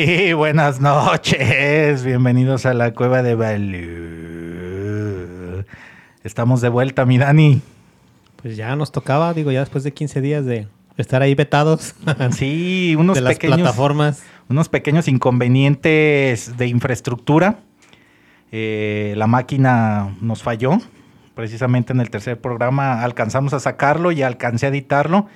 [0.00, 2.04] Sí, buenas noches.
[2.04, 4.84] Bienvenidos a la cueva de Balú.
[6.22, 7.60] Estamos de vuelta, mi Dani.
[8.40, 10.68] Pues ya nos tocaba, digo, ya después de 15 días de
[10.98, 11.96] estar ahí vetados
[12.30, 14.22] Sí, unos de las pequeños, plataformas.
[14.48, 17.58] unos pequeños inconvenientes de infraestructura.
[18.52, 20.78] Eh, la máquina nos falló.
[21.34, 25.26] Precisamente en el tercer programa alcanzamos a sacarlo y alcancé a editarlo.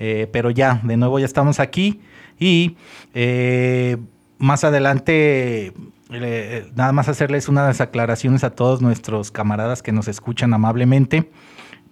[0.00, 2.00] Eh, pero ya, de nuevo ya estamos aquí.
[2.40, 2.76] Y
[3.14, 3.98] eh,
[4.38, 5.72] más adelante,
[6.10, 11.30] eh, nada más hacerles unas aclaraciones a todos nuestros camaradas que nos escuchan amablemente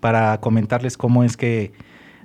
[0.01, 1.73] para comentarles cómo es que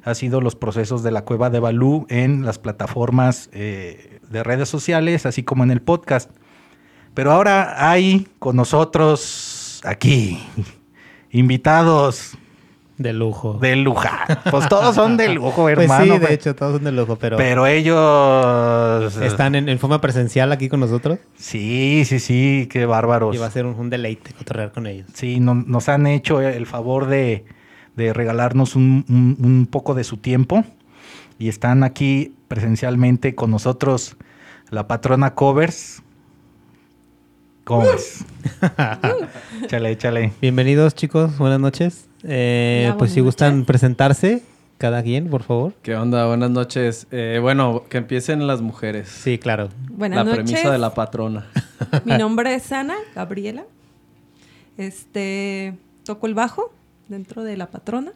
[0.03, 4.69] ha sido los procesos de la cueva de Balú en las plataformas eh, de redes
[4.69, 6.31] sociales, así como en el podcast.
[7.13, 10.41] Pero ahora hay con nosotros aquí
[11.31, 12.37] invitados
[12.97, 13.57] De lujo.
[13.59, 14.41] de lujar.
[14.51, 16.03] Pues todos son de lujo, Pues hermano.
[16.03, 16.31] sí, de pues.
[16.31, 20.79] hecho, todos son de lujo, pero, Pero ellos están en, en forma presencial aquí con
[20.79, 21.17] nosotros.
[21.35, 23.35] Sí, sí, sí, qué bárbaros.
[23.35, 25.07] Y va a ser un, un deleite cotorrear con ellos.
[25.13, 27.45] Sí, no- nos han hecho el favor de,
[27.95, 30.63] de regalarnos un, un- un poco de su tiempo
[31.39, 34.17] y están aquí presencialmente con nosotros
[34.69, 36.03] la patrona Covers.
[37.63, 38.23] ¿Cómo ves?
[39.63, 40.33] échale, échale.
[40.41, 41.37] Bienvenidos, chicos.
[41.39, 42.07] Buenas noches.
[42.23, 44.43] Eh, pues si gustan presentarse,
[44.77, 45.73] cada quien, por favor.
[45.81, 46.25] ¿Qué onda?
[46.27, 47.07] Buenas noches.
[47.11, 49.09] Eh, bueno, que empiecen las mujeres.
[49.09, 49.69] Sí, claro.
[49.91, 50.43] Buenas la noches.
[50.43, 51.47] premisa de la patrona.
[52.05, 53.63] Mi nombre es Ana Gabriela.
[54.77, 55.75] Este,
[56.05, 56.73] toco el bajo
[57.07, 58.11] dentro de la patrona.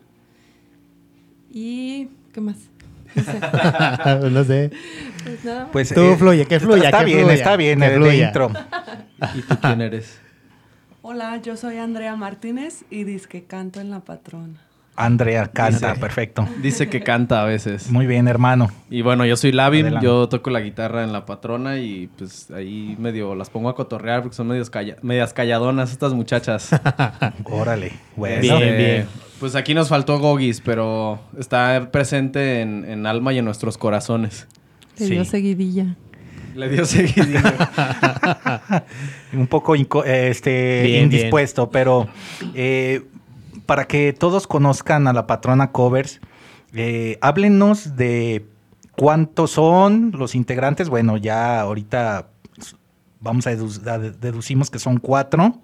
[1.51, 2.55] Y ¿qué más?
[3.15, 3.39] No sé.
[4.31, 4.71] no sé.
[5.23, 5.69] Pues nada más.
[5.71, 8.27] Pues, Tú fluye, que fluya, Está que bien, fluya, está bien el fluya.
[8.27, 8.51] intro.
[9.35, 10.19] ¿Y tú quién eres?
[11.09, 14.59] Hola, yo soy Andrea Martínez y que canto en La Patrona.
[14.97, 16.45] Andrea canta, Dice- perfecto.
[16.61, 17.89] Dice que canta a veces.
[17.89, 18.67] Muy bien, hermano.
[18.89, 22.97] Y bueno, yo soy Lavin, yo toco la guitarra en la patrona y pues ahí
[22.99, 26.71] medio las pongo a cotorrear porque son medios calla- medias calladonas estas muchachas.
[27.45, 27.93] Órale.
[28.17, 28.41] Bueno.
[28.41, 29.07] Bien, Este, bien.
[29.39, 34.45] Pues aquí nos faltó Gogis, pero está presente en, en alma y en nuestros corazones.
[34.99, 35.29] Le dio sí.
[35.31, 35.95] seguidilla.
[36.57, 37.39] Le dio seguidillo.
[39.33, 42.07] un poco inco- eh, este, Bien, indispuesto, pero
[42.55, 43.03] eh,
[43.65, 46.19] para que todos conozcan a la patrona Covers,
[46.73, 48.45] eh, háblenos de
[48.95, 50.89] cuántos son los integrantes.
[50.89, 52.29] Bueno, ya ahorita
[53.19, 55.59] vamos a, dedu- a de- deducimos que son cuatro,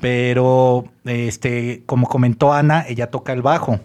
[0.00, 3.80] pero este, como comentó Ana, ella toca el bajo.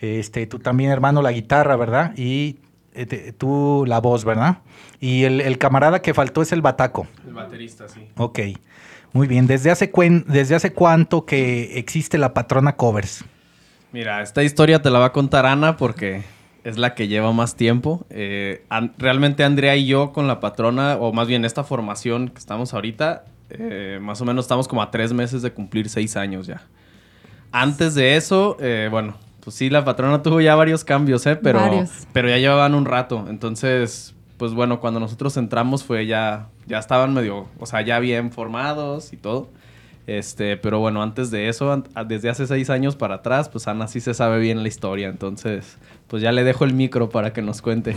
[0.00, 2.12] Este, tú también, hermano, la guitarra, ¿verdad?
[2.16, 2.58] Y
[3.00, 4.58] eh, te- tú la voz, ¿verdad?
[5.00, 7.06] Y el, el camarada que faltó es el bataco.
[7.26, 8.00] El baterista, sí.
[8.16, 8.38] Ok,
[9.12, 9.46] muy bien.
[9.46, 13.24] ¿Desde hace, cuen- desde hace cuánto que existe la patrona Covers?
[13.92, 16.22] Mira, esta historia te la va a contar Ana porque
[16.64, 18.04] es la que lleva más tiempo.
[18.10, 22.38] Eh, an- realmente Andrea y yo con la patrona, o más bien esta formación que
[22.38, 26.46] estamos ahorita, eh, más o menos estamos como a tres meses de cumplir seis años
[26.46, 26.60] ya.
[27.50, 29.14] Antes de eso, eh, bueno,
[29.48, 31.34] pues sí, la patrona tuvo ya varios cambios, ¿eh?
[31.36, 31.90] Pero, Varios.
[32.12, 33.24] pero ya llevaban un rato.
[33.30, 38.30] Entonces, pues bueno, cuando nosotros entramos fue ya, ya estaban medio, o sea, ya bien
[38.30, 39.48] formados y todo.
[40.06, 44.00] Este, pero bueno, antes de eso, desde hace seis años para atrás, pues Ana sí
[44.00, 45.08] se sabe bien la historia.
[45.08, 45.78] Entonces,
[46.08, 47.96] pues ya le dejo el micro para que nos cuente.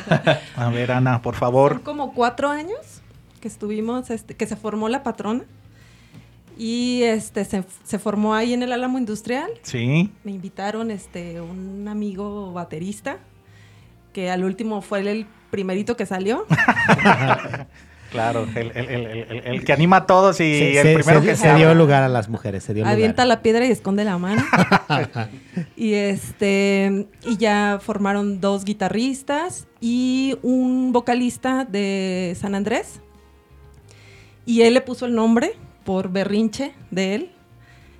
[0.56, 1.82] A ver, Ana, por Son favor.
[1.82, 2.78] como cuatro años
[3.40, 5.42] que estuvimos, este, que se formó la patrona.
[6.58, 9.50] Y este se, se formó ahí en el Álamo Industrial.
[9.62, 10.10] Sí.
[10.24, 13.18] Me invitaron este un amigo baterista
[14.12, 16.46] que al último fue el, primerito que salió.
[18.10, 21.20] Claro, el, el- el- el- el que anima a todos y Se, el se- primero
[21.22, 22.92] se- que se dio lugar a las mujeres, se dio lugar.
[22.92, 24.44] Avienta la piedra y esconde la mano.
[25.76, 33.00] y este y ya formaron dos guitarristas y un vocalista de San Andrés.
[34.44, 37.32] Y él le puso el nombre por berrinche de él.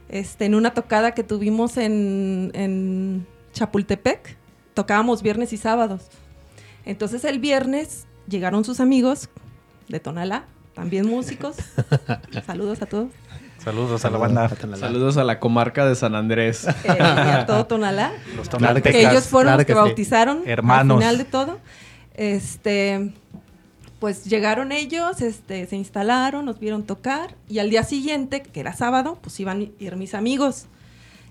[0.09, 4.37] Este, en una tocada que tuvimos en, en Chapultepec,
[4.75, 6.03] tocábamos viernes y sábados.
[6.85, 9.29] Entonces el viernes llegaron sus amigos
[9.89, 10.45] de Tonalá,
[10.75, 11.57] también músicos.
[12.47, 13.09] Saludos a todos.
[13.63, 14.49] Saludos a la banda.
[14.77, 16.67] Saludos a la comarca de San Andrés.
[16.67, 18.13] Eh, y a todo Tonalá.
[18.37, 19.13] Los Claro que que tonaltecas.
[19.13, 19.85] ellos fueron claro los que, que sí.
[19.85, 20.97] bautizaron Hermanos.
[20.97, 21.61] al final de todo.
[22.15, 23.13] Este,
[24.03, 28.73] pues llegaron ellos, este, se instalaron, nos vieron tocar y al día siguiente, que era
[28.73, 30.67] sábado, pues iban a ir mis amigos.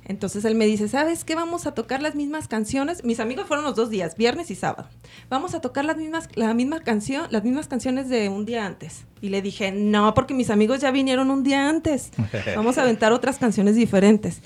[0.06, 1.36] Entonces él me dice, ¿sabes qué?
[1.36, 3.04] Vamos a tocar las mismas canciones.
[3.04, 4.88] Mis amigos fueron los dos días, viernes y sábado.
[5.30, 9.04] Vamos a tocar las mismas, la misma canción, las mismas canciones de un día antes.
[9.20, 12.12] Y le dije, no, porque mis amigos ya vinieron un día antes.
[12.56, 14.42] Vamos a aventar otras canciones diferentes.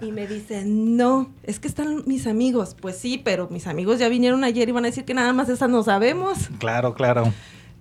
[0.00, 2.76] Y me dice, no, es que están mis amigos.
[2.80, 5.48] Pues sí, pero mis amigos ya vinieron ayer y van a decir que nada más
[5.48, 6.50] esas no sabemos.
[6.60, 7.32] Claro, claro.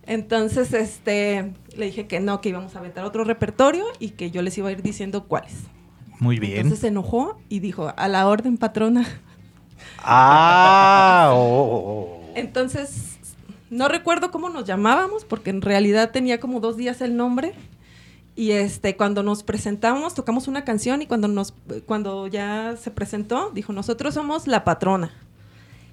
[0.05, 4.41] Entonces, este, le dije que no, que íbamos a aventar otro repertorio y que yo
[4.41, 5.53] les iba a ir diciendo cuáles.
[6.19, 6.57] Muy bien.
[6.57, 9.05] Entonces se enojó y dijo, a la orden patrona.
[9.99, 12.31] Ah, oh, oh, oh.
[12.35, 13.17] Entonces,
[13.69, 17.53] no recuerdo cómo nos llamábamos, porque en realidad tenía como dos días el nombre.
[18.35, 21.53] Y este, cuando nos presentamos, tocamos una canción y cuando nos,
[21.85, 25.11] cuando ya se presentó, dijo, nosotros somos la patrona.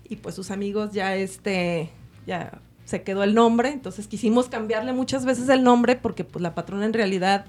[0.09, 1.91] Y pues sus amigos ya este,
[2.27, 2.61] ya
[2.91, 3.71] se quedó el nombre.
[3.71, 7.47] Entonces quisimos cambiarle muchas veces el nombre porque pues la patrona en realidad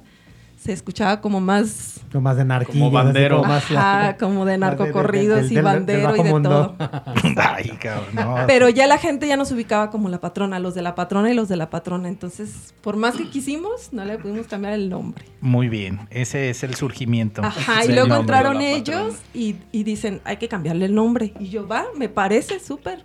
[0.62, 2.78] se escuchaba como más Como más de narquillo.
[2.78, 3.44] Como bandero.
[3.44, 6.76] Ajá, como de narcocorridos y bandero y de todo.
[7.38, 8.14] Ay, cabrón.
[8.14, 8.36] no.
[8.46, 11.34] Pero ya la gente ya nos ubicaba como la patrona, los de la patrona y
[11.34, 12.10] los de la patrona.
[12.10, 15.26] Entonces, por más que quisimos, no le pudimos cambiar el nombre.
[15.40, 16.02] Muy bien.
[16.12, 17.44] Ese es el surgimiento.
[17.44, 21.34] Ajá, y luego entraron ellos y, y dicen, hay que cambiarle el nombre.
[21.40, 23.04] Y yo, va, me parece súper.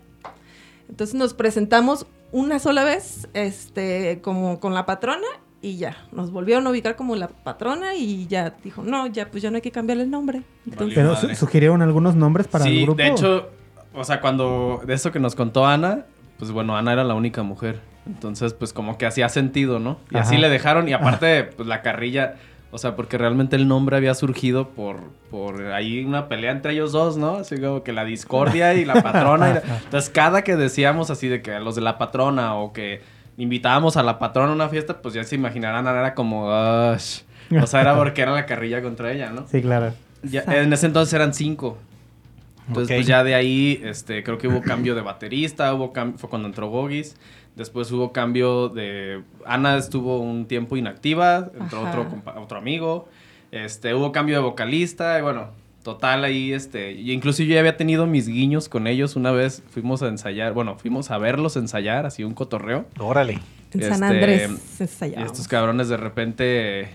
[0.90, 5.26] Entonces nos presentamos una sola vez, este, como con la patrona
[5.62, 5.96] y ya.
[6.12, 9.56] Nos volvieron a ubicar como la patrona y ya dijo, no, ya, pues ya no
[9.56, 10.42] hay que cambiarle el nombre.
[10.66, 12.98] Entonces, Pero su- sugirieron algunos nombres para sí, el grupo.
[13.02, 13.50] de hecho,
[13.94, 16.04] o sea, cuando de eso que nos contó Ana,
[16.38, 17.80] pues bueno, Ana era la única mujer.
[18.06, 19.98] Entonces, pues como que hacía sentido, ¿no?
[20.10, 22.36] Y así le dejaron y aparte, pues la carrilla,
[22.70, 24.96] o sea, porque realmente el nombre había surgido por,
[25.30, 27.36] por ahí una pelea entre ellos dos, ¿no?
[27.36, 29.50] Así como que la discordia y la patrona.
[29.50, 33.00] y la- Entonces, cada que decíamos así de que los de la patrona o que
[33.38, 36.46] invitábamos a la patrona a una fiesta, pues ya se imaginarán, era como,
[36.92, 37.20] "Ush".
[37.62, 39.46] o sea, era porque era la carrilla contra ella, ¿no?
[39.46, 39.92] Sí, claro.
[40.22, 41.78] Ya- en ese entonces eran cinco.
[42.68, 46.48] Entonces, pues ya de ahí, este, creo que hubo cambio de baterista, hubo fue cuando
[46.48, 47.14] entró Gogis.
[47.56, 49.22] Después hubo cambio de...
[49.44, 51.88] Ana estuvo un tiempo inactiva, entró Ajá.
[52.00, 53.08] otro, compa- otro amigo.
[53.50, 55.48] Este, hubo cambio de vocalista, y bueno,
[55.82, 56.92] total ahí, este...
[56.92, 59.16] Y incluso yo ya había tenido mis guiños con ellos.
[59.16, 62.84] Una vez fuimos a ensayar, bueno, fuimos a verlos ensayar, así un cotorreo.
[62.98, 63.40] Órale.
[63.72, 64.50] en San este, Andrés
[65.16, 66.88] Y estos cabrones de repente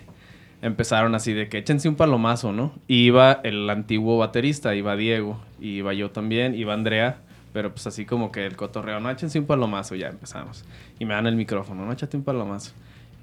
[0.62, 2.72] empezaron así de que échense un palomazo, ¿no?
[2.88, 7.18] Y iba el antiguo baterista, iba Diego, y iba yo también, iba Andrea,
[7.53, 10.65] pero pues así como que el cotorreo, no, échense un palomazo, ya empezamos.
[11.00, 12.71] Y me dan el micrófono, no, échate un palomazo.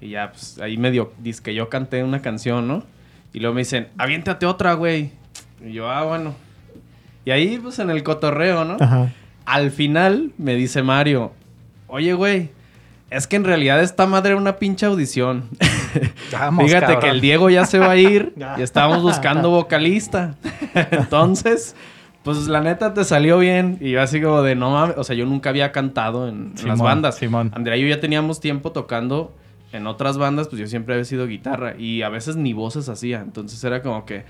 [0.01, 2.83] Y ya, pues ahí medio, dice que yo canté una canción, ¿no?
[3.33, 5.11] Y luego me dicen, aviéntate otra, güey.
[5.65, 6.35] Y yo, ah, bueno.
[7.25, 8.77] Y ahí, pues en el cotorreo, ¿no?
[8.79, 9.11] Ajá.
[9.45, 11.33] Al final me dice Mario,
[11.87, 12.51] oye, güey,
[13.09, 15.49] es que en realidad esta madre era una pinche audición.
[16.31, 17.01] Vamos, Fíjate cabrón.
[17.01, 20.35] que el Diego ya se va a ir y estábamos buscando vocalista.
[20.91, 21.75] Entonces,
[22.35, 23.77] pues la neta te salió bien.
[23.79, 26.51] Y yo así como de no mames, o sea, yo nunca había cantado en, en
[26.51, 27.15] las Simón, bandas.
[27.15, 27.51] Simón.
[27.53, 29.35] Andrea y yo ya teníamos tiempo tocando
[29.71, 33.19] en otras bandas, pues yo siempre había sido guitarra y a veces ni voces hacía.
[33.21, 34.25] Entonces era como que,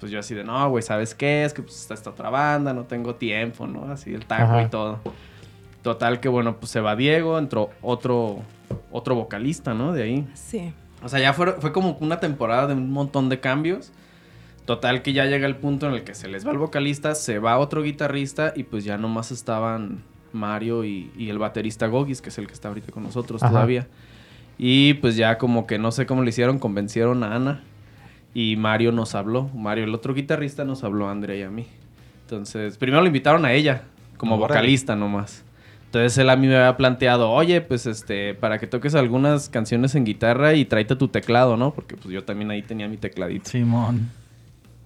[0.00, 1.44] pues yo así de, no, güey, ¿sabes qué?
[1.44, 3.90] Es que pues está esta otra banda, no tengo tiempo, ¿no?
[3.90, 4.62] Así el taco Ajá.
[4.62, 5.00] y todo.
[5.82, 8.40] Total que bueno, pues se va Diego, entró otro,
[8.90, 9.92] otro vocalista, ¿no?
[9.92, 10.28] De ahí.
[10.34, 10.72] Sí.
[11.02, 13.92] O sea, ya fue, fue como una temporada de un montón de cambios.
[14.64, 17.38] Total que ya llega el punto en el que se les va el vocalista, se
[17.38, 20.02] va otro guitarrista y pues ya nomás estaban
[20.32, 23.50] Mario y, y el baterista Gogis, que es el que está ahorita con nosotros Ajá.
[23.52, 23.88] todavía.
[24.58, 27.62] Y pues ya como que no sé cómo le hicieron, convencieron a Ana
[28.34, 29.48] y Mario nos habló.
[29.54, 31.66] Mario, el otro guitarrista, nos habló a Andrea y a mí.
[32.22, 33.82] Entonces, primero lo invitaron a ella
[34.16, 34.54] como Órale.
[34.60, 35.44] vocalista nomás.
[35.86, 39.94] Entonces él a mí me había planteado, oye, pues este, para que toques algunas canciones
[39.94, 41.74] en guitarra y tráete tu teclado, ¿no?
[41.74, 43.50] Porque pues yo también ahí tenía mi tecladito.
[43.50, 44.08] Simón.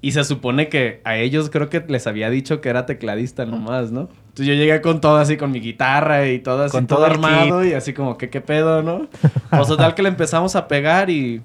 [0.01, 3.91] Y se supone que a ellos creo que les había dicho que era tecladista nomás,
[3.91, 4.09] ¿no?
[4.29, 7.65] Entonces yo llegué con todo así, con mi guitarra y todo así, Con todo, armado
[7.65, 9.09] y así como que qué pedo, ¿no?
[9.51, 11.41] Pues total que le empezamos a pegar y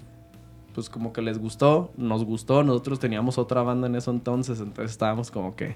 [0.73, 4.91] pues como que les gustó, nos gustó, nosotros teníamos otra banda en eso entonces, entonces
[4.91, 5.75] estábamos como que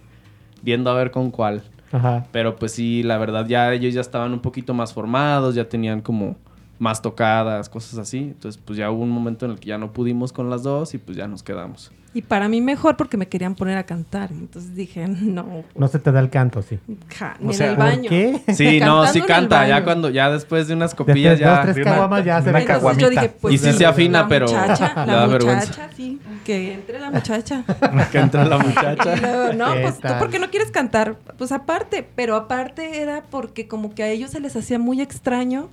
[0.62, 1.64] viendo a ver con cuál.
[1.92, 2.26] Ajá.
[2.32, 6.02] Pero pues sí, la verdad ya ellos ya estaban un poquito más formados, ya tenían
[6.02, 6.36] como
[6.78, 8.18] más tocadas, cosas así.
[8.18, 10.94] Entonces pues ya hubo un momento en el que ya no pudimos con las dos
[10.94, 11.92] y pues ya nos quedamos.
[12.16, 14.32] Y para mí mejor porque me querían poner a cantar.
[14.32, 16.80] Entonces dije, no, No se te da el canto, sí.
[17.14, 18.10] ja, O ni sea, en el ¿por baño.
[18.10, 18.42] qué?
[18.54, 19.68] Sí, no, sí canta.
[19.68, 21.62] Ya cuando, ya después de unas copillas dos, ya.
[21.64, 23.02] tres de una- caguamas ya se caguamita.
[23.04, 25.68] yo dije, pues, Y sí se afina, la pero muchacha, la vergüenza.
[25.68, 27.64] muchacha, sí, que entre la muchacha.
[28.14, 29.16] que entra la muchacha.
[29.18, 30.20] luego, no, ¿Qué pues tú tal?
[30.20, 34.40] porque no quieres cantar, pues aparte, pero aparte era porque como que a ellos se
[34.40, 35.68] les hacía muy extraño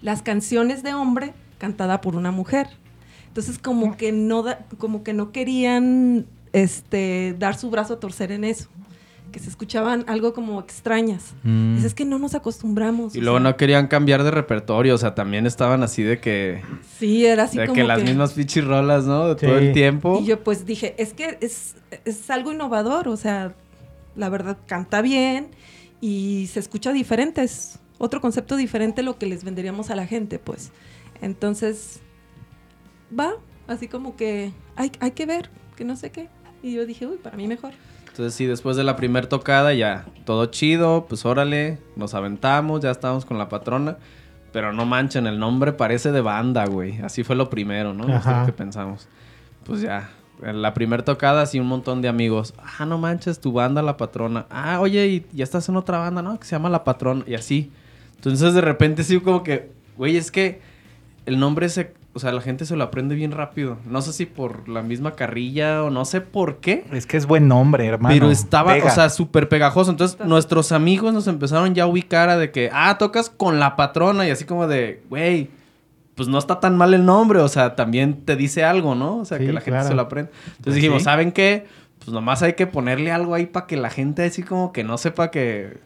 [0.00, 2.66] las canciones de hombre cantada por una mujer.
[3.36, 6.24] Entonces como que no da- como que no querían
[6.54, 8.70] este dar su brazo a torcer en eso.
[9.30, 11.34] Que se escuchaban algo como extrañas.
[11.42, 11.72] Mm.
[11.74, 13.14] Dices, es que no nos acostumbramos.
[13.14, 16.62] Y luego sea, no querían cambiar de repertorio, o sea, también estaban así de que,
[16.98, 19.28] Sí, era así de como que las mismas pichis rolas, ¿no?
[19.28, 19.66] De todo Sí.
[19.66, 20.18] el tiempo.
[20.22, 21.74] Y yo pues dije, es que es,
[22.06, 23.52] es algo innovador, o sea,
[24.14, 25.48] la verdad canta bien
[26.00, 30.38] y se escucha diferente, es otro concepto diferente lo que les venderíamos a la gente,
[30.38, 30.70] pues.
[31.20, 32.00] Entonces,
[33.18, 33.34] va,
[33.66, 36.28] así como que hay, hay que ver, que no sé qué.
[36.62, 37.72] Y yo dije, uy, para mí mejor.
[38.08, 42.90] Entonces sí, después de la primer tocada ya todo chido, pues órale, nos aventamos, ya
[42.90, 43.98] estábamos con la patrona.
[44.52, 46.98] Pero no manchen, el nombre parece de banda, güey.
[47.02, 48.04] Así fue lo primero, ¿no?
[48.04, 48.40] Eso es Ajá.
[48.40, 49.06] lo que pensamos.
[49.64, 50.08] Pues ya,
[50.42, 52.54] en la primer tocada, así un montón de amigos.
[52.78, 54.46] Ah, no manches, tu banda, la patrona.
[54.48, 56.38] Ah, oye, y ya estás en otra banda, ¿no?
[56.38, 57.22] Que se llama La Patrona.
[57.26, 57.70] Y así.
[58.14, 60.60] Entonces de repente sí como que, güey, es que
[61.26, 61.92] el nombre se...
[62.16, 63.76] O sea, la gente se lo aprende bien rápido.
[63.86, 66.86] No sé si por la misma carrilla o no sé por qué.
[66.92, 68.14] Es que es buen nombre, hermano.
[68.14, 68.86] Pero estaba, Pega.
[68.90, 69.90] o sea, súper pegajoso.
[69.90, 73.76] Entonces, nuestros amigos nos empezaron ya a ubicar a de que, ah, tocas con la
[73.76, 74.26] patrona.
[74.26, 75.50] Y así como de, güey,
[76.14, 77.40] pues no está tan mal el nombre.
[77.40, 79.18] O sea, también te dice algo, ¿no?
[79.18, 79.88] O sea, Sí, que la gente claro.
[79.88, 80.30] se lo aprende.
[80.30, 81.04] Entonces Pues dijimos, sí.
[81.04, 81.66] ¿saben qué?
[81.98, 84.96] Pues nomás hay que ponerle algo ahí para que la gente así como que no
[84.96, 85.76] sepa que,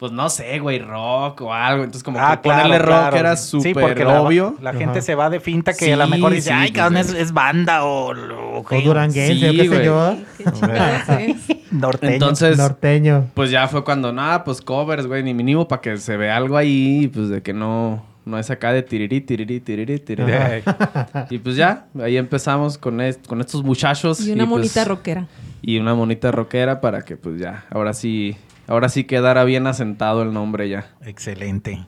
[0.00, 1.84] pues no sé, güey, rock o algo.
[1.84, 3.16] Entonces, como Ah, que ponerle claro, rock claro.
[3.18, 4.56] era Sí, súper porque la- obvio.
[4.62, 6.72] La, gente se va de finta que Sí, a lo mejor dice, sí, ay, pues,
[6.72, 9.84] cabrón, es, es- banda o, o O duranguense, Sí, qué sé güey.
[9.84, 10.16] yo.
[11.70, 12.12] Norteño.
[12.14, 13.26] Entonces, Norteño.
[13.34, 16.56] Pues ya fue cuando, nada, pues covers, güey, ni mínimo para que se vea algo
[16.56, 20.32] ahí, pues de que no, no es acá de tirirí, tirirí, tirirí, tirirí.
[20.32, 21.26] Ajá.
[21.30, 24.20] Y pues ya, ahí empezamos con, est- con estos muchachos.
[24.26, 25.26] Y una pues, monita rockera.
[25.62, 28.34] Y una monita rockera para que pues ya, ahora sí,
[28.70, 30.86] ahora sí quedara bien asentado el nombre ya.
[31.04, 31.84] Excelente.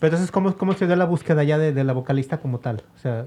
[0.00, 2.82] Pero entonces, ¿cómo, cómo se dio la búsqueda ya de, de la vocalista como tal?
[2.96, 3.26] O sea,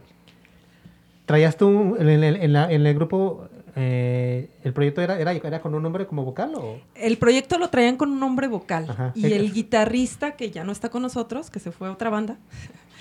[1.26, 5.62] ¿traías tú en, el- en la- en el grupo, eh, el proyecto era, era, era
[5.62, 6.80] con un nombre como vocal o...?
[6.96, 8.88] El proyecto lo traían con un nombre vocal.
[8.90, 9.12] Ajá.
[9.16, 12.38] Y el guitarrista, que ya no está con nosotros, que se fue a otra banda,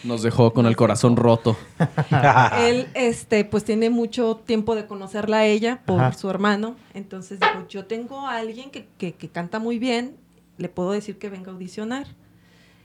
[0.05, 1.57] Nos dejó con el corazón roto.
[2.59, 6.13] él este, pues tiene mucho tiempo de conocerla a ella por Ajá.
[6.17, 6.77] su hermano.
[6.93, 10.17] Entonces dijo, yo tengo a alguien que, que- que canta muy bien,
[10.59, 12.07] le puedo decir que venga a audicionar.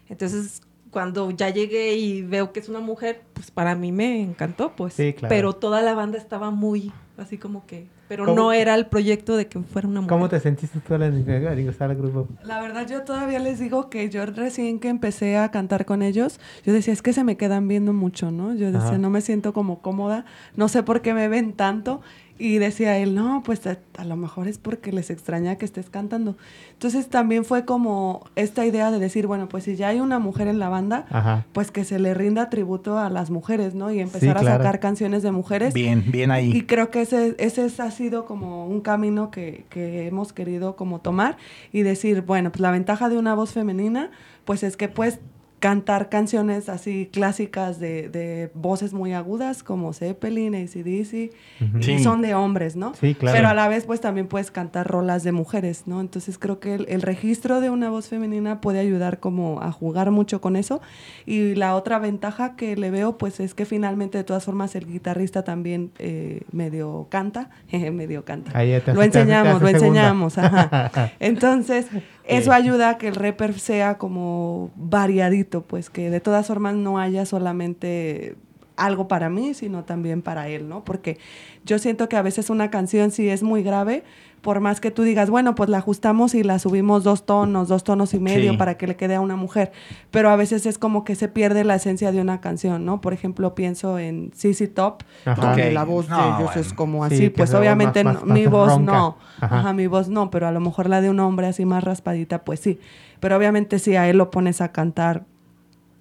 [0.07, 0.61] Entonces,
[0.91, 4.93] cuando ya llegué y veo que es una mujer, pues para mí me encantó, pues.
[4.93, 5.29] Sí, claro.
[5.29, 7.87] Pero toda la banda estaba muy, así como que...
[8.07, 8.35] Pero ¿Cómo?
[8.35, 10.09] no era el proyecto de que fuera una mujer.
[10.09, 12.27] ¿Cómo te sentiste tú al al ingresar al grupo?
[12.43, 16.39] La verdad, yo todavía les digo que yo recién que empecé a cantar con ellos,
[16.65, 18.55] yo decía, es que se me quedan viendo mucho, ¿no?
[18.55, 18.97] Yo decía, Ajá.
[18.97, 22.01] no me siento como cómoda, no sé por qué me ven tanto.
[22.41, 25.89] Y decía él, no, pues a, a lo mejor es porque les extraña que estés
[25.89, 26.37] cantando.
[26.71, 30.47] Entonces también fue como esta idea de decir, bueno, pues si ya hay una mujer
[30.47, 31.45] en la banda, Ajá.
[31.51, 33.91] pues que se le rinda tributo a las mujeres, ¿no?
[33.91, 34.47] Y empezar claro.
[34.47, 35.73] a sacar canciones de mujeres.
[35.73, 36.51] Bien, bien ahí.
[36.55, 40.77] Y creo que ese, ese es- ha sido como un camino que, que hemos querido
[40.77, 41.35] como tomar
[41.73, 44.11] y decir, bueno, pues la ventaja de una voz femenina,
[44.45, 45.19] pues es que puedes
[45.59, 51.79] cantar canciones así clásicas de, de voces muy agudas como Zeppelin, ACDC, Ujú.
[51.79, 51.99] y Sí.
[51.99, 52.93] son de hombres, ¿no?
[52.95, 53.35] Sí, claro.
[53.37, 55.99] Pero a la vez pues también puedes cantar rolas de mujeres, ¿no?
[56.01, 60.11] Entonces creo que el, el registro de una voz femenina puede ayudar como a jugar
[60.11, 60.81] mucho con eso.
[61.25, 64.85] Y la otra ventaja que le veo pues es que finalmente de todas formas el
[64.87, 68.51] guitarrista también eh, medio canta, medio canta.
[68.57, 69.87] Ahí ya te lo enseñamos, lo segunda.
[69.87, 71.11] enseñamos, ajá.
[71.19, 71.85] Entonces,
[72.29, 76.99] eso ayuda a que el rapper sea como variadito, pues que de todas formas no
[76.99, 78.35] haya solamente
[78.79, 80.83] algo para mí, sino también para él, ¿no?
[80.83, 81.17] Porque
[81.65, 84.03] yo siento que a veces una canción si es muy grave,
[84.41, 87.83] por más que tú digas, bueno, pues la ajustamos y la subimos dos tonos, dos
[87.83, 88.57] tonos y medio Sí.
[88.57, 89.71] para que le quede a una mujer,
[90.11, 93.01] pero a veces es como que se pierde la esencia de una canción, ¿no?
[93.01, 95.41] Por ejemplo, pienso en CC Top, Ajá.
[95.47, 98.25] donde la voz de No, ellos es como Sí, así, que pues obviamente más- no-
[98.25, 98.91] más- mi más voz ronca.
[98.93, 99.59] no, Ajá.
[99.59, 102.43] Ajá, mi voz no, pero a lo mejor la de un hombre así más raspadita,
[102.45, 102.79] pues sí.
[103.19, 105.25] Pero obviamente si a él lo pones a cantar,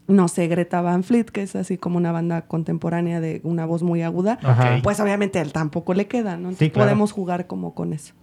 [0.07, 3.83] no sé, Greta Van Fleet, que es así como una banda contemporánea de una voz
[3.83, 4.78] muy aguda, Ajá.
[4.83, 6.49] Pues obviamente a él tampoco le queda, ¿no?
[6.50, 6.87] Entonces Sí, claro.
[6.87, 8.14] podemos jugar como con eso.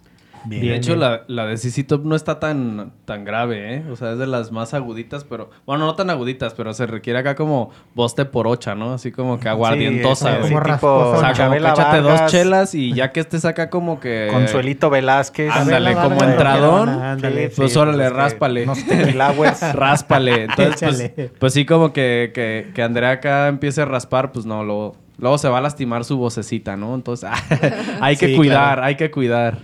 [0.46, 0.62] Bien.
[0.62, 1.00] de hecho, bien.
[1.02, 3.84] la, la de CC Top no está tan, tan grave, ¿eh?
[3.92, 5.50] O sea, es de las más aguditas, pero...
[5.66, 8.94] Bueno, no tan aguditas, pero se requiere acá como boste por ocha, ¿no?
[8.94, 10.54] Así como que aguardientosa, Sí, güey.
[10.54, 10.88] Como tipo.
[10.88, 14.30] O sea, como échate dos chelas y ya que estés acá como que...
[14.32, 15.52] Consuelito Velázquez.
[15.52, 16.90] Ándale, como entradón.
[16.90, 17.50] Ándale.
[17.50, 18.66] Sí, Pues sí, órale, es que ráspale.
[18.88, 19.74] Tequilauers.
[19.74, 20.44] Ráspale.
[20.46, 24.64] Entonces, pues, pues sí, como que, que, que Andrea acá empiece a raspar, pues no,
[24.64, 26.96] luego, luego se va a lastimar su vocecita, ¿no?
[26.96, 27.30] Entonces,
[28.02, 28.84] hay que Sí, cuidar, claro.
[28.84, 29.58] hay que cuidar.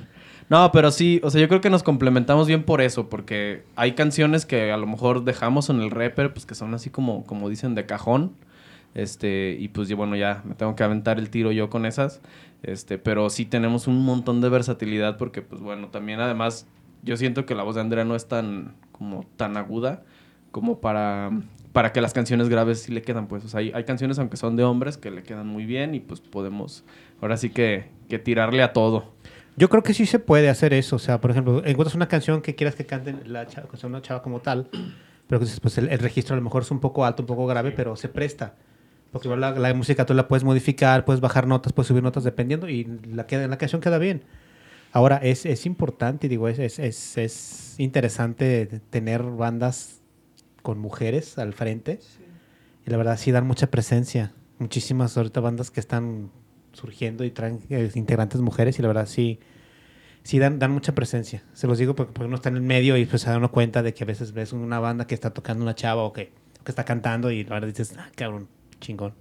[0.52, 3.94] No, pero sí, o sea, yo creo que nos complementamos bien por eso, porque hay
[3.94, 7.48] canciones que a lo mejor dejamos en el rapper, pues que son así como, como
[7.48, 8.34] dicen, de cajón.
[8.94, 12.20] Este, y pues yo, bueno, ya me tengo que aventar el tiro yo con esas.
[12.64, 16.68] Este, pero sí tenemos un montón de versatilidad porque, pues bueno, también además
[17.02, 20.04] yo siento que la voz de Andrea no es tan, como tan aguda
[20.52, 21.32] como para,
[21.72, 23.46] para que las canciones graves sí le quedan, pues.
[23.46, 26.02] O sea, hay, hay canciones, aunque son de hombres, que le quedan muy bien y
[26.02, 26.84] pues podemos,
[27.22, 29.14] ahora sí que, que tirarle a todo.
[29.62, 30.96] Yo creo que sí se puede hacer eso.
[30.96, 34.24] O sea, por ejemplo, encuentras una canción que quieras que cante la chava, una chava
[34.24, 34.68] como tal,
[35.28, 37.96] pero pues el, registro a lo mejor es un poco alto, un poco grave, pero
[37.96, 38.56] se presta.
[39.12, 42.86] Porque la, música tú la puedes modificar, puedes bajar notas, puedes subir notas dependiendo y
[43.14, 44.24] la, queda, la canción queda bien.
[44.94, 50.02] Ahora, es, es importante, digo, es, es, es, es interesante tener bandas
[50.64, 52.00] con mujeres al frente.
[52.88, 54.34] Y la verdad sí dan mucha presencia.
[54.58, 56.32] Muchísimas ahorita bandas que están
[56.74, 59.40] surgiendo y traen eh, integrantes mujeres y la verdad sí,
[60.24, 61.44] sí dan, dan mucha presencia.
[61.54, 63.52] Se los digo porque, porque uno está en el medio y pues se da uno
[63.52, 66.32] cuenta de que a veces ves una banda que está tocando una chava o que,
[66.64, 68.48] que está cantando y la verdad dices, ah, cabrón,
[68.80, 69.14] chingón.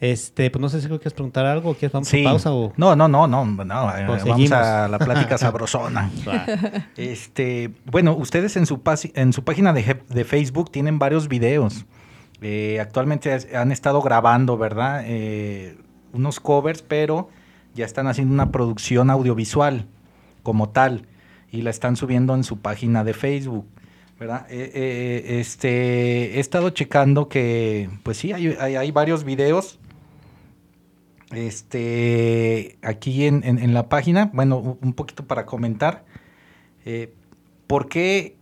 [0.00, 2.24] Este, pues no sé si quieres preguntar algo o quieres vamos Sí.
[2.24, 2.72] a pausa o...
[2.78, 6.10] No, no, no, no, no, eh, vamos a la plática sabrosona.
[6.96, 8.80] Este, bueno, ustedes en su,
[9.14, 11.84] en su página de, de Facebook tienen varios videos.
[12.40, 15.02] Eh, actualmente han estado grabando, ¿verdad?
[15.04, 15.76] Eh,
[16.14, 17.28] unos covers, pero
[17.80, 19.86] ya están haciendo una producción audiovisual
[20.42, 21.06] como tal
[21.50, 23.66] y la están subiendo en su página de Facebook.
[24.18, 24.46] ¿verdad?
[24.50, 29.78] Eh, eh, este, he estado checando que, pues sí, hay, varios videos
[31.32, 36.04] este, aquí en, la página, bueno, un poquito para comentar,
[36.84, 37.14] eh,
[37.66, 38.36] ¿por qué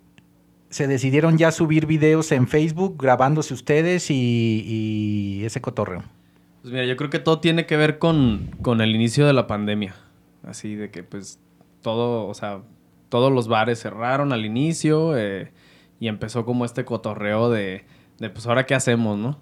[0.68, 6.17] se decidieron ya subir videos en Facebook grabándose ustedes y, y ese cotorreo?
[6.62, 9.46] Pues mira, yo creo que todo tiene que ver con, con el inicio de la
[9.46, 9.94] pandemia.
[10.42, 11.40] Así de que pues
[11.82, 12.62] todo, o sea,
[13.08, 15.52] todos los bares cerraron al inicio eh,
[16.00, 17.84] y empezó como este cotorreo de,
[18.18, 19.38] de pues ahora qué hacemos, ¿no?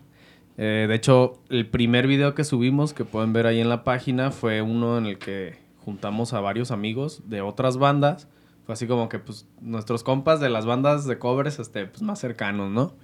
[0.59, 4.31] Eh, de hecho, el primer video que subimos, que pueden ver ahí en la página,
[4.31, 8.29] fue uno en el que juntamos a varios amigos de otras bandas.
[8.65, 12.19] Fue así como que pues nuestros compas de las bandas de covers este, pues, más
[12.19, 12.95] cercanos, ¿no?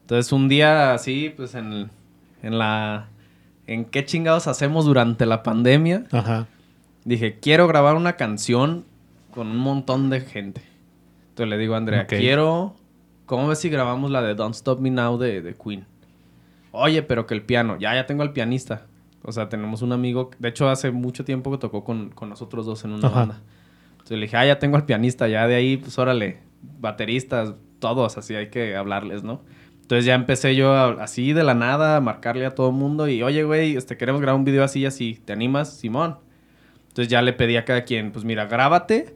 [0.00, 1.90] Entonces un día así, pues en,
[2.42, 3.08] en la...
[3.66, 6.04] ¿En qué chingados hacemos durante la pandemia?
[6.12, 6.46] Ajá.
[7.04, 8.84] Dije, quiero grabar una canción
[9.30, 10.62] con un montón de gente.
[11.30, 12.76] Entonces le digo a Andrea, quiero...
[13.26, 15.86] ¿Cómo ves si grabamos la de Don't Stop Me Now de, de Queen?
[16.72, 17.78] Oye, pero que el piano.
[17.78, 18.86] Ya, ya tengo al pianista.
[19.22, 20.30] O sea, tenemos un amigo...
[20.38, 23.20] De hecho, hace mucho tiempo que tocó con, con nosotros dos en una Ajá.
[23.20, 23.42] banda.
[23.92, 25.26] Entonces le dije, ah, ya tengo al pianista.
[25.26, 26.40] Ya de ahí, pues órale,
[26.80, 28.18] bateristas, todos.
[28.18, 29.40] Así hay que hablarles, ¿no?
[29.84, 33.22] Entonces ya empecé yo así de la nada a marcarle a todo el mundo y,
[33.22, 35.20] oye, güey, este, queremos grabar un video así así.
[35.22, 36.16] ¿Te animas, Simón?
[36.88, 39.14] Entonces ya le pedí a cada quien, pues mira, grábate,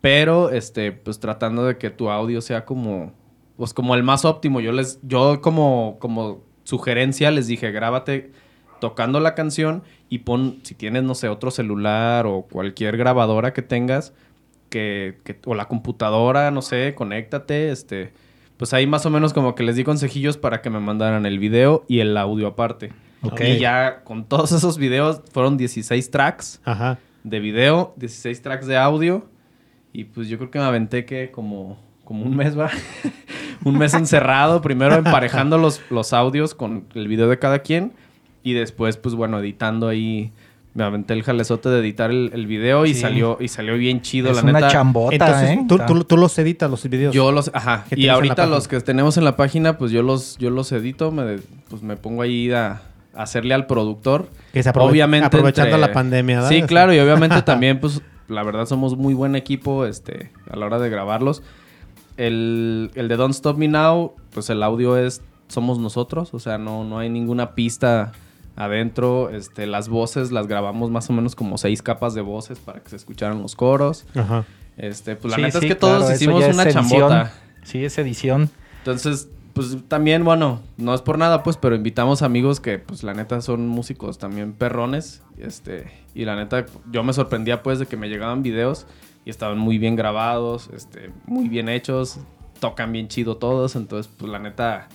[0.00, 3.12] pero este, pues tratando de que tu audio sea como,
[3.56, 4.60] pues como el más óptimo.
[4.60, 8.32] Yo les, yo como, como sugerencia les dije, grábate
[8.80, 13.62] tocando la canción y pon, si tienes, no sé, otro celular o cualquier grabadora que
[13.62, 14.12] tengas,
[14.70, 18.12] que, que- o la computadora, no sé, conéctate, este,
[18.60, 21.38] pues ahí más o menos como que les di consejillos para que me mandaran el
[21.38, 22.92] video y el audio aparte.
[23.22, 23.40] Ok.
[23.40, 26.98] Y ya con todos esos videos fueron 16 tracks Ajá.
[27.24, 29.26] de video, 16 tracks de audio.
[29.94, 32.68] Y pues yo creo que me aventé que como, como un mes, va.
[33.64, 37.94] un mes encerrado, primero emparejando los, los audios con el video de cada quien.
[38.42, 40.32] Y después, pues bueno, editando ahí.
[40.72, 43.00] Me aventé el jalezote de editar el, el video y Sí.
[43.00, 44.68] salió, y salió bien chido, es la una neta.
[44.68, 45.64] chambota, Entonces, ¿eh?
[45.68, 47.12] tú, tú- tú los editas los videos.
[47.14, 47.84] Yo los, ajá.
[47.90, 51.38] Y ahorita los que tenemos en la página, pues yo los, yo los edito, me,
[51.68, 52.82] pues me pongo ahí a,
[53.16, 54.28] a hacerle al productor.
[54.52, 56.48] Que se aprove- obviamente aprovechando entre- la pandemia, ¿verdad?
[56.50, 56.66] Sí, Así.
[56.68, 60.78] claro, y obviamente también, pues, la verdad somos muy buen equipo, este, a la hora
[60.78, 61.42] de grabarlos.
[62.16, 66.58] El, el de Don't Stop Me Now, pues el audio es, somos nosotros, o sea,
[66.58, 68.12] no, no hay ninguna pista
[68.60, 69.30] adentro.
[69.30, 72.90] Este, las voces las grabamos más o menos como seis capas de voces para que
[72.90, 74.06] se escucharan los coros.
[74.14, 74.44] Ajá.
[74.76, 77.32] Este, pues la Sí, neta sí, es que todos claro, hicimos una chambota.
[77.64, 78.50] Sí, es edición.
[78.78, 83.12] Entonces, pues también, bueno, no es por nada, pues, pero invitamos amigos que, pues, la
[83.12, 85.22] neta son músicos también perrones.
[85.38, 88.86] Este, y la neta, yo me sorprendía, pues, de que me llegaban videos
[89.24, 92.18] y estaban muy bien grabados, este, muy bien hechos,
[92.58, 94.88] tocan bien chido todos, entonces pues la neta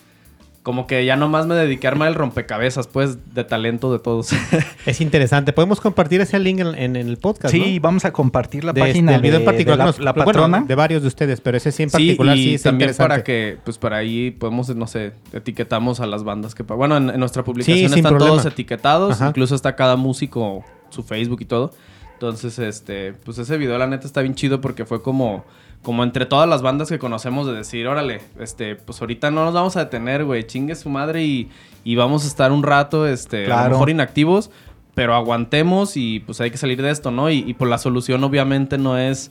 [0.65, 4.29] como que ya nomás me dediqué a armar el rompecabezas, pues, de talento de todos.
[4.87, 5.53] Es interesante.
[5.53, 7.51] Podemos compartir ese link en, en- en el podcast.
[7.53, 7.81] Sí, ¿no?
[7.83, 9.77] vamos a compartir la de página este, el video de, en particular.
[9.77, 10.65] de la, la bueno, patrona.
[10.67, 13.07] de varios de ustedes, pero ese sí en Sí, particular y sí es también interesante.
[13.09, 16.63] para que, pues para ahí podemos, no sé, etiquetamos a las bandas que...
[16.63, 18.31] Bueno, en, en nuestra publicación están problema.
[18.31, 19.29] todos etiquetados, Ajá.
[19.29, 21.71] incluso está cada músico, su Facebook y todo.
[22.13, 25.45] Entonces, este, pues ese video la neta está bien chido porque fue como,
[25.85, 29.53] como entre todas las bandas que conocemos de decir, órale, este, pues ahorita no nos
[29.53, 31.49] vamos a detener, güey, chingue su madre y,
[31.83, 34.49] y vamos a estar un rato, este, a lo mejor inactivos,
[34.95, 37.29] pero aguantemos y pues hay que salir de esto, ¿no?
[37.29, 39.29] Y, y pues la solución obviamente no es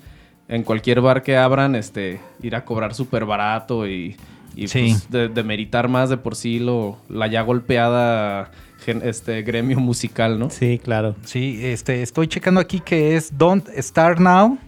[0.48, 4.16] en cualquier bar que abran, este, ir a cobrar súper barato y,
[4.54, 4.90] y Sí.
[4.90, 8.50] pues de, demeritar más de por sí lo, la ya golpeada
[8.84, 10.50] gen- este gremio musical, ¿no?
[10.50, 11.16] Sí, claro.
[11.24, 14.58] Sí, este, estoy checando aquí que es Don't Start Now.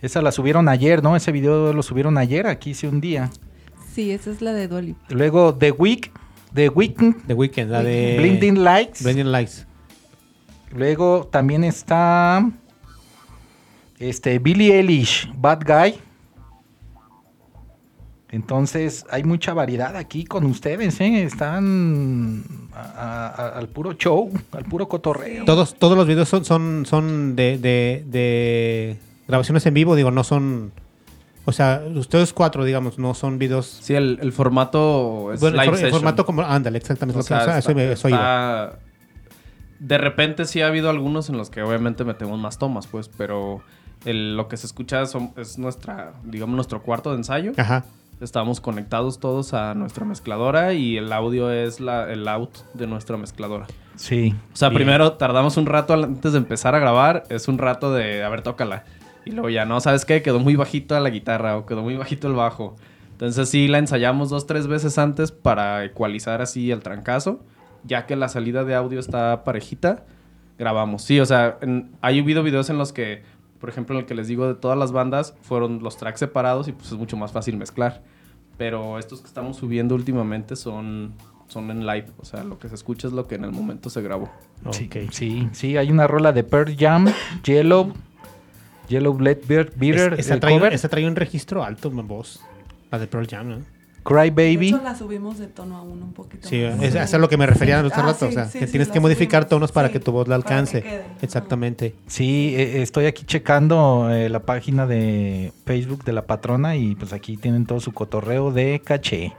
[0.00, 1.16] Esa la subieron ayer, ¿no?
[1.16, 3.30] Ese video lo subieron ayer, aquí hice un día.
[3.92, 4.94] Sí, esa es la de Dolly.
[5.08, 6.12] Luego The Week,
[6.54, 8.16] The Weeknd, The Weeknd, la de...
[8.18, 9.02] Blinding Lights.
[9.02, 9.66] Blinding Lights.
[10.72, 12.48] Luego también está
[13.98, 15.94] este Billie Eilish, Bad Guy.
[18.30, 21.22] Entonces hay mucha variedad aquí con ustedes, ¿eh?
[21.24, 25.46] Están a- a- al puro show, al puro cotorreo.
[25.46, 28.96] Todos, todos los videos son, son, son de, de, de
[29.28, 30.72] grabaciones en vivo, digo, no son...
[31.44, 33.66] O sea, ustedes cuatro, digamos, no son videos...
[33.80, 36.00] Sí, el, el formato es Bueno, el, live el session.
[36.00, 36.42] formato como...
[36.42, 37.16] Ándale, exactamente.
[37.16, 38.18] O lo que- sea, eso, está- eso iba.
[38.18, 38.78] está-
[39.78, 43.62] De repente sí ha habido algunos en los que obviamente metemos más tomas, pues, pero
[44.04, 47.52] el- lo que se escucha son- es nuestra, digamos, nuestro cuarto de ensayo.
[47.56, 47.84] Ajá.
[48.20, 53.16] Estamos conectados todos a nuestra mezcladora y el audio es la, el out de nuestra
[53.16, 53.66] mezcladora.
[53.94, 54.34] Sí.
[54.52, 54.78] O sea, Bien.
[54.80, 58.42] primero tardamos un rato antes de empezar a grabar, es un rato de, a ver,
[58.42, 58.84] tócala.
[59.28, 60.22] Y luego ya, no, ¿sabes qué?
[60.22, 62.76] Quedó muy bajito la guitarra o quedó muy bajito el bajo.
[63.12, 67.40] Entonces sí, la ensayamos dos, tres veces antes para ecualizar así el trancazo.
[67.84, 70.04] Ya que la salida de audio está parejita,
[70.58, 71.02] grabamos.
[71.02, 73.22] Sí, o sea, en- hay habido videos en los que,
[73.60, 76.68] por ejemplo, en el que les digo de todas las bandas, fueron los tracks separados
[76.68, 78.02] y pues es mucho más fácil mezclar.
[78.56, 81.12] Pero estos que estamos subiendo últimamente son,
[81.46, 82.06] son en live.
[82.18, 84.30] O sea, lo que se escucha es lo que en el momento se grabó.
[84.72, 87.06] Sí, sí, sí, hay una rola de Pearl Jam,
[87.44, 87.92] Yellow,
[88.88, 92.40] Yellow Blade Beer, Beater, Es- esa, el trae, esa trae un registro alto en voz.
[92.90, 93.58] La de Pearl Jam, ¿no?
[94.04, 94.68] Cry De Baby.
[94.68, 96.48] hecho, la subimos de tono a uno un poquito.
[96.48, 96.82] Sí, más.
[96.82, 98.24] es, es a lo que me refería hace Ah, rato.
[98.24, 99.50] o sí, sea, sí, que sí, tienes que modificar subimos.
[99.50, 100.82] tonos para Sí, que tu voz la para que alcance.
[100.82, 101.02] quede.
[101.20, 101.94] Exactamente.
[102.06, 107.12] Sí, eh, estoy aquí checando eh, la página de Facebook de la patrona y pues
[107.12, 109.34] aquí tienen todo su cotorreo de caché.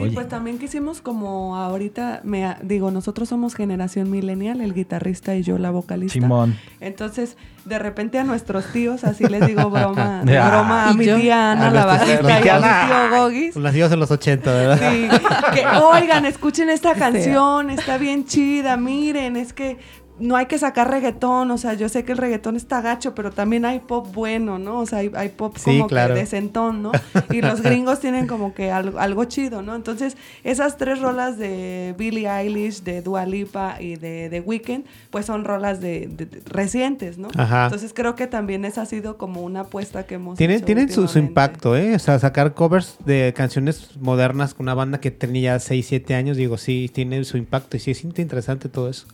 [0.00, 0.14] Sí, Oye.
[0.14, 5.58] pues también quisimos como ahorita, me, digo, nosotros somos generación millennial, el guitarrista y yo
[5.58, 6.12] la vocalista.
[6.14, 6.56] Simón.
[6.80, 7.36] Entonces,
[7.66, 10.48] de repente a nuestros tíos, así les digo broma, de Ah.
[10.50, 11.16] broma a ¿Y mi yo?
[11.18, 13.56] tía Ana, A la bajista, y a mi tío Gogis.
[13.56, 14.78] Nacidos en los 80, ¿verdad?
[14.90, 15.08] Sí,
[15.54, 19.78] que oigan, escuchen esta canción, está bien chida, miren, es que
[20.20, 23.30] no hay que sacar reggaetón, o sea, yo sé que el reggaetón está gacho, pero
[23.32, 24.80] también hay pop bueno, ¿no?
[24.80, 26.14] O sea, hay, hay pop Sí, como claro.
[26.14, 26.92] que decentón, ¿no?
[27.32, 29.74] Y los gringos tienen como que algo, algo chido, ¿no?
[29.74, 35.26] Entonces, esas tres rolas de Billie Eilish, de Dua Lipa y de The Weeknd, pues
[35.26, 37.28] son rolas de, de- de- recientes, ¿no?
[37.36, 37.64] Ajá.
[37.64, 40.90] Entonces, creo que también esa ha sido como una apuesta que hemos Tienen, hecho tienen
[40.90, 41.94] su, impacto, ¿eh?
[41.94, 46.36] O sea, sacar covers de canciones modernas con una banda que tenía 6, 7 años,
[46.36, 49.06] digo, sí, tiene su impacto y sí es interesante todo eso.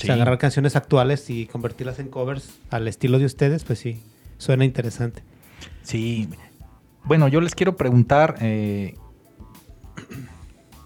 [0.00, 0.20] O sea, Sí.
[0.20, 4.02] agarrar canciones actuales y convertirlas en covers al estilo de ustedes, pues sí,
[4.38, 5.22] suena interesante.
[5.82, 6.28] Sí.
[7.04, 8.94] Bueno, yo les quiero preguntar, eh,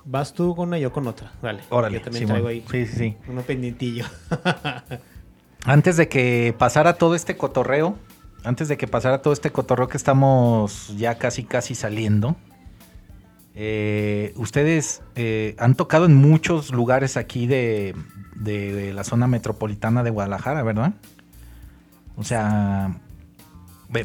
[0.07, 1.33] ¿Vas tú con una y yo con otra?
[1.41, 1.61] Vale.
[1.71, 2.43] órale, Yo también Simón.
[2.43, 3.17] traigo ahí Sí, sí, sí.
[3.29, 4.05] uno pendientillo.
[5.65, 7.97] Antes de que pasara todo este cotorreo,
[8.45, 12.37] antes de que pasara todo este cotorreo que estamos ya casi casi saliendo,
[13.55, 17.95] eh, ustedes eh, han tocado en muchos lugares aquí de,
[18.35, 20.95] de la zona metropolitana de Guadalajara, ¿verdad?
[22.17, 22.99] O sea,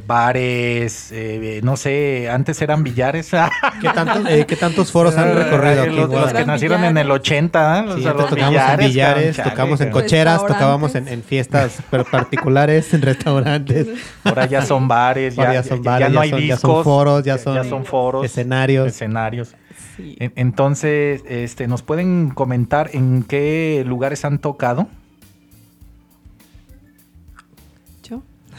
[0.05, 3.31] bares, eh, no sé, antes eran billares.
[3.81, 5.95] ¿Qué, tanto- eh, qué tantos foros han recorrido aquí?
[5.95, 7.85] Los, los que nacieron en el 80, ¿eh?
[7.85, 11.79] Los, Sí, los antes tocamos billares, en billares, tocamos en cocheras, tocábamos en, en fiestas
[11.89, 13.87] pero particulares, en restaurantes.
[14.23, 16.45] Ahora ya son bares, ya, ya ya- son ya bares, no ya hay son- ya
[16.55, 16.61] discos.
[16.61, 18.25] son foros, ya son son foros.
[18.25, 18.87] escenarios.
[18.87, 19.55] Escenarios.
[19.95, 20.15] Sí.
[20.19, 24.87] Entonces, este, ¿nos pueden comentar en qué lugares han tocado?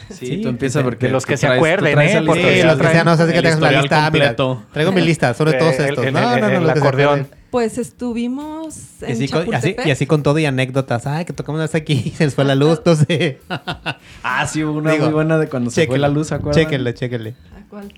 [0.09, 2.21] Sí, Sí, tú empieza de- porque de los que se traes- acuerden, ¿eh?
[2.25, 4.05] Porque Sí, los que sean, no sé si que tengas la historial lista.
[4.05, 4.35] ah, mira,
[4.73, 6.05] traigo mi lista, sobre todos estos.
[6.05, 7.27] el- no, no, no, el- los que acordeón.
[7.51, 9.85] Pues estuvimos conciertos Y en así, con, así- Chapultepec.
[9.87, 11.05] y así con todo y anécdotas.
[11.05, 13.39] Ay, que tocamos hasta aquí se les fue la luz, no sé.
[14.23, 16.63] Ah, sí, hubo una Digo, muy buena de cuando se fue la luz, ¿se acuerdan?
[16.63, 17.35] Chéquenle, chéquenle.
[17.53, 17.93] ¿A cuál?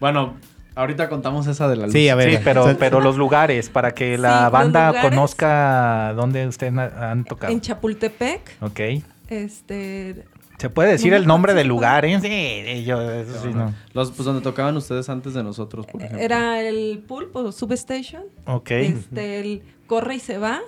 [0.00, 0.36] Bueno,
[0.76, 1.92] ahorita contamos esa de la luz.
[1.92, 2.30] Sí, a ver.
[2.30, 5.10] Sí, pero, pero los lugares, para que la banda lugares.
[5.10, 7.52] conozca dónde ustedes han tocado.
[7.52, 8.80] En Chapultepec, Ok.
[9.28, 10.24] este,
[10.58, 12.04] ¿Se puede decir el nombre del lugar?
[12.04, 12.18] eh?
[12.20, 13.74] Sí, yo, eso sí, no.
[13.92, 16.22] Los, pues donde tocaban ustedes antes de nosotros, por ejemplo.
[16.24, 18.70] era el Pulpo Substation, Ok.
[18.70, 20.60] este, el Corre y se va,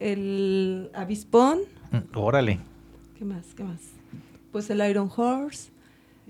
[0.00, 1.60] el Avispón,
[1.90, 2.58] Mm, Órale.
[3.18, 3.46] ¿qué más?
[3.56, 3.80] ¿Qué más?
[4.52, 5.70] Pues el Iron Horse,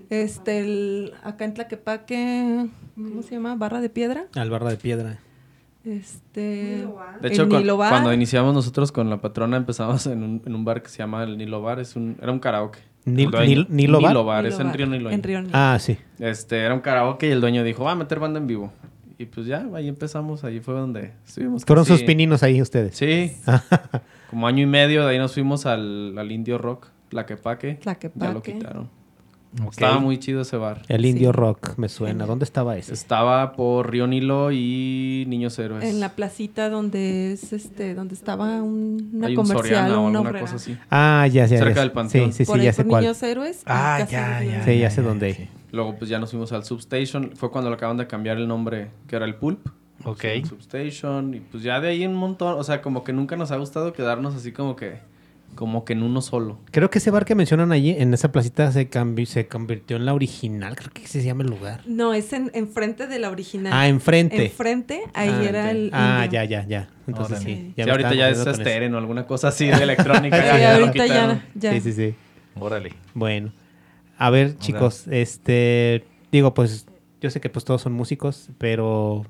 [0.09, 3.55] este, el, acá en Tlaquepaque, ¿cómo se llama?
[3.55, 5.19] Barra de Piedra, Al barra de piedra.
[5.85, 6.85] este,
[7.21, 7.89] De hecho, el cu- Nilo Bar.
[7.91, 11.23] cuando iniciamos nosotros con la patrona empezamos en un, en un bar que se llama
[11.23, 11.79] el Nilo Bar.
[11.79, 12.79] Es un, era un karaoke.
[13.15, 14.11] Nil- Nil- ¿Nilo Bar?
[14.11, 15.09] Nilo Bar, es en Río Nilo.
[15.11, 15.51] En Río Nilo.
[15.53, 15.97] Ah, sí.
[16.19, 18.71] Este, era un karaoke y el dueño dijo, va a meter banda en vivo.
[19.17, 21.65] Y pues ya, ahí empezamos, ahí fue donde estuvimos.
[21.65, 22.95] Fueron casi- sus pininos ahí ustedes.
[22.95, 23.33] Sí,
[24.29, 27.79] como año y medio, de ahí nos fuimos al, al Indio Rock, Tlaquepaque.
[27.83, 28.53] Ya lo Tlaquepaque.
[28.53, 28.89] quitaron.
[29.71, 30.83] Estaba muy chido ese bar.
[30.89, 31.35] El Indio Sí.
[31.37, 32.25] Rock, me suena.
[32.27, 32.93] ¿Dónde estaba ese?
[32.93, 35.83] Estaba por Río Nilo y Niños Héroes.
[35.83, 40.19] En la placita donde es este, donde estaba un- una Hay un comercial, o una
[40.19, 40.77] alguna cosa así.
[40.91, 41.57] Ah, ya, ya.
[41.57, 41.81] Cerca ya.
[41.81, 42.31] del panteón.
[42.31, 43.01] Sí, sí, Por sí, ahí ya sé por cuál.
[43.03, 43.63] Niños Héroes.
[43.65, 44.51] Ah, ya, arriba.
[44.59, 44.63] ya.
[44.65, 45.33] Sí, ya sé dónde.
[45.33, 45.47] sí.
[45.71, 47.31] Luego pues ya nos fuimos al Substation.
[47.35, 49.67] Fue cuando le acaban de cambiar el nombre, que era el Pulp.
[50.05, 50.23] Ok.
[50.47, 51.33] Substation.
[51.33, 52.57] Y pues ya de ahí un montón.
[52.59, 54.99] O sea, como que nunca nos ha gustado quedarnos así como que...
[55.55, 56.57] Como que en uno solo.
[56.71, 60.05] Creo que ese bar que mencionan allí, en esa placita, se, cambi- se convirtió en
[60.05, 60.75] la original.
[60.77, 61.81] Creo que se llama el lugar.
[61.85, 63.73] No, es en enfrente de la original.
[63.75, 64.45] Ah, enfrente.
[64.45, 65.89] Enfrente, ahí Ah, era el.
[65.93, 66.41] Ah, indio.
[66.41, 66.89] ya, ya, ya.
[67.07, 67.55] Entonces Órale.
[67.55, 67.73] sí.
[67.75, 68.61] Me ahorita ya es confundiendo con eso.
[68.61, 70.37] Steren o alguna cosa así de electrónica.
[70.41, 71.71] Sí, ya, ya ahorita ya, ya.
[71.73, 72.15] Sí, sí, sí.
[72.55, 72.93] Órale.
[73.13, 73.51] Bueno.
[74.17, 76.05] A ver, chicos, este...
[76.31, 76.85] Digo, pues,
[77.21, 79.25] yo sé que pues todos son músicos, pero...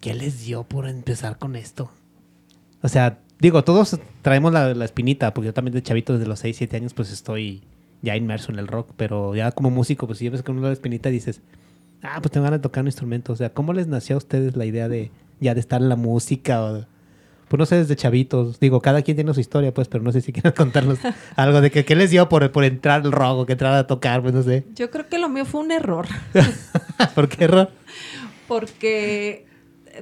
[0.00, 1.90] ¿Qué les dio por empezar con esto?
[2.82, 6.40] O sea, digo, todos traemos la, la espinita, porque yo también de chavito desde los
[6.40, 7.62] 6, 7 años pues estoy
[8.02, 11.08] ya inmerso en el rock, pero ya como músico pues si ves con una espinita
[11.08, 11.40] dices,
[12.02, 13.32] ah, pues te van a tocar un instrumento.
[13.32, 15.96] O sea, ¿cómo les nació a ustedes la idea de ya de estar en la
[15.96, 16.62] música?
[16.62, 16.86] O,
[17.48, 18.58] pues no sé, desde chavitos.
[18.60, 20.98] Digo, cada quien tiene su historia, pues, pero no sé si quieren contarnos
[21.36, 23.86] algo de que qué les dio por, por entrar al rock o que entrar a
[23.86, 24.64] tocar, pues no sé.
[24.74, 26.06] Yo creo que lo mío fue un error.
[27.14, 27.70] ¿Por qué error?
[28.48, 29.46] Porque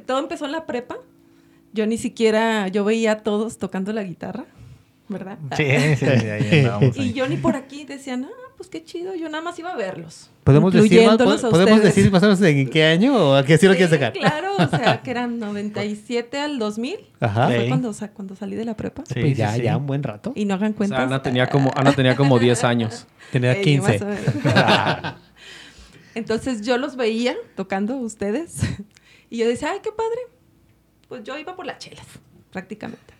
[0.06, 0.96] todo empezó en la prepa.
[1.74, 2.68] Yo ni siquiera.
[2.68, 4.46] Yo veía a todos tocando la guitarra,
[5.08, 5.36] ¿verdad?
[5.56, 5.64] Sí,
[5.96, 7.12] sí, ahí andábamos Y ahí.
[7.12, 9.14] yo ni por aquí decían, ah, pues qué chido.
[9.14, 10.30] Yo nada más iba a verlos.
[10.44, 13.66] ¿Podemos, decir más, ¿podemos decir más o menos en qué año o a qué sí
[13.66, 14.12] lo Sí, quieres sacar?
[14.12, 16.96] Claro, o sea, que eran 97 al 2000.
[17.20, 17.48] Ajá.
[17.48, 17.54] Sí.
[17.56, 19.02] Fue cuando, sa- cuando salí de la prepa.
[19.06, 19.62] Sí, pues sí, ya, sí.
[19.62, 20.32] ya un buen rato.
[20.36, 20.96] Y no hagan O cuenta.
[20.96, 23.06] sea, Ana tenía como, Ana tenía como 10 años.
[23.32, 23.92] Tenía Eh, 15.
[23.98, 25.14] más o menos.
[26.14, 28.58] Entonces yo los veía tocando ustedes
[29.30, 30.20] y yo decía, ay, qué padre.
[31.08, 32.06] Pues yo iba por las chelas,
[32.52, 33.14] prácticamente.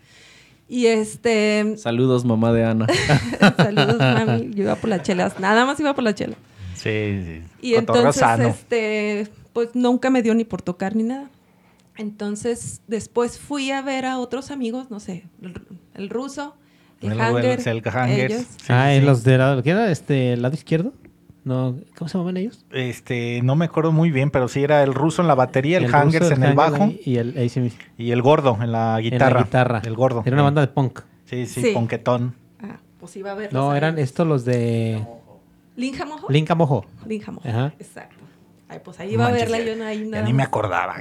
[0.67, 2.87] Y este, Saludos, mamá de Ana.
[3.57, 6.37] saludos, mami, yo iba por las chelas, nada más iba por las chelas.
[6.75, 7.41] Sí, sí.
[7.61, 8.47] Y entonces, sano.
[8.47, 11.29] este, pues nunca me dio ni por tocar ni nada.
[11.97, 15.53] Entonces, después fui a ver a otros amigos, no sé, el,
[15.93, 16.55] el ruso,
[17.01, 18.33] el, El- hanger, el Hangers.
[18.33, 18.45] ellos.
[18.57, 18.97] Sí, ah, sí.
[18.97, 19.91] en los de lado, ¿qué era?
[19.91, 20.93] Este, lado izquierdo.
[21.45, 22.65] No, ¿cómo se llamaban ellos?
[22.71, 25.85] Este, no me acuerdo muy bien, pero sí era el ruso en la batería, el,
[25.85, 27.51] ruso, Hangers en el bajo ahí, y el
[27.99, 29.27] y el gordo en la guitarra.
[29.27, 29.81] En la guitarra.
[29.85, 30.23] El gordo.
[30.25, 31.01] Era una banda de punk.
[31.25, 31.71] Sí, sí, Sí.
[31.71, 32.33] ponquetón.
[32.59, 33.53] Ah, pues iba a verlos.
[33.53, 35.05] No, eran estos los de
[35.75, 36.27] Linja Mojo.
[36.31, 36.85] Linca Mojo.
[37.05, 37.47] Linja Mojo.
[37.47, 37.73] Ajá.
[37.77, 38.24] Exacto.
[38.67, 40.95] Ay, pues ahí iba a verla yo no ahí Ya nada ni me acordaba.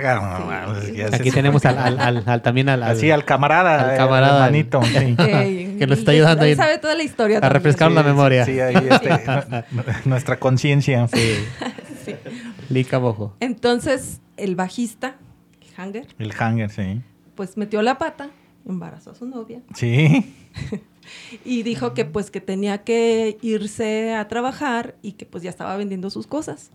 [1.12, 4.50] Aquí tenemos al, al, al- al- también al, al- Así al camarada, al el camarada.
[4.50, 5.16] sí.
[5.18, 7.38] Ey, Que nos está ayudando ahí sabe toda la historia.
[7.38, 8.44] a refrescar la Sí, memoria.
[8.44, 9.08] Sí, ahí este,
[9.70, 11.08] nu- nuestra conciencia.
[11.08, 11.36] Sí.
[12.04, 12.14] Sí.
[12.68, 13.34] Linca Mojo.
[13.40, 15.16] Entonces, el bajista,
[15.76, 17.00] Hanger, El hanger, sí.
[17.34, 18.28] pues metió la pata,
[18.68, 20.34] embarazó a su novia Sí.
[21.44, 25.76] y dijo que pues que tenía que irse a trabajar y que pues ya estaba
[25.76, 26.70] vendiendo sus cosas.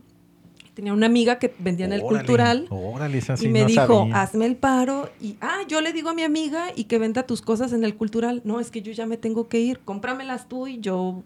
[0.80, 3.66] Tenía una amiga que vendía en el Órale, cultural Órale, esa sí y me no
[3.68, 4.22] dijo, sabía.
[4.22, 7.42] hazme el paro y, ah, yo le digo a mi amiga y que venda tus
[7.42, 8.40] cosas en el cultural.
[8.46, 11.22] No, es que yo ya me tengo que ir, cómpramelas tú y yo,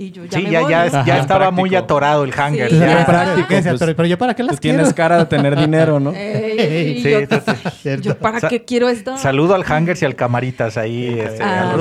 [0.00, 0.70] y yo ya Sí, me ya, voy.
[0.70, 2.32] ya, estaba muy atorado el.
[2.32, 3.04] Sí, Entonces, ya.
[3.04, 6.12] práctico, pues, pero yo para qué las Tú tienes cara de tener dinero, ¿no?
[6.14, 9.18] Ey, y Sí, yo, yo, ¿para Sa- qué quiero esto?
[9.18, 11.18] Saludo al hangers y al camaritas ahí.
[11.18, 11.76] Este, Ah, a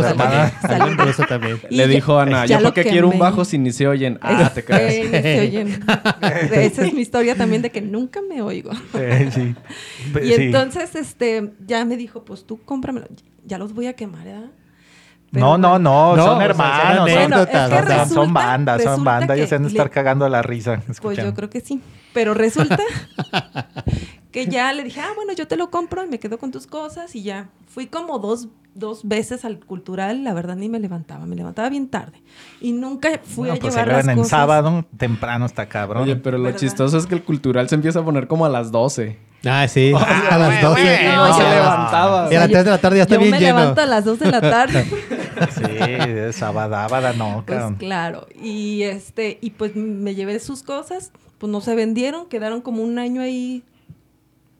[0.77, 1.59] buen ruso también.
[1.69, 4.17] Y Le ya- dijo Ana, ya ¿yo qué quiero un bajo si ni se oyen?
[4.21, 4.93] Ah, te crees.
[4.95, 5.85] Eh, ni se oyen.
[6.53, 8.71] Esa es mi historia también de que nunca me oigo.
[8.95, 9.53] Eh, sí.
[10.23, 10.33] Y sí.
[10.43, 13.07] entonces, este, ya me dijo, pues tú cómpramelo.
[13.45, 14.49] Ya los voy a quemar, ¿verdad?
[14.49, 14.66] Pero
[15.31, 16.95] No, no, bueno, no, No, son hermanos.
[16.95, 17.57] son Bueno, es que
[18.33, 19.37] bandas, son bandas.
[19.37, 20.77] Ellos se han de estar le- cagando a la risa.
[20.77, 21.31] Pues escuchando.
[21.31, 21.81] yo creo que sí.
[22.13, 22.79] Pero resulta
[24.31, 26.67] que ya le dije, ah, bueno, yo te lo compro y me quedo con tus
[26.67, 27.49] cosas y ya.
[27.67, 31.89] Fui como dos, dos veces al cultural, la verdad ni me levantaba, me levantaba bien
[31.89, 32.21] tarde.
[32.61, 34.29] Y nunca fui No, a pues llevar las en cosas.
[34.31, 36.03] sábado, temprano está cabrón.
[36.03, 36.59] Oye, pero lo ¿Verdad?
[36.59, 39.19] chistoso es que el cultural se empieza a poner como a las 12.
[39.45, 39.93] Ah, sí.
[39.95, 40.81] Ah, a las bueno, 12.
[40.81, 42.33] bueno, no se levantaba.
[42.33, 43.59] Y a las 3 de la tarde ya está yo bien me lleno.
[43.59, 44.87] levanto a las 2 de la tarde.
[45.51, 47.75] Sí, sabadábada no, Pues cabrón.
[47.75, 52.83] claro, y este, y pues me llevé sus cosas, pues no se vendieron, quedaron como
[52.83, 53.63] un año ahí.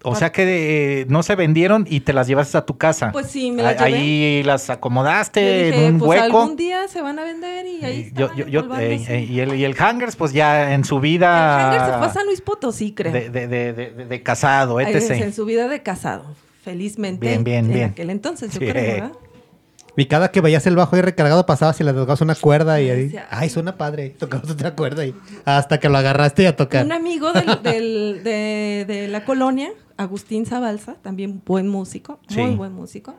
[0.03, 3.11] O sea que eh, no se vendieron y te las llevaste a tu casa.
[3.11, 3.97] Pues sí, me las llevé.
[3.97, 6.39] Ahí las acomodaste dije, en un pues hueco.
[6.41, 9.39] algún día se van a vender y ahí Y yo, yo, yo- eh, eh, y,
[9.39, 12.41] el, y el Hangers, pues ya en su El vida Hanger se fue a Luis
[12.41, 13.11] Potosí, creo.
[13.11, 15.09] de, de, de, de- de casado, etc.
[15.11, 16.25] en su vida de casado,
[16.63, 17.27] felizmente.
[17.27, 17.89] Bien, bien, en bien.
[17.89, 18.67] aquel entonces, yo Sí.
[18.67, 19.11] creo, ¿verdad?
[19.99, 22.89] Y cada que veías el bajo ahí recargado pasabas y le tocabas una cuerda y
[22.89, 24.11] ahí, ay, suena padre.
[24.11, 26.85] Tocabas otra cuerda y hasta que lo agarraste y a tocar.
[26.85, 32.73] Un amigo del- del- de, de la colonia, Agustín Zabalza, también buen músico, muy buen
[32.73, 33.15] músico,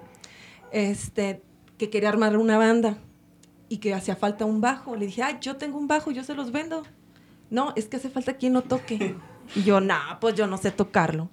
[0.73, 1.43] este,
[1.79, 2.97] que quería armar una banda
[3.69, 4.97] y que hacía falta un bajo.
[4.97, 6.85] Le dije, ay, yo tengo un bajo, yo se los vendo.
[7.51, 9.17] No, es que hace falta quien lo toque.
[9.55, 11.31] Y yo, no, pues yo no sé tocarlo.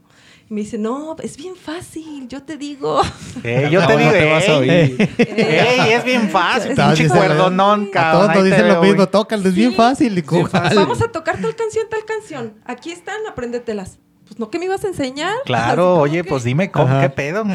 [0.48, 3.02] Y me dice, no, es bien fácil, yo te digo.
[3.44, 5.10] Eh, yo No, te no digo, te vas a ey, oír.
[5.18, 8.32] ey, es bien fácil, pinche cuerdonón, cabrón.
[8.32, 10.16] todos dicen lo mismo, tócalo, es bien fácil.
[10.18, 10.48] Y ¿cuál?
[10.76, 12.54] Vamos a tocar tal canción, tal canción.
[12.66, 13.98] Aquí están, apréndetelas.
[14.28, 15.34] Pues no que me ibas a enseñar.
[15.46, 17.02] Claro, oye, que, pues dime, ¿cómo, Ajá.
[17.02, 17.44] ¿qué pedo?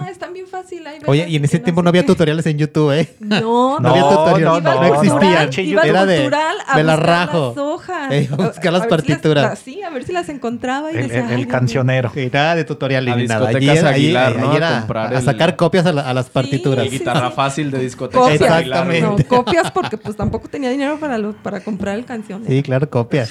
[0.00, 0.86] Ah, están bien fácil.
[0.86, 2.06] ahí Oye, y en ese tiempo no había qué".
[2.08, 3.14] tutoriales en YouTube, ¿eh?
[3.20, 5.66] No, No había tutorial, Iba al no cultural, existían.
[5.68, 6.26] Iba Era de-
[6.66, 7.48] a de la buscar rajo.
[7.56, 8.12] las hojas.
[8.12, 9.58] Eh, a buscar las si partituras.
[9.58, 10.92] sí, a ver si las encontraba.
[10.92, 12.10] Y El, decía, el- cancionero.
[12.16, 13.48] Y nada de tutorial A ni nada.
[13.48, 14.52] Allí, Aguilar, allí ¿no?
[14.52, 16.86] A era comprar a el- sacar copias a, la- a las partituras.
[16.86, 17.34] Y Sí, guitarra sí.
[17.36, 18.32] fácil de discoteca.
[18.32, 19.24] Exactamente.
[19.24, 22.44] No, copias porque pues tampoco tenía dinero para, para comprar el canción.
[22.46, 22.86] Sí, claro.
[22.86, 22.90] Sí.
[22.90, 23.30] Copias.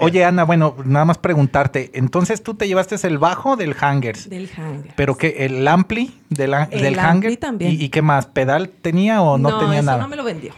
[0.00, 1.90] oye, Ana, bueno, nada más preguntarte.
[2.04, 4.28] Entonces tú te llevaste el bajo del Hangers.
[4.28, 4.92] Del hanger.
[4.94, 5.36] ¿Pero qué?
[5.46, 7.36] ¿El ampli del, El del ampli Hanger?
[7.38, 7.72] también.
[7.72, 8.26] ¿Y, y qué más?
[8.26, 9.98] ¿Pedal tenía o no, tenía eso nada?
[10.02, 10.52] no me lo vendió.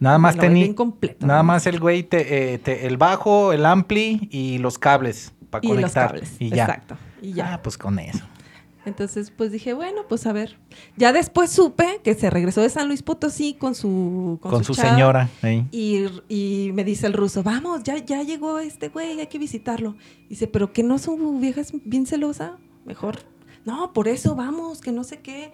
[0.00, 0.74] Nada más tenía.
[1.20, 1.44] Nada ¿no?
[1.44, 5.68] más el güey, te, eh, te- el bajo, el ampli y los cables para Y
[5.68, 6.06] los conectar.
[6.08, 6.34] cables.
[6.40, 6.64] Y ya.
[6.64, 6.96] Exacto.
[7.22, 7.54] Y ya.
[7.54, 8.24] Ah, pues con eso.
[8.88, 10.58] Entonces, pues dije, bueno, pues a ver.
[10.96, 14.90] Ya después supe que se regresó de San Luis Potosí con su Con, su, chava.
[14.90, 15.28] señora.
[15.42, 15.64] ¿eh?
[15.70, 19.94] Y, y me dice el ruso, vamos, ya, ya llegó este güey, hay que visitarlo.
[20.28, 23.18] Dice, pero que no su vieja es bien celosa, mejor.
[23.64, 25.52] No, por eso vamos, que no sé qué.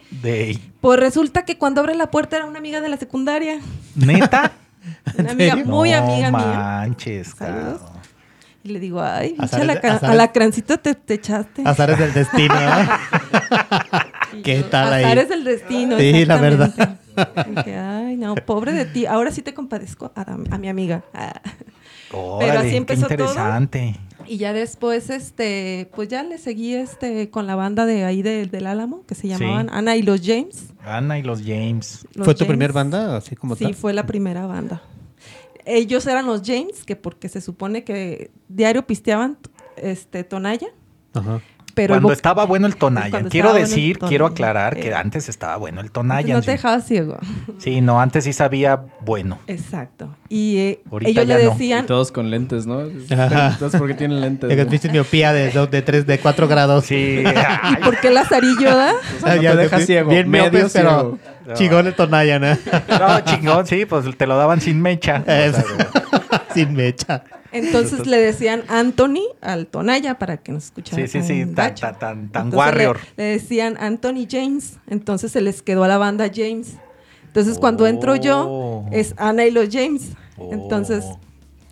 [0.81, 3.61] Pues resulta que cuando abre la puerta era una amiga de la secundaria.
[3.97, 4.53] ¿Neta?
[5.19, 6.31] Una amiga muy No amiga mía.
[6.31, 7.81] manches, Saludos.
[7.81, 8.04] cabrón.
[8.65, 9.57] Y le digo, ay, pinche
[10.07, 11.63] alacrancito te, te echaste.
[11.67, 12.89] Azares del destino, ¿eh?
[14.43, 15.05] ¿Qué tal ahí?
[15.05, 15.99] Azares del destino.
[15.99, 16.99] Sí, la verdad.
[17.47, 19.05] Dije, ay, no, pobre de ti.
[19.07, 21.05] Ahora sí te compadezco a, a mi amiga.
[22.13, 23.13] Órale, así qué empezó todo.
[23.15, 23.97] interesante.
[24.27, 28.47] Y ya después, este, pues ya le seguí este con la banda de ahí de-
[28.47, 29.73] del Álamo, que se llamaban Sí.
[29.75, 30.69] Ana y los James.
[30.85, 32.07] Ana y los James.
[32.15, 32.49] Los ¿Fue tu James.
[32.49, 33.17] primer banda?
[33.19, 33.75] Así como Sí, tal.
[33.75, 34.81] fue la primera banda.
[35.65, 39.39] Ellos eran los James, que porque se supone que diario pisteaban
[39.77, 40.69] este Tonaya,
[41.15, 41.41] Ajá.
[41.75, 43.11] Pero Cuando estaba bueno el Tonaya.
[43.11, 44.95] Cuando Quiero bueno decir, quiero aclarar que Eh.
[44.95, 46.41] antes estaba bueno el no Tonaya.
[46.41, 47.19] te dejaba ciego.
[47.59, 49.39] Sí, no, antes sí sabía bueno.
[49.47, 50.15] Exacto.
[50.29, 51.51] Y eh, ellos ya le no.
[51.51, 52.83] Y decían, todos con lentes, ¿no?
[52.83, 54.49] Entonces, ¿por qué tienen lentes?
[54.49, 54.67] Que no?
[54.67, 56.85] tuviste miopía de, dos- de 3, de 4 grados.
[56.87, 57.23] Sí.
[57.73, 58.93] ¿y por qué Lazarillo da?
[59.19, 60.11] O sea, no Ya, te deja bien- ciego.
[60.11, 61.19] Bien medio pero ciego.
[61.55, 62.47] chingón el Tonaya, ¿no?
[62.89, 65.23] No, chingón, sí, pues te lo daban sin mecha.
[65.27, 67.23] Es- O sea, Sin mecha.
[67.55, 71.07] Entonces le decían Anthony al Tonaya para que nos escuchara.
[71.07, 72.99] Sí, sí, sí, tan tan, tan, tan, warrior.
[73.17, 74.79] Le, le decían Anthony James.
[74.89, 76.75] Entonces se les quedó a la banda James.
[77.27, 78.89] Entonces cuando entro yo Oh.
[78.93, 80.13] es Ana y los James.
[80.37, 80.51] Oh.
[80.53, 81.05] Entonces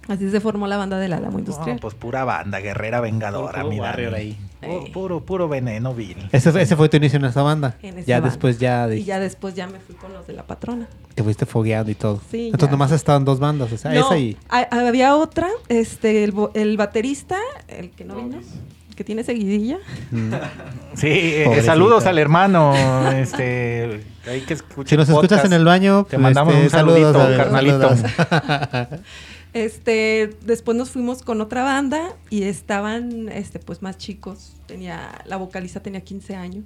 [0.09, 1.79] así se formó la banda del Álamo Industrial.
[1.81, 3.83] Pues pura banda, guerrera vengadora, mira.
[3.85, 4.38] warrior ahí.
[4.62, 6.16] Pu- Puro, puro veneno vil.
[6.33, 7.77] Ese, fue- ese fue tu inicio en esa banda.
[7.83, 8.29] En esa ya banda.
[8.31, 10.87] después ya, y ya después ya me fui con los de la patrona.
[11.14, 12.20] te fuiste fogueando y todo.
[12.31, 12.72] Sí, Entonces ya.
[12.72, 13.72] nomás estaban dos bandas.
[13.72, 14.37] O sea, No, esa y...
[14.48, 17.37] ha- había otra, este, el, bo- el baterista,
[17.68, 19.79] el que no vino, el que tiene seguidilla.
[20.11, 20.33] Mm.
[20.94, 21.72] Sí, eh, Pobrecito.
[21.72, 22.75] saludos al hermano.
[23.12, 27.12] Este, hay que escuchar Si nos escuchas en el baño, Te mandamos este, un saludito,
[27.14, 27.96] saludos, carnalito.
[27.96, 29.01] saludos.
[29.53, 34.53] Este, después nos fuimos con otra banda y estaban, este, pues más chicos.
[34.67, 36.65] Tenía, la vocalista tenía 15 años.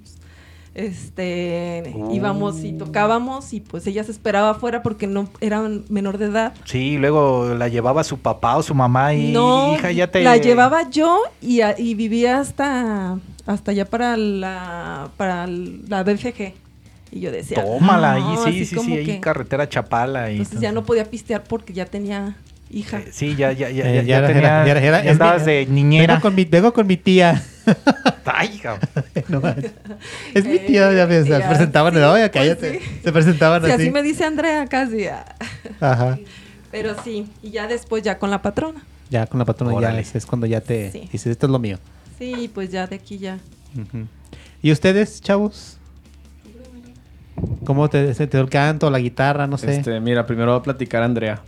[0.73, 6.25] Este, íbamos y tocábamos y pues ella se esperaba afuera porque no eran menor de
[6.27, 6.53] edad.
[6.65, 10.37] Sí, luego la llevaba su papá o su mamá y no, hija ya te la
[10.37, 13.17] llevaba yo y, y vivía hasta,
[13.47, 16.53] hasta allá para la, para la BFG.
[17.11, 20.29] Y yo decía, Tómala ahí, "No", sí, así sí, como sí, ahí que- carretera Chapala
[20.31, 22.37] y Entonces ya no podía pistear porque ya tenía
[22.69, 22.99] hija.
[22.99, 25.11] Eh, Sí, ya ya ya, Eh, ya, ya era- tenía- era- era- era- ya es
[25.13, 26.13] andabas mi- de niñera.
[26.15, 27.43] Vengo con mi, vengo con mi tía.
[28.25, 28.61] Ay.
[29.29, 29.71] No manches.
[30.33, 32.79] es mi Eh, tío, ya ves, se presentaban, sí, pues cállate.
[32.79, 32.85] sí.
[33.03, 33.81] Se presentaban Sí, así.
[33.83, 35.05] así me dice Andrea casi.
[35.79, 36.17] Ajá.
[36.71, 38.81] Pero sí, y ya después ya con la patrona.
[39.09, 40.01] Ya con la patrona ya Órale.
[40.01, 41.07] es, es cuando ya te Sí.
[41.11, 41.77] dices, esto es lo mío.
[42.19, 43.37] Sí, pues ya de aquí ya.
[44.61, 45.77] ¿Y ustedes, chavos?
[47.65, 49.77] ¿Cómo te, se te dio el canto, la guitarra, no sé?
[49.77, 51.41] Este, mira, primero va a platicar Andrea.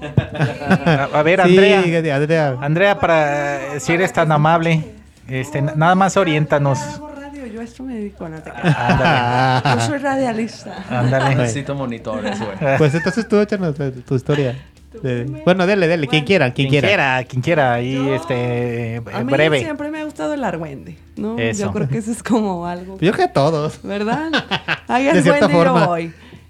[1.14, 2.16] A, ver, Sí, Andrea.
[2.16, 2.56] Andrea.
[2.60, 4.84] Andrea, para si eres tan amable,
[5.28, 6.78] este, na- nada más oriéntanos.
[6.78, 8.50] Hago radio, yo a esto me dedico, no te.
[8.50, 10.74] Ándale, Yo soy radialista.
[10.90, 11.34] ándale.
[11.34, 12.76] Necesito monitores, güey.
[12.78, 13.74] Pues entonces tú échanos
[14.06, 14.56] tu, historia.
[15.02, 16.88] De- bueno, dele, dele, quien quiera, quien, Quien quiera.
[16.88, 19.60] quiera, quien quiera, ahí Yo- este A mí breve.
[19.60, 21.38] siempre me ha gustado el argüende, ¿no?
[21.38, 21.66] Eso.
[21.66, 23.80] Yo creo que eso es como algo, Yo creo que todos.
[23.82, 24.30] ¿verdad?
[24.88, 25.98] Hay De cierta argüende y yo forma.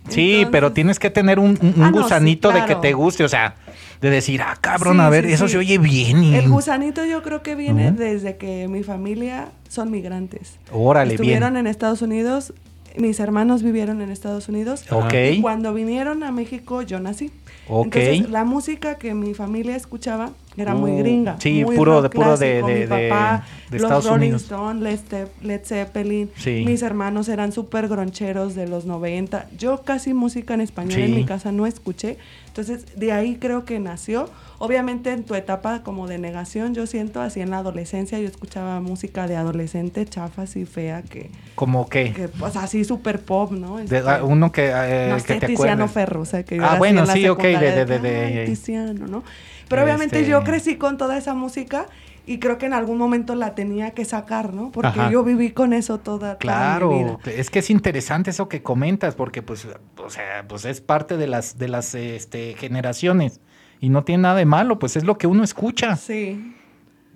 [0.08, 2.92] Sí, Entonces, pero tienes que tener un, un- Ah, no, sí, gusanito de que te
[2.92, 3.54] guste, o sea,
[4.00, 6.22] de decir, ah, cabrón, Sí, a ver, sí, eso se oye bien.
[6.24, 10.58] y- El gusanito yo creo que viene desde que mi familia son migrantes.
[10.72, 11.66] Órale, Estuvieron bien.
[11.66, 12.52] en Estados Unidos,
[12.98, 14.84] mis hermanos vivieron en Estados Unidos.
[15.32, 17.30] Y cuando vinieron a México yo nací.
[17.68, 21.36] Entonces la música que mi familia escuchaba era muy Uh, gringa.
[21.38, 24.42] sí, muy puro- rock de- puro de- Mi papá, de los Estados Rolling Unidos.
[24.42, 26.30] Stones, Led, Led Zeppelin.
[26.36, 26.62] Sí.
[26.66, 29.48] Mis hermanos eran súper groncheros de los 90.
[29.58, 31.02] Yo casi música en español Sí.
[31.02, 32.16] en mi casa no escuché.
[32.46, 34.30] Entonces de ahí creo que nació.
[34.60, 38.80] Obviamente en tu etapa como de negación, yo siento así en la adolescencia, yo escuchaba
[38.80, 43.76] música de adolescente chafa así fea que, Como que, que pues así súper pop, ¿no?
[43.76, 45.90] de- Este, ah, uno que, eh, no que sé, te Tiziano acuerdes.
[45.92, 49.06] Ferro, o sea, que yo Ah, bueno, sí, ok, de- de- de- "Ay, de- Tiziano,
[49.06, 49.22] ¿no?
[49.68, 51.86] Pero obviamente Este- yo crecí con toda esa música
[52.26, 54.72] y creo que en algún momento la tenía que sacar, ¿no?
[54.72, 55.10] Porque Ajá.
[55.10, 57.18] yo viví con eso toda, toda mi Claro, vida.
[57.32, 61.28] es que es interesante eso que comentas, porque pues, o sea, pues es parte de
[61.28, 63.40] las, de las este, generaciones.
[63.80, 65.96] Y no tiene nada de malo, pues es lo que uno escucha.
[65.96, 66.54] Sí,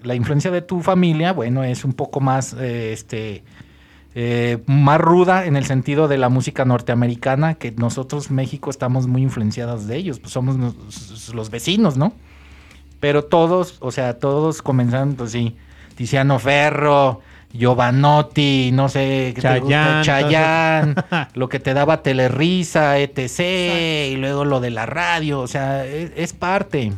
[0.02, 3.44] La influencia de tu familia, bueno, es un poco más, eh, este,
[4.14, 9.22] eh, más ruda en el sentido de la música norteamericana, que nosotros, México, estamos muy
[9.22, 10.56] influenciados de ellos, pues somos
[11.34, 12.12] los vecinos, ¿no?
[13.00, 15.56] Pero todos, o sea, todos comenzaron, pues sí,
[15.96, 17.20] Tiziano Ferro,
[17.52, 20.00] Giovanotti, no sé, ¿qué te gusta?
[20.02, 20.94] Chayanne, Chayanne,
[21.34, 26.12] lo que te daba Telerisa, etc., y luego lo de la radio, o sea, es,
[26.16, 26.92] es parte.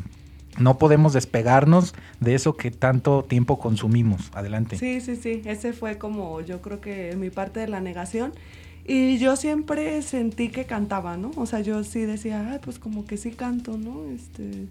[0.58, 4.30] No podemos despegarnos de eso que tanto tiempo consumimos.
[4.34, 4.78] Adelante.
[4.78, 5.42] sí, sí, sí.
[5.44, 8.32] Ese fue como yo creo que mi parte de la negación.
[8.86, 11.30] Y yo siempre sentí que cantaba, ¿no?
[11.36, 14.04] O sea, yo sí decía, ay, pues como que sí canto, ¿no?
[14.14, 14.66] Este,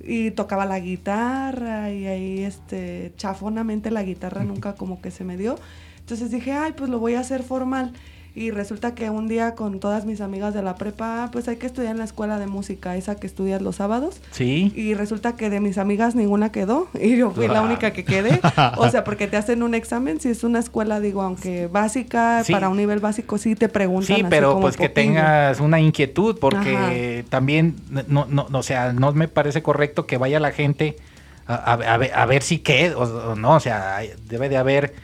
[0.00, 5.36] y tocaba la guitarra y ahí, este, chafonamente la guitarra nunca como que se me
[5.36, 5.56] dio.
[6.00, 7.92] Entonces dije, ay, pues lo voy a hacer formal.
[8.34, 11.56] Y resulta que un día con todas mis amigas de la prepa, "Ah, pues hay
[11.56, 14.20] que estudiar en la escuela de música, esa que estudias los sábados.
[14.30, 14.72] Sí.
[14.76, 18.40] Y resulta que de mis amigas ninguna quedó y yo fui la única que quedé.
[18.76, 22.52] O sea, porque te hacen un examen, si es una escuela, digo, aunque básica, Sí.
[22.52, 24.06] para un nivel básico sí te preguntan.
[24.06, 27.74] Sí, así pero como pues que tengas una inquietud, porque también,
[28.06, 30.96] no, no, no, o sea, no me parece correcto que vaya la gente
[31.46, 34.58] a, a- a ver, a ver si qué, o, o no, o sea, debe de
[34.58, 34.94] haber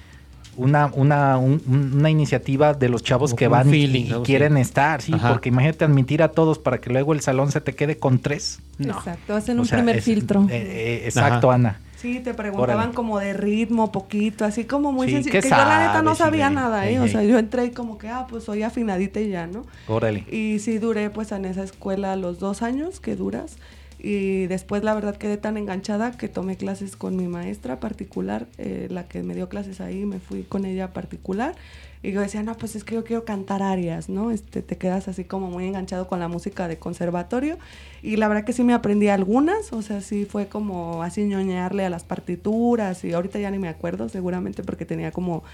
[0.57, 1.63] una, una, un-
[1.95, 5.31] una iniciativa de los chavos Como que van y- feeling, quieren estar, sí, Ajá.
[5.31, 8.61] porque imagínate admitir a todos para que luego el salón se te quede con tres.
[8.79, 10.43] Exacto, hacen O un sea, primer es- filtro.
[10.51, 11.55] eh, eh, exacto, Ajá.
[11.57, 11.81] Ana.
[11.97, 12.95] Sí, te preguntaban Órale.
[12.95, 15.33] como de ritmo, poquito, así como muy Sí, sencillo.
[15.33, 16.19] ¿qué Que yo la neta no sabes?
[16.19, 17.01] sabía Sí, nada, ¿eh?
[17.01, 19.65] O sea, yo entré y como que, ah, pues soy afinadita y ya, ¿no?
[19.89, 20.27] Órale.
[20.31, 23.57] Y sí duré pues en esa escuela los dos años que duras.
[24.05, 28.87] Y después la verdad quedé tan enganchada que tomé clases con mi maestra particular, eh,
[28.91, 31.55] la que me dio clases ahí, me fui con ella particular.
[32.03, 34.31] Y yo decía, no, pues es que yo quiero cantar arias, ¿no?
[34.31, 37.57] Este, te quedas así como muy enganchado con la música de conservatorio.
[38.03, 41.87] Y la verdad que sí me aprendí algunas, o sea, sí fue como así ñoñarle
[41.87, 43.03] a las partituras.
[43.05, 45.45] Y ahorita ya ni me acuerdo, seguramente porque tenía como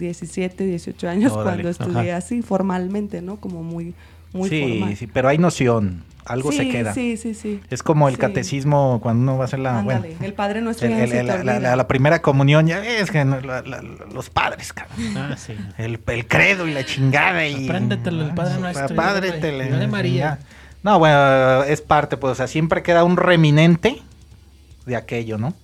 [0.00, 2.16] 17, 18 años Órale, cuando estudié ajá.
[2.16, 3.36] así formalmente, ¿no?
[3.36, 3.94] Como muy,
[4.32, 4.96] muy sí, formal.
[4.96, 6.94] sí, pero hay noción, algo se queda.
[6.94, 7.60] Sí, sí, sí.
[7.70, 8.20] Es como el Sí.
[8.20, 9.82] catecismo cuando uno va a hacer la...
[9.82, 12.80] bueno, Ándale, el Padre Nuestro el- no el- la, la- la- la primera comunión, ya
[12.80, 15.16] ves que no- la- la- los padres, cabrón.
[15.16, 15.54] Ah, sí.
[15.78, 17.46] El, el credo y la chingada.
[17.46, 20.38] Y, Apréndetelo, el Padre Nuestro, Apréndetelo, y dale María.
[20.82, 24.02] No, bueno, es parte, pues, o sea, siempre queda un reminente
[24.86, 25.54] de aquello, ¿no?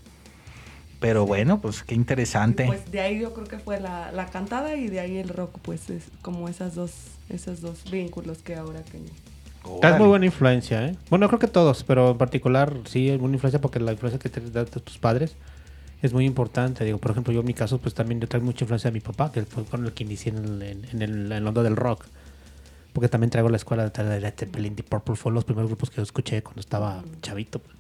[1.00, 2.66] Pero bueno, pues qué interesante.
[2.66, 5.56] Pues de ahí yo creo que fue la, la cantada y de ahí el rock,
[5.62, 6.92] pues es como esas dos,
[7.28, 8.80] esos dos vínculos que ahora
[9.64, 10.96] muy buena influencia, ¿eh?
[11.10, 14.28] Bueno, creo que todos, pero en particular sí es buena influencia porque la influencia que
[14.28, 15.36] te dan tus padres
[16.02, 16.84] es muy importante.
[16.84, 19.00] Digo, por ejemplo, yo en mi caso, pues también yo traigo mucha influencia de mi
[19.00, 21.02] papá, que fue con el que inicié en en,
[21.32, 22.04] el, onda del rock.
[22.92, 25.96] Porque también traigo la escuela de Led Zeppelin, Deep Purple, fueron los primeros grupos que
[25.96, 27.58] yo escuché cuando estaba chavito.
[27.58, 27.76] pues.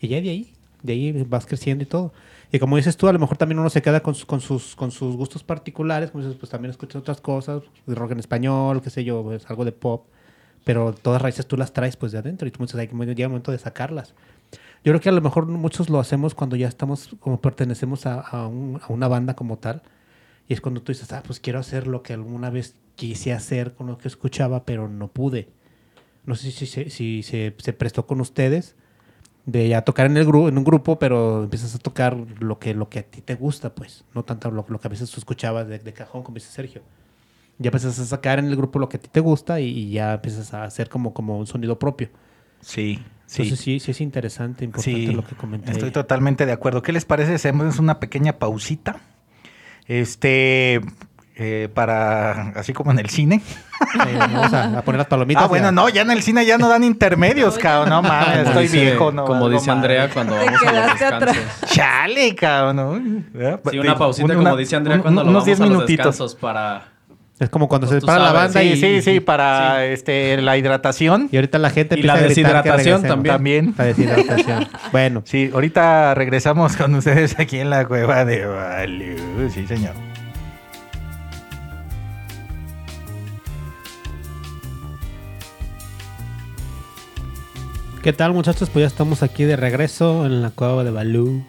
[0.00, 0.52] Y ya de ahí,
[0.82, 2.12] de ahí vas creciendo y todo.
[2.52, 4.76] Y como dices tú, a lo mejor también uno se queda con, sus- con, sus,
[4.76, 8.80] con sus gustos particulares, como dices, pues también escuchas otras cosas, de rock en español,
[8.82, 10.04] qué sé yo, pues, algo de pop,
[10.64, 13.28] pero todas raíces tú las traes pues de adentro y dices, hay que llega el
[13.28, 14.14] momento de sacarlas.
[14.84, 18.20] Yo creo que a lo mejor muchos lo hacemos cuando ya estamos, como pertenecemos a,
[18.20, 19.82] a un- a una banda como tal,
[20.48, 23.74] y es cuando tú dices, ah, pues quiero hacer lo que alguna vez quise hacer
[23.74, 25.48] con lo que escuchaba, pero no pude.
[26.26, 28.76] No sé si, si se, prestó con ustedes
[29.46, 32.74] de ya tocar en, el gru- en un grupo, pero empiezas a tocar lo que,
[32.74, 34.04] lo que a ti te gusta, pues.
[34.14, 36.82] No tanto lo, lo que a veces tú escuchabas de, de cajón, como dice Sergio.
[37.58, 39.90] Ya empiezas a sacar en el grupo lo que a ti te gusta y, y
[39.92, 42.08] ya empiezas a hacer como, como un sonido propio.
[42.60, 43.42] Sí, sí.
[43.42, 45.70] Entonces sí, sí es interesante, importante Sí, lo que comenté.
[45.70, 45.92] Estoy ahí.
[45.92, 46.82] totalmente de acuerdo.
[46.82, 47.34] ¿Qué les parece?
[47.34, 48.96] Hacemos una pequeña pausita.
[49.86, 50.80] Este,
[51.36, 53.42] eh, para, así como en el cine.
[54.06, 55.44] Eh, vamos a, a poner las palomitas.
[55.44, 55.72] Ah, bueno, ya.
[55.72, 57.90] no, ya en el cine ya no dan intermedios, cabrón.
[57.90, 59.24] No mames, estoy dice- viejo, no.
[59.26, 59.70] Como dice.
[59.70, 61.36] Andrea cuando Te vamos a los quedaste atrás.
[61.36, 61.70] descansos.
[61.70, 62.76] Chale, cabrón.
[63.34, 63.60] ¿no?
[63.70, 65.70] Sí, una pausita, Una- como dice Andrea, un- cuando lo unos vamos 10 a los
[65.70, 66.06] minutitos.
[66.06, 66.93] descansos para...
[67.44, 70.56] Es como cuando Pues se para la banda Sí, y, sí, sí, para este la
[70.56, 71.28] hidratación.
[71.30, 73.26] y ahorita la gente Y la deshidratación regresemos.
[73.26, 73.74] También.
[73.76, 74.66] La deshidratación.
[74.92, 79.50] bueno, Sí, ahorita regresamos con ustedes aquí en la cueva de Balú.
[79.52, 79.92] Sí, señor.
[88.02, 88.68] ¿Qué tal muchachos?
[88.70, 91.44] Pues ya estamos aquí de regreso en la cueva de Balú.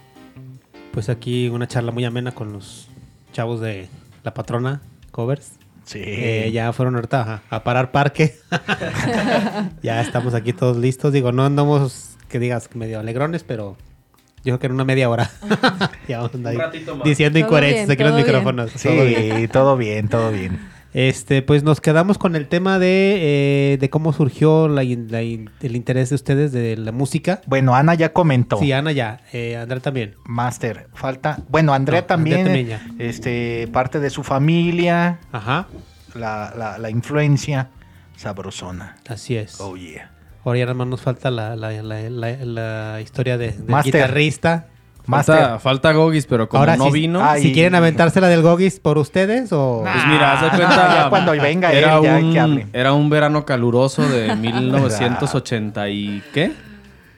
[0.91, 2.87] Pues aquí una charla muy amena con los
[3.33, 3.87] chavos de
[4.23, 4.81] la patrona
[5.11, 5.53] covers.
[5.85, 6.01] Sí.
[6.03, 8.35] Eh, ya fueron ahorita a, a parar parque.
[9.83, 11.13] ya estamos aquí todos listos.
[11.13, 13.77] Digo, no andamos, que digas, medio alegrones, pero
[14.43, 15.29] yo creo que en una media hora.
[16.07, 17.05] ya vamos a andar Un ahí ratito más.
[17.05, 18.27] diciendo incoherencias aquí en los bien.
[18.27, 18.71] micrófonos.
[18.71, 19.47] Sí, Todo bien.
[19.49, 20.59] todo bien, todo bien.
[20.97, 26.07] Este, pues nos quedamos con el tema de, eh, de cómo surgió la el interés
[26.09, 27.41] de ustedes de la música.
[27.47, 28.57] Bueno, Ana ya comentó.
[28.59, 30.15] Sí, Ana ya, eh, André también.
[30.25, 31.39] Master, falta.
[31.49, 35.67] Bueno, Andrea No, también, Andrea también este, parte de su familia, Ajá,
[36.13, 37.71] la, la, la influencia
[38.15, 38.95] sabrosona.
[39.09, 39.59] así es.
[39.59, 40.11] Oh yeah.
[40.45, 43.93] Ahora ya nada más nos falta la, la, la, la- la historia de, del Master.
[43.95, 44.67] guitarrista.
[45.07, 45.35] Master.
[45.35, 47.21] Falta, falta Gogis, pero como Ahora no vino...
[47.23, 49.81] ah, Si y- quieren aventársela del Gogis por ustedes o...
[49.83, 50.95] Pues mira, haz de cuenta.
[51.03, 52.67] Ya cuando venga él, era ya un, que hable.
[52.73, 56.51] Era un verano caluroso de 1980 y ¿qué?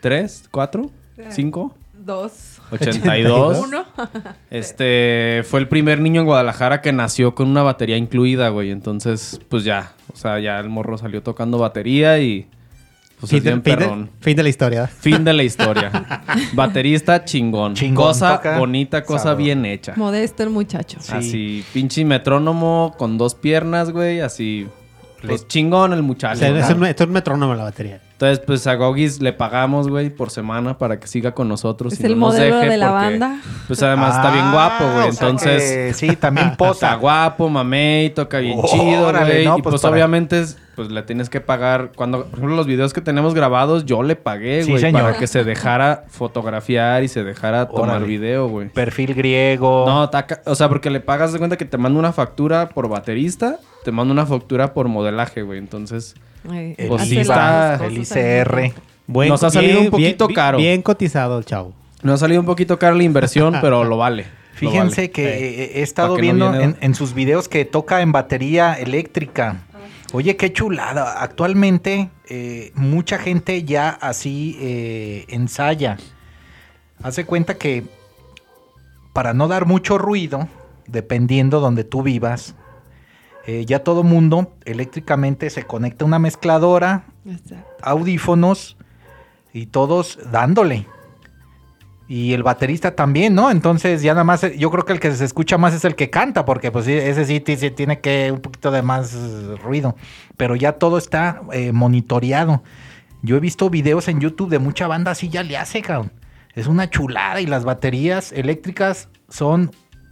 [0.02, 0.44] ¿Tres?
[0.52, 0.90] ¿Cuatro?
[1.30, 1.76] ¿Cinco?
[1.94, 2.60] Dos.
[2.72, 3.58] 82.
[3.68, 3.86] Uno.
[4.50, 8.72] Este fue el primer niño en Guadalajara que nació con una batería incluida, güey.
[8.72, 9.92] Entonces, pues ya.
[10.14, 12.48] O sea, ya el morro salió tocando batería y.
[13.20, 14.88] Pues fin, es de, bien fin de- fin de la historia.
[14.88, 15.92] Fin de la historia.
[16.54, 17.74] Baterista chingón.
[17.74, 19.94] Chingón, cosa toca bonita, cosa bien hecha.
[19.96, 20.98] Modesto el muchacho.
[21.02, 21.14] Sí.
[21.14, 24.22] Así, pinche metrónomo con dos piernas, güey.
[24.22, 24.68] Así.
[25.26, 26.38] Pues chingón el O muchacho.
[26.40, 28.00] sea, es un, es un metrónomo la batería.
[28.12, 31.94] Entonces, pues a Gogis le pagamos, güey, por semana para que siga con nosotros.
[31.94, 33.42] Es y no el nos modelo deje de la porque, banda.
[33.68, 35.10] Pues además está bien guapo, Ah, güey.
[35.10, 35.62] o sea Entonces.
[35.64, 36.96] que sí, también Está posa.
[36.96, 39.44] guapo, mamey, toca bien chido, güey.
[39.46, 41.92] no, y pues pues, para- obviamente es- pues le tienes que pagar.
[41.96, 45.02] Cuando, por ejemplo, los videos que tenemos grabados, yo le pagué, Sí, güey, señor.
[45.02, 48.06] para que se dejara fotografiar y se dejara tomar Órale.
[48.08, 48.70] video, güey.
[48.70, 49.86] Perfil griego.
[49.88, 52.88] No, taca- o sea, porque le pagas de cuenta que te mando una factura por
[52.88, 55.60] baterista, te mando una factura por modelaje, güey.
[55.60, 56.14] Entonces,
[56.50, 58.74] el Pues el ICR.
[59.08, 60.58] Buen- Nos ha salido un poquito caro.
[60.58, 61.74] Bien cotizado el chavo.
[62.04, 64.24] nos ha salido un poquito cara la inversión, pero lo vale.
[64.24, 65.12] lo Fíjense vale.
[65.12, 65.44] que Sí.
[65.44, 69.58] eh, he estado que viendo viene- en, en sus videos que toca en batería eléctrica.
[70.14, 71.22] Oye, qué chulada.
[71.22, 75.98] Actualmente eh, mucha gente ya así eh, ensaya.
[77.04, 77.86] Hace cuenta que
[79.14, 80.48] para no dar mucho ruido,
[80.88, 82.56] dependiendo donde tú vivas,
[83.46, 87.68] eh, ya todo mundo eléctricamente se conecta a una mezcladora, Exacto.
[87.82, 88.78] audífonos
[89.54, 90.88] y todos dándole.
[92.10, 93.52] Y el baterista también, ¿no?
[93.52, 96.10] Entonces ya nada más, yo creo que el que se escucha más es el que
[96.10, 99.14] canta, porque pues ese sí, ti- sí tiene que un poquito de más
[99.62, 99.96] ruido.
[100.38, 102.64] Pero ya todo está eh, monitoreado.
[103.24, 106.12] Yo he visto videos en YouTube de mucha banda así ya le hace, cabrón.
[106.56, 109.72] Es una chulada y las baterías eléctricas son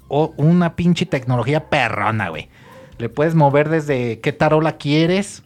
[0.10, 2.50] o- una pinche tecnología perrona, güey.
[2.98, 5.44] Le puedes mover desde qué tarola quieres,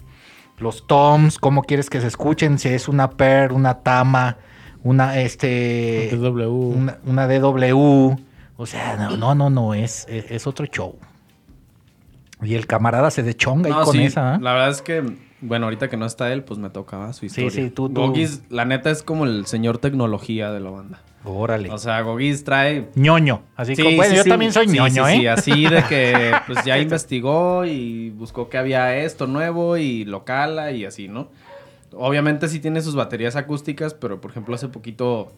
[0.58, 4.38] los toms, cómo quieres que se escuchen, si es una per, una tama,
[4.84, 6.50] una este DW.
[6.76, 8.16] una, una DW,
[8.58, 10.98] o sea, no, no, no, no, es, es, es otro show.
[12.42, 14.38] Y el camarada se de chonga ahí No, con sí, esa, ¿eh?
[14.42, 15.04] La verdad es que,
[15.42, 17.52] bueno, ahorita que no está él, pues me tocaba su Sí, historia.
[17.52, 21.02] sí, tú- tú- Gogis, la neta, es como el señor tecnología de la banda.
[21.26, 21.70] Órale.
[21.70, 22.88] O sea, Gogis trae...
[22.96, 24.30] ñoño, así Sí, como, bueno, sí, yo sí.
[24.30, 25.16] también soy Sí, ñoño, sí, ¿eh?
[25.18, 30.24] Sí, así de que pues ya investigó y buscó que había esto nuevo y lo
[30.24, 31.28] cala y así, ¿no?
[31.94, 35.32] Obviamente sí tiene sus baterías acústicas, pero por ejemplo hace poquito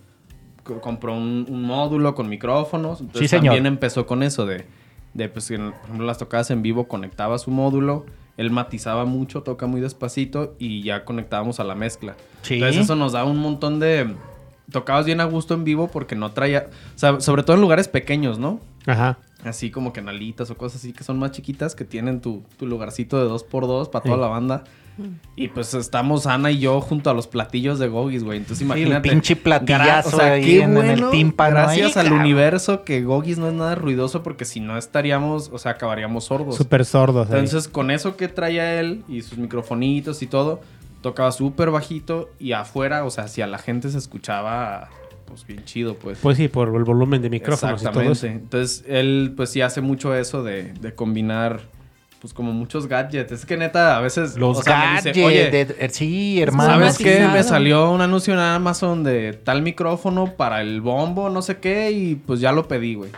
[0.63, 2.99] co- compró un, un módulo con micrófonos.
[3.01, 3.45] Entonces Sí, señor.
[3.55, 4.65] también empezó con eso de,
[5.13, 8.05] de pues, por ejemplo, las tocadas en vivo conectaba su módulo.
[8.37, 12.15] Él matizaba mucho, toca muy despacito y ya conectábamos a la mezcla.
[12.41, 12.55] Sí.
[12.55, 14.15] Entonces eso nos da un montón de...
[14.71, 16.67] Tocabas bien a gusto en vivo porque no traía...
[16.95, 18.61] O sea, sobre todo en lugares pequeños, ¿no?
[18.85, 19.17] Ajá.
[19.43, 22.43] Así como que en alitas o cosas así que son más chiquitas que tienen tu,
[22.57, 24.21] tu lugarcito de dos por dos para toda Sí.
[24.21, 24.63] la banda.
[25.35, 28.37] Y pues estamos Ana y yo junto a los platillos de Gogis, güey.
[28.37, 29.07] Entonces Sí, imagínate.
[29.09, 33.37] el pinche platillazo ahí qué en- en el tímpano Gracias ahí, al universo que Gogis
[33.37, 36.55] no es nada ruidoso porque si no estaríamos, o sea, acabaríamos sordos.
[36.55, 37.29] Súper sordos.
[37.31, 37.39] ahí.
[37.39, 40.61] Entonces con eso que traía él y sus microfonitos y todo,
[41.01, 44.89] tocaba súper bajito y afuera, o sea, si a la gente se escuchaba,
[45.25, 46.19] pues bien chido, pues.
[46.21, 48.11] Pues sí, por el volumen de micrófonos y todo eso.
[48.11, 48.43] Exactamente.
[48.43, 51.61] Entonces, él pues sí hace mucho eso de, de combinar
[52.21, 53.31] pues como muchos gadgets.
[53.31, 54.37] Es que neta, a veces...
[54.37, 55.15] Los o sea, gadgets.
[55.15, 56.69] dice, Oye, de- de- sí, hermano.
[56.73, 57.27] ¿sabes qué?
[57.33, 61.91] Me salió un anuncio en Amazon de tal micrófono para el bombo, no sé qué,
[61.91, 63.09] y pues ya lo pedí, güey.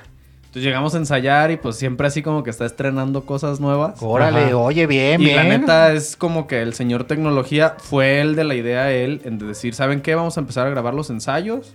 [0.45, 3.95] Entonces llegamos a ensayar y pues siempre así como que está estrenando cosas nuevas.
[4.01, 4.57] Órale, Ajá.
[4.57, 5.35] oye, bien, Y bien.
[5.35, 9.37] la neta es como que el señor tecnología fue el de la idea él en
[9.39, 10.15] de decir, ¿saben qué?
[10.15, 11.73] Vamos a empezar a grabar los ensayos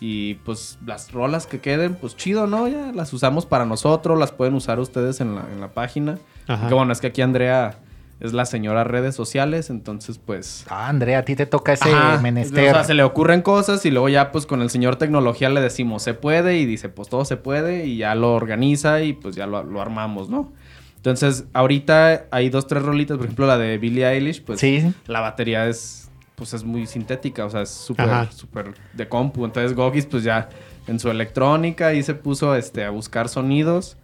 [0.00, 2.68] y pues las rolas que queden, pues chido, ¿no?
[2.68, 6.16] Ya las usamos para nosotros, las pueden usar ustedes en la, en la página.
[6.46, 6.68] Ajá.
[6.68, 7.78] Que bueno, es que aquí Andrea
[8.20, 10.64] es la señora redes sociales, entonces pues...
[10.70, 12.70] Ah, Andrea, a ti te toca ese Ajá, menester.
[12.70, 15.60] O sea, se le ocurren cosas y luego ya pues con el señor tecnología le
[15.60, 19.34] decimos se puede y dice pues todo se puede y ya lo organiza y pues
[19.36, 20.52] ya lo, lo armamos, ¿no?
[20.96, 24.94] Entonces ahorita hay dos, tres rolitas, por ejemplo la de Billie Eilish, pues Sí.
[25.06, 29.44] la batería es pues es muy sintética, o sea, es súper súper de compu.
[29.44, 30.48] Entonces Gogis pues ya
[30.86, 33.96] en su electrónica ahí se puso este a buscar sonidos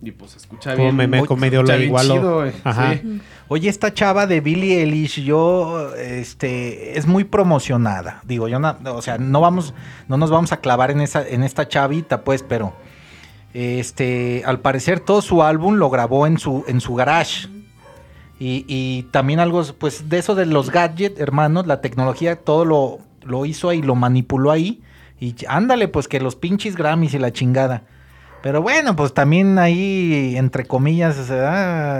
[0.00, 0.96] y pues escucha Como bien.
[0.96, 2.14] me- me- muy- como medio escucha lo bien igualo.
[2.14, 2.52] chido, güey.
[2.64, 2.94] Ajá.
[2.94, 3.20] Sí.
[3.48, 8.20] Oye, esta chava de Billie Eilish, yo, este, es muy promocionada.
[8.24, 9.74] Digo, yo, no, o sea, no vamos,
[10.06, 12.74] no nos vamos a clavar en esa, en esta chavita, pues, pero,
[13.54, 17.48] este, al parecer todo su álbum lo grabó en su, en su garage.
[18.40, 22.98] Y, y también algo, pues, de eso de los gadgets, hermanos, la tecnología, todo lo,
[23.24, 24.80] lo hizo ahí, lo manipuló ahí.
[25.18, 27.82] Y ándale, pues, que los pinches Grammys y la chingada.
[28.42, 31.16] Pero bueno, pues también ahí, entre comillas,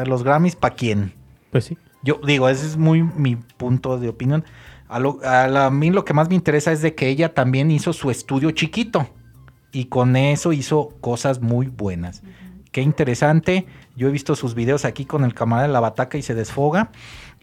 [0.06, 1.12] los Grammys, ¿para quién?
[1.50, 1.78] Pues sí.
[2.02, 4.44] Yo digo, ese es muy mi punto de opinión.
[4.88, 7.34] A, lo- a la- a mí lo que más me interesa es de que ella
[7.34, 9.08] también hizo su estudio chiquito.
[9.72, 12.22] Y con eso hizo cosas muy buenas.
[12.72, 13.66] Qué interesante.
[13.96, 16.90] Yo he visto sus videos aquí con el camarada de la bataca y se desfoga.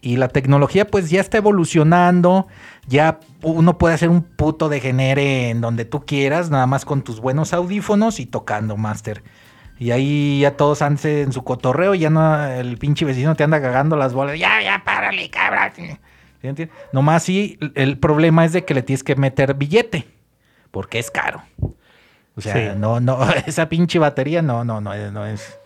[0.06, 2.46] Y la tecnología pues ya está evolucionando.
[2.86, 7.18] Ya uno puede hacer un puto degenere en donde tú quieras, nada más con tus
[7.18, 9.24] buenos audífonos y tocando, Master.
[9.80, 13.60] Y ahí ya todos andan en su cotorreo, ya no, el pinche vecino te anda
[13.60, 14.38] cagando las bolas.
[14.38, 15.98] Ya, ya, párale, cabrón.
[16.40, 16.68] ¿Sí?
[16.92, 20.06] Nomás sí, el problema es de que le tienes que meter billete,
[20.70, 21.42] porque es caro.
[22.36, 22.78] O sea, Sí.
[22.78, 25.58] no, no, esa pinche batería no, no, no, no es.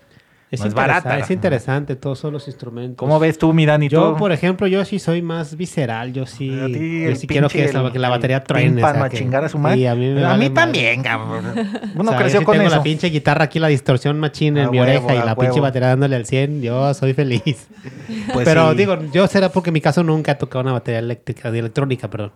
[0.51, 1.19] Es, No es interesa- barata.
[1.21, 2.97] Es interesante, todos son los instrumentos.
[2.99, 3.89] ¿Cómo ves tú, mi Dani?
[3.89, 6.13] Yo, por ejemplo, yo sí soy más visceral.
[6.13, 8.71] Yo sí, ti yo sí quiero que, esa- que la batería truene.
[8.73, 9.77] tímpano o sea, a que- chingar a su madre.
[9.77, 10.55] Sí, a mí, me A vale mí madre.
[10.55, 11.45] también, cabrón.
[11.95, 12.77] Uno O sea, yo creció sí con tengo eso.
[12.79, 15.89] la pinche guitarra aquí, la distorsión machine en mi huevo, oreja y la pinche batería
[15.91, 16.63] dándole al 100.
[16.63, 17.69] Yo soy feliz.
[18.33, 18.77] Pues Pero sí.
[18.77, 22.11] digo, yo será porque en mi caso nunca he tocado una batería eléctrica, de electrónica,
[22.11, 22.33] perdón.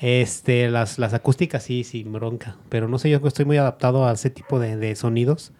[0.00, 2.56] Este, las, las acústicas sí, sí, bronca.
[2.68, 5.52] Pero no sé, yo estoy muy adaptado a ese tipo de, de sonidos.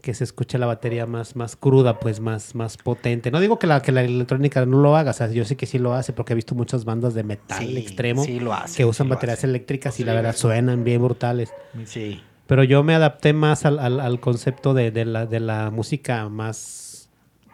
[0.00, 3.30] Que se escuche la batería más, más cruda, pues más, más potente.
[3.30, 5.66] No digo que la, que la electrónica no lo haga, o sea, yo sé que
[5.66, 8.76] sí lo hace porque he visto muchas bandas de metal Sí, extremo sí lo hacen,
[8.76, 11.52] que usan sí baterías eléctricas y la verdad suenan bien brutales.
[11.84, 12.22] Sí.
[12.46, 16.28] Pero yo me adapté más al, al- al concepto de, de la, de la música
[16.28, 16.56] más,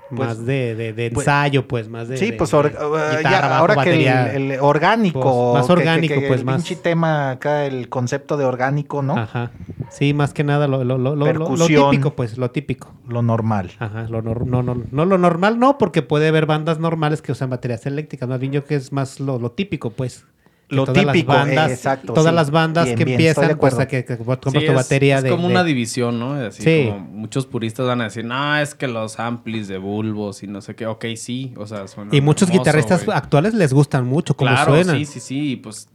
[0.08, 2.16] Pues, más de, de- de pues, ensayo, pues más de.
[2.16, 5.20] Sí, de- pues or- uh, guitarra, ya, bajo, ahora que el, el orgánico.
[5.20, 8.44] Pues, más que- que- orgánico, que pues, el más- pinche tema acá, el concepto de
[8.44, 9.16] orgánico, ¿no?
[9.18, 9.50] Ajá.
[9.90, 12.92] Sí, más que nada lo, lo, lo, lo- típico, pues, lo típico.
[13.08, 13.72] Lo normal.
[13.80, 17.32] Ajá, lo nor- no, no, no, lo normal no, porque puede haber bandas normales que
[17.32, 18.28] usan baterías eléctricas.
[18.28, 20.24] Más bien yo que es más lo, lo típico, pues.
[20.68, 22.34] Lo todas las típico, bandas- eh, exacto, Todas sí.
[22.34, 25.18] las bandas Bien, que bien, empiezan, pues, a que, que compras Sí, tu es- batería
[25.18, 25.30] es de.
[25.30, 26.32] como de- una división, ¿no?
[26.34, 26.86] Así Sí.
[26.88, 30.60] como muchos puristas van a decir, no, es que los amplis de bulbos y no
[30.60, 30.86] sé qué.
[30.86, 34.72] Ok, sí, o sea, suena Y muchos hermoso, guitarristas actuales les gustan mucho como Claro,
[34.74, 34.96] suenan.
[34.98, 35.52] sí, sí, sí.
[35.52, 35.88] Y pues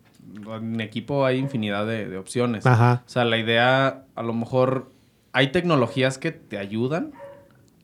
[0.46, 2.66] en equipo hay infinidad de, de opciones.
[2.66, 3.04] Ajá.
[3.06, 4.90] O sea, la idea, a lo mejor,
[5.34, 7.12] hay tecnologías que te ayudan,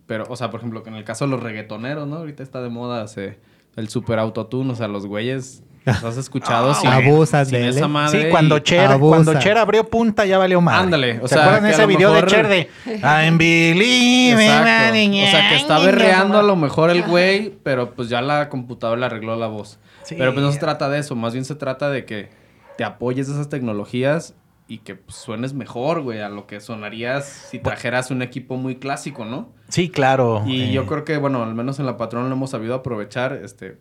[0.05, 2.15] pero, o sea, por ejemplo, que en el caso de los reggaetoneros, ¿no?
[2.17, 3.39] Ahorita está de moda ese-
[3.75, 7.69] el super autotune, o sea, los güeyes, los has escuchado sin, Abusan sin de él,
[7.77, 7.87] esa ¿eh?
[7.87, 8.21] madre.
[8.23, 9.15] Sí, cuando y- Cher, abusa.
[9.23, 10.83] cuando Cher abrió punta ya valió mal.
[10.83, 12.69] Ándale, o ¿Se sea, acuerdan que ese lo video de Cher de
[13.01, 14.97] I'm believing Exacto.
[15.27, 15.85] O sea, que está you"?
[15.85, 19.79] berreando a lo mejor el güey, pero pues ya la computadora le arregló la voz.
[20.03, 20.15] Sí.
[20.17, 22.29] Pero pues no se trata de eso, más bien se trata de que
[22.77, 24.35] te apoyes de esas tecnologías
[24.69, 28.75] y que pues, suenes mejor, güey, a lo que sonarías si trajeras un equipo muy
[28.75, 29.49] clásico, ¿no?
[29.69, 30.43] Sí, claro.
[30.45, 33.33] Y eh, yo creo que, bueno, al menos en la patrona lo hemos sabido aprovechar.
[33.43, 33.77] Este,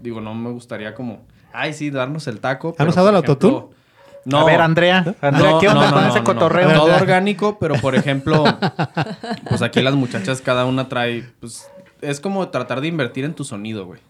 [0.00, 2.74] digo, no me gustaría como, ay, sí, darnos el taco.
[2.76, 3.64] pero, usado el autotune?
[4.24, 4.40] No.
[4.40, 5.14] A ver, Andrea.
[5.22, 6.70] Andrea, ¿qué onda con ese cotorreo?
[6.72, 8.44] Todo orgánico, pero por ejemplo,
[9.48, 11.68] pues aquí las muchachas cada una trae, pues
[12.02, 14.00] es como tratar de invertir en tu sonido, güey.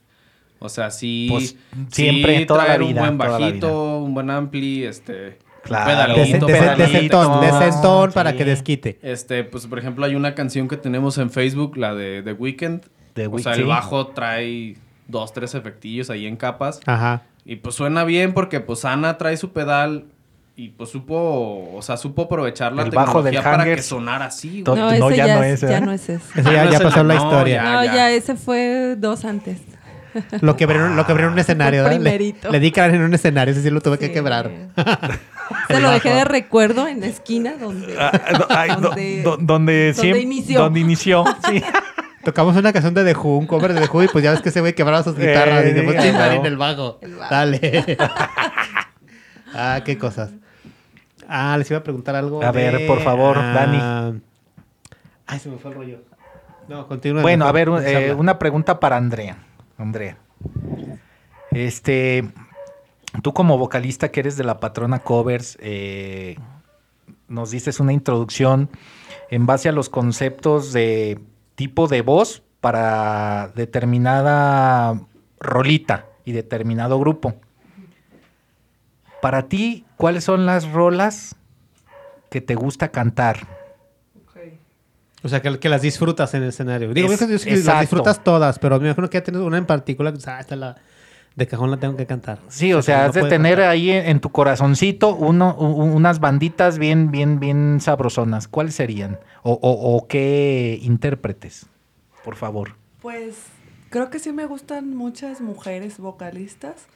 [0.59, 1.57] O sea, sí, Pues,
[1.91, 5.91] siempre, toda la traer vida, un buen bajito, un buen ampli, este, Claro.
[5.91, 8.37] un pedalito, pedalito, Decentón, decentón para sí.
[8.37, 8.99] que desquite.
[9.03, 12.81] este, pues por ejemplo, hay una canción que tenemos en Facebook, la de The Weeknd.
[13.15, 13.61] The o Week- sea, sí.
[13.63, 14.77] el bajo trae
[15.09, 16.81] dos, tres efectillos ahí en capas.
[16.87, 17.23] Ajá.
[17.45, 20.05] Y pues suena bien porque pues Ana trae su pedal
[20.57, 24.27] y pues supo, o sea, supo aprovechar la El bajo del tecnología para que sonara
[24.27, 24.63] así.
[24.63, 24.79] Güey.
[24.79, 26.41] No, no, ese ya ya, no es, ya no es ese.
[26.41, 27.63] Ese ya, Ah, no ya es el- pasó la historia.
[27.63, 27.73] ya.
[27.73, 29.59] No, ya ese fue dos antes.
[30.41, 31.85] Lo quebraron, lo quebraron en un escenario.
[31.85, 31.99] ¿verdad?
[31.99, 32.51] Le, primerito.
[32.51, 34.51] le di cráneo en un escenario, ese sí lo tuve que quebrar.
[35.69, 37.97] Se lo dejé de recuerdo en la esquina donde...
[37.99, 40.61] Ah, do- ay, do- donde- do- donde, siempre- inició.
[40.63, 41.63] Donde inició, sí.
[42.25, 44.41] Tocamos una canción de The Who, un cover de The Who, y pues ya ves
[44.43, 45.65] que ese güey quebraba sus guitarras.
[45.65, 46.33] Eh, y dijimos, sí, "Chinga, no.
[46.33, 46.99] en el bajo.
[47.01, 47.31] El bajo.
[47.31, 47.97] Dale.
[49.55, 50.31] ah, qué cosas.
[51.29, 52.43] Ah, les iba a preguntar algo.
[52.43, 54.21] A ver, por favor, Dani.
[55.27, 55.99] Ay, se me fue el rollo.
[56.69, 57.23] No, continúa.
[57.23, 59.39] Bueno, a ver, eh, una pregunta para Andrea.
[59.79, 60.17] Andrea.
[61.53, 62.29] Este,
[63.23, 66.37] tú como vocalista que eres de la patrona covers, eh,
[67.29, 68.69] nos dices una introducción
[69.31, 71.21] en base a los conceptos de
[71.61, 74.99] tipo de voz para determinada
[75.41, 77.35] rolita y determinado grupo.
[79.21, 81.37] Para ti, ¿cuáles son las rolas
[82.31, 83.47] que te gusta cantar?
[85.23, 86.95] O sea, que, que las disfrutas en el escenario.
[86.95, 89.59] Digo, Es- yo sé que las disfrutas todas, pero me imagino que ya tienes una
[89.59, 90.15] en particular.
[90.15, 90.77] que dices, Ah, esta la
[91.41, 92.39] de cajón la tengo que cantar.
[92.49, 96.79] Sí, o sea, no has de tener ahí en, en tu corazoncito uno, unas banditas
[96.79, 98.47] bien, bien, bien sabrosonas.
[98.47, 99.19] ¿Cuáles serían?
[99.43, 101.67] O, o- o qué intérpretes,
[102.25, 102.77] por favor.
[103.01, 103.37] Pues
[103.89, 106.87] creo que sí me gustan muchas mujeres vocalistas.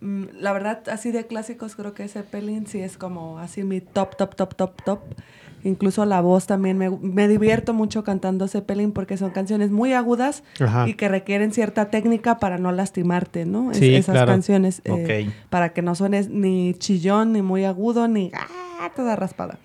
[0.00, 4.16] Mm, La verdad, así de clásicos, creo que Zeppelin sí es como así mi top,
[4.16, 5.00] top, top, top, top.
[5.64, 6.78] Incluso la voz también.
[6.78, 10.88] Me, me divierto mucho cantando Zeppelin porque son canciones muy agudas Ajá.
[10.88, 13.72] y que requieren cierta técnica para no lastimarte, ¿no?
[13.72, 14.30] Es- Sí, esas claro.
[14.30, 14.82] canciones.
[14.84, 15.30] eh.
[15.50, 19.58] Para que no suenes ni chillón, ni muy agudo, ni ah, toda raspada.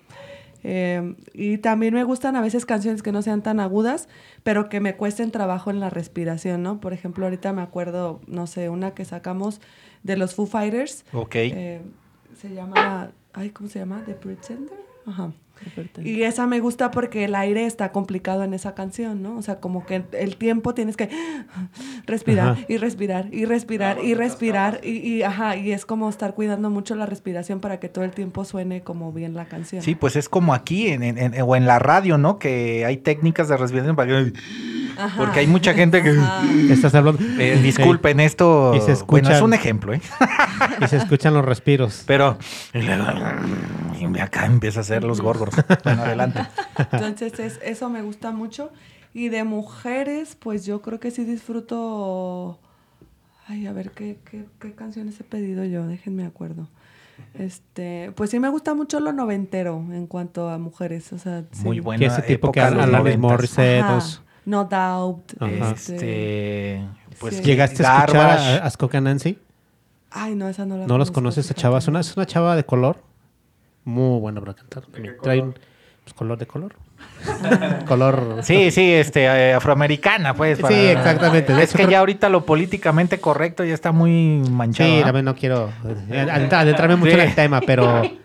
[0.64, 4.08] Eh, y también me gustan a veces canciones que no sean tan agudas,
[4.42, 6.80] pero que me cuesten trabajo en la respiración, ¿no?
[6.80, 9.60] Por ejemplo, ahorita me acuerdo, no sé, una que sacamos
[10.02, 11.04] de los Foo Fighters.
[11.12, 11.34] Ok.
[11.36, 11.82] Eh,
[12.40, 14.02] se llama, ay, ¿cómo se llama?
[14.06, 14.78] The Pretender.
[15.06, 15.32] Ajá.
[16.02, 19.36] Y esa me gusta porque el aire está complicado en esa canción, ¿no?
[19.36, 21.08] O sea, como que el tiempo tienes que
[22.06, 22.60] respirar Ajá.
[22.68, 26.94] y respirar y respirar y respirar y, y, ajá, y es como estar cuidando mucho
[26.96, 29.80] la respiración para que todo el tiempo suene como bien la canción.
[29.82, 32.38] Sí, pues es como aquí en, en- en- o en la radio, ¿no?
[32.38, 34.32] Que hay técnicas de respiración para que...
[34.96, 35.16] Ajá.
[35.16, 36.14] Porque hay mucha gente que...
[36.72, 37.20] Estás hablando.
[37.40, 38.74] Eh, disculpen esto.
[38.76, 40.00] Y se bueno, es escuchan- un ejemplo, ¿eh?
[40.80, 42.04] Y se escuchan los respiros.
[42.06, 42.38] Pero...
[42.72, 45.64] Y acá empieza a hacer los gorgos.
[45.84, 46.40] Bueno, adelante.
[46.92, 48.70] Entonces, es- eso me gusta mucho.
[49.12, 52.58] Y de mujeres, pues yo creo que sí disfruto.
[53.46, 55.86] Ay, a ver, ¿qué, qué, qué canciones he pedido yo?
[55.86, 56.68] Déjenme acuerdo.
[57.38, 61.12] Este, pues sí me gusta mucho lo noventero en cuanto a mujeres.
[61.12, 61.62] O sea, sí.
[61.64, 63.18] Muy buena Que ese tipo que Alanis 90s.
[63.18, 64.20] Morissette.
[64.46, 65.32] No Doubt.
[65.40, 65.70] Ajá.
[65.72, 66.88] Este, Este...
[67.20, 67.42] Pues Sí.
[67.44, 68.60] ¿Llegaste a escuchar Garbage.
[68.60, 69.38] a, a Skoka Nancy?
[70.10, 71.78] Ay, no, esa no la ¿No los conoces esa chava?
[71.78, 72.96] Es una, es una chava de color.
[73.84, 74.84] Muy buena para cantar.
[75.22, 75.52] Trae un
[76.02, 76.74] pues, color de color.
[77.86, 78.38] color.
[78.42, 80.58] Sí, sí, este, eh, afroamericana, pues.
[80.58, 81.52] Sí, exactamente.
[81.52, 84.88] Es hecho, que creo- ya ahorita lo políticamente correcto ya está muy manchado.
[84.90, 85.04] Sí, ¿ah?
[85.04, 85.70] también no quiero
[86.10, 87.20] eh, adentrar- adentrarme mucho Sí.
[87.20, 88.02] en el tema, pero,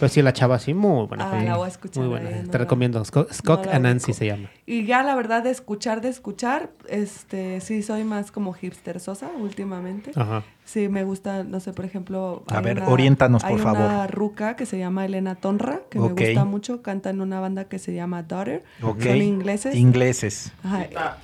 [0.00, 1.30] pero sí, la chava sí, muy buena.
[1.30, 2.30] Ah, la voy a escuchar, Muy buena.
[2.30, 3.04] eh, no Te recomiendo.
[3.04, 4.48] Scott, Scott no Anansi se llama.
[4.66, 9.28] Y ya la verdad de escuchar, de escuchar, este, sí soy más como hipster sosa
[9.38, 10.10] últimamente.
[10.16, 10.42] Ajá.
[10.64, 12.44] Sí, me gusta, no sé, por ejemplo.
[12.48, 14.10] A ver, oriéntanos, por hay una favor.
[14.10, 17.78] ruca que se llama Elena Tonra, que me gusta mucho, canta en una banda que
[17.78, 18.64] se llama Daughter.
[18.82, 19.02] Ok.
[19.02, 19.74] Son ingleses.
[19.74, 20.52] Ingleses.
[20.64, 21.18] Ajá,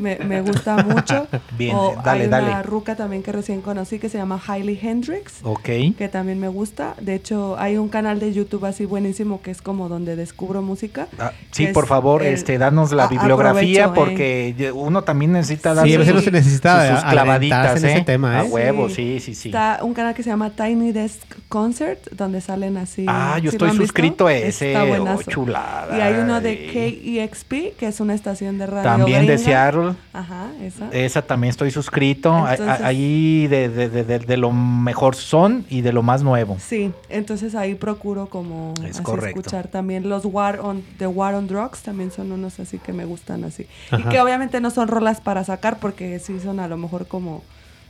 [0.00, 1.26] Me, me gusta mucho.
[1.58, 2.62] Bien, O dale, hay una dale.
[2.62, 5.40] ruca también que recién conocí que se llama Hailey Hendrix.
[5.42, 5.68] Ok.
[5.96, 6.94] Que también me gusta.
[7.00, 11.06] De hecho, hay un canal de YouTube así buenísimo que es como donde descubro música.
[11.18, 15.32] Ah, sí, por favor, el- este, danos la A- bibliografía aprovecho, porque ye- uno también
[15.32, 17.90] necesita dar Sí, a veces sus, no se necesita sus- sus a- clavaditas, aventarse en
[17.92, 17.96] ¿eh?
[17.96, 18.48] ese tema, A ¿eh?
[18.48, 18.94] huevo, Sí.
[18.94, 19.48] sí, sí, sí.
[19.50, 23.04] Está un canal que se llama Tiny Desk Concert, donde salen así.
[23.08, 24.72] Ah, yo ¿sí estoy suscrito a ese.
[24.72, 25.96] Está oh, chulada.
[25.96, 28.82] Y hay uno de KEXP, que es una estación de radio.
[28.82, 29.44] También de gringa.
[29.44, 30.88] Seattle, Ajá, esa.
[30.90, 32.36] Esa también estoy suscrito.
[32.48, 36.56] Entonces- Ahí de, de- de- de- de lo mejor son y de lo más nuevo.
[36.60, 41.46] Sí, entonces ahí procuro como Es así escuchar también los War on the War on
[41.46, 43.66] Drugs también son unos así que me gustan así
[43.96, 47.42] y que obviamente no son rolas para sacar porque sí son a lo mejor como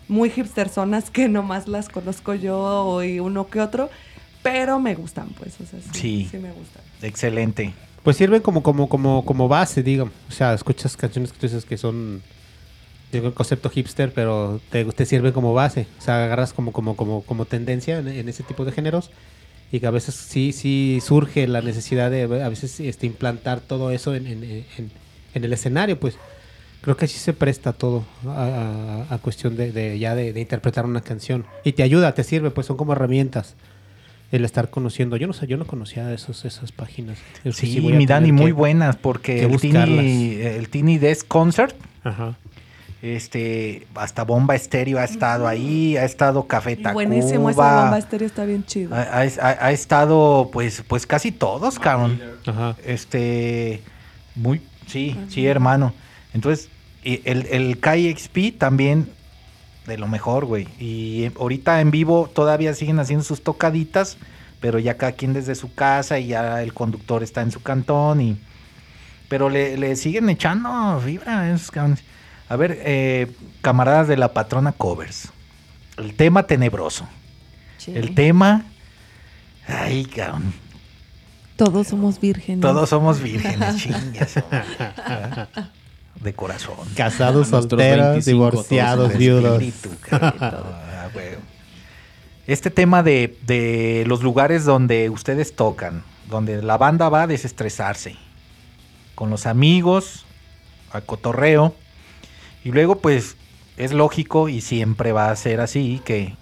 [0.09, 3.91] muy hipsterzonas que nomás las conozco yo y uno que otro,
[4.43, 6.29] pero me gustan pues, o sea, sí, Sí.
[6.31, 6.83] sí me gustan.
[7.03, 7.73] Excelente.
[8.03, 10.15] Pues sirven como, como, como, como base, digamos.
[10.29, 12.23] O sea, escuchas canciones que tú dices que son
[13.13, 15.87] el concepto hipster, pero te, te sirven como base.
[15.99, 19.11] O sea, agarras como, como, como, como tendencia en, en ese tipo de géneros.
[19.73, 23.91] Y que a veces sí, sí surge la necesidad de a veces este, implantar todo
[23.93, 24.65] eso en- en-
[25.33, 26.17] en el escenario, pues
[26.81, 30.41] creo que sí se presta todo a, a- a cuestión de, de ya de, de
[30.41, 31.45] interpretar una canción.
[31.63, 33.55] Y te ayuda, te sirve, pues son como herramientas
[34.33, 35.17] el estar conociendo.
[35.17, 37.19] Yo no sé, yo no conocía esos, esas páginas.
[37.45, 39.87] Yo Sí, sí mi Dani, muy que- buenas porque que el buscarlas.
[40.05, 41.75] Tini, el Tini Desk Concert,
[42.05, 42.37] Ajá.
[43.03, 46.93] este, hasta Bomba Estéreo ha estado ahí, ha estado Café Tacuba.
[46.93, 48.95] buenísimo, esa bomba estéreo está bien chido.
[48.95, 52.21] ha, ha- ha- ha estado, pues, pues casi todos, cabrón.
[52.47, 52.77] Ajá.
[52.85, 53.81] Este,
[54.35, 55.93] muy, sí, sí, hermano.
[56.35, 56.69] Entonces,
[57.03, 59.09] y el, el KXP también
[59.91, 60.69] de lo mejor, güey.
[60.79, 64.17] Y ahorita en vivo todavía siguen haciendo sus tocaditas,
[64.61, 68.21] pero ya cada quien desde su casa y ya el conductor está en su cantón
[68.21, 68.39] y...
[69.29, 71.57] Pero le, le siguen echando fibra
[72.49, 73.31] a ver, eh,
[73.61, 75.29] camaradas de la patrona covers.
[75.97, 77.07] El tema tenebroso.
[77.79, 77.93] Sí.
[77.95, 78.65] El tema...
[79.69, 80.53] Ay, cabrón.
[81.55, 82.61] Todos somos vírgenes.
[82.61, 84.35] Todos somos vírgenes, chingas.
[86.17, 86.77] De corazón.
[86.97, 89.63] Casados, solteros, 25 divorciados, viudos.
[89.63, 89.91] espíritu.
[90.11, 91.09] Ah.
[92.47, 98.17] Este tema de, de los lugares donde ustedes tocan, donde la banda va a desestresarse,
[99.15, 100.27] con los amigos,
[100.93, 101.75] a cotorreo,
[102.65, 103.37] y luego pues
[103.77, 106.35] es lógico y siempre va a ser así que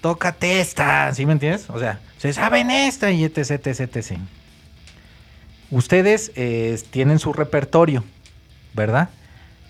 [0.00, 1.68] tócate esta, ¿sí me entiendes?
[1.68, 4.18] O sea, se saben esta y etc, etc, etc.
[5.70, 8.04] Ustedes eh, tienen su repertorio,
[8.74, 9.10] ¿verdad?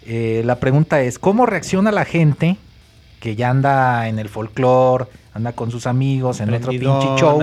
[0.07, 2.57] Eh, la pregunta es, ¿cómo reacciona la gente
[3.20, 7.38] que ya anda en el folclore, anda con sus amigos en otro pinche show?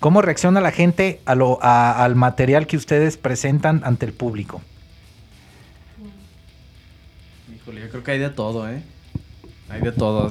[0.00, 4.60] ¿Cómo reacciona la gente a lo, a- al material que ustedes presentan ante el público?
[7.54, 8.82] Híjole, yo creo que hay de todo, ¿eh?
[9.70, 10.30] Hay de todo.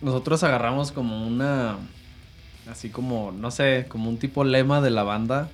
[0.00, 1.76] Nosotros agarramos como una.
[2.70, 5.48] Así como, no sé, como un tipo lema de la banda.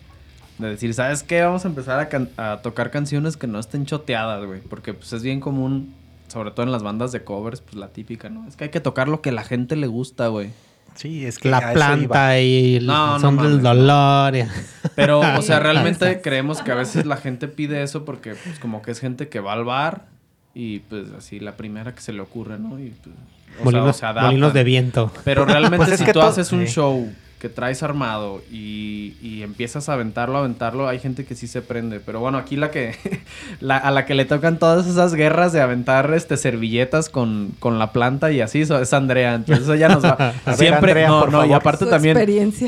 [0.59, 1.43] De decir, ¿sabes qué?
[1.43, 4.61] Vamos a empezar a, can- a tocar canciones que no estén choteadas, güey.
[4.61, 5.93] Porque pues es bien común,
[6.29, 8.47] sobre todo en las bandas de covers, pues la típica, ¿no?
[8.47, 10.51] Es que hay que tocar lo que la gente le gusta, güey.
[10.95, 14.33] Sí, es que La planta y el No, no son del dolor.
[14.95, 18.81] Pero, o sea, realmente creemos que a veces la gente pide eso porque, pues, como
[18.81, 20.07] que es gente que va al bar
[20.55, 22.79] y, pues, así la primera que se le ocurre, ¿no?
[22.79, 25.11] Y, pues, o sea, Molinos, o se molinos de viento.
[25.25, 26.73] Pero realmente Pues es si que tú haces un sí.
[26.75, 27.13] show
[27.45, 32.01] que traes armado y, y empiezas a aventarlo, aventarlo, hay gente que sí se prende.
[32.01, 32.97] Pero bueno, aquí la que
[33.61, 37.79] la- a la que le tocan todas esas guerras de aventar este servilletas con, con
[37.79, 39.35] la planta y así es Andrea.
[39.35, 40.17] Entonces ella nos va
[40.47, 42.17] ver, siempre Andrea, no, por no, y aparte Su también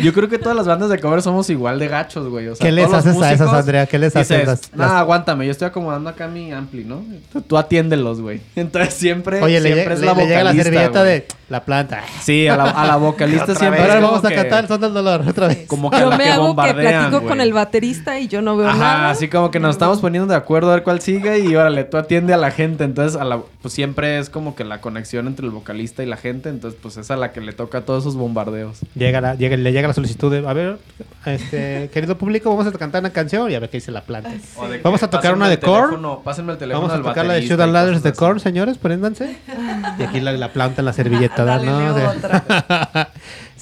[0.02, 2.48] yo creo que todas las bandas de cover somos igual de gachos, güey.
[2.48, 3.86] O sea, ¿Qué les todos los haces a esas, músicos Andrea?
[3.86, 4.28] ¿Qué les haces?
[4.28, 7.02] dices, Las- "Nah, las- aguántame, yo estoy acomodando acá mi ampli, ¿no?
[7.48, 8.42] Tú, atiéndelos, güey.
[8.56, 11.10] Entonces siempre, Oye, le, siempre es le- la le llega la vocalista, servilleta güey.
[11.12, 12.02] de la planta.
[12.22, 14.34] Sí, a la, a la vocalista siempre Ahora vamos a que-
[14.66, 15.66] Son del Dolor otra vez.
[15.66, 18.42] Como que a Yo la me que hago que platico con el baterista y yo
[18.42, 19.10] no veo Ajá, nada.
[19.10, 21.96] así como que nos estamos poniendo de acuerdo a ver cuál sigue y órale, tú
[21.96, 22.84] atiende a la gente.
[22.84, 26.16] Entonces, a la, pues siempre es como que la conexión entre el vocalista y la
[26.16, 26.48] gente.
[26.48, 28.78] Entonces, pues es a la que le toca todos esos bombardeos.
[28.94, 30.78] Llega la- llega- le llega la solicitud de, a ver,
[31.24, 34.30] este, querido público, vamos a cantar una canción y a ver qué dice la planta.
[34.30, 35.96] De Vamos a tocar una de Korn.
[36.24, 38.12] Pásenme el teléfono Vamos a tocar la de Shoot and Ladders de.
[38.12, 39.36] Korn, señores, préndanse.
[39.98, 41.44] Y aquí la, la planta en la servilleta.
[41.44, 41.66] Dale,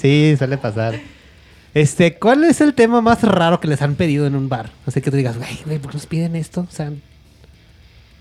[0.05, 1.01] sí, suele pasar.
[1.73, 4.71] Este, ¿cuál es el tema más raro que les han pedido en un bar?
[4.87, 6.61] O sea, que tú digas, güey, güey, ¿por qué nos piden esto?
[6.69, 6.93] O sea,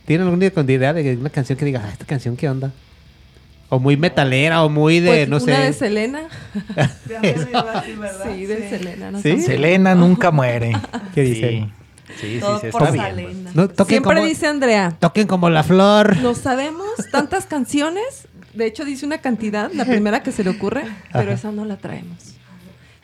[0.06, 2.72] ¿tienen alguna idea de una canción que digas, ah, esta canción qué onda?
[3.70, 5.62] O muy metalera, o muy de, Pues, no una sé.
[5.62, 6.22] de Selena.
[8.24, 9.12] Sí, de Selena.
[9.12, 9.32] no ¿Sí?
[9.40, 9.42] sé.
[9.42, 10.74] Selena nunca muere.
[11.14, 11.70] ¿Qué dice?
[12.20, 13.06] Sí, sí, Todo sí, por está bien.
[13.16, 13.52] Selena.
[13.54, 16.18] No, toquen, Siempre como, dice Andrea, toquen como la flor.
[16.18, 18.28] no sabemos tantas canciones.
[18.54, 20.84] De hecho, dice una cantidad, la primera que se le ocurre,
[21.14, 22.36] pero esa no la traemos.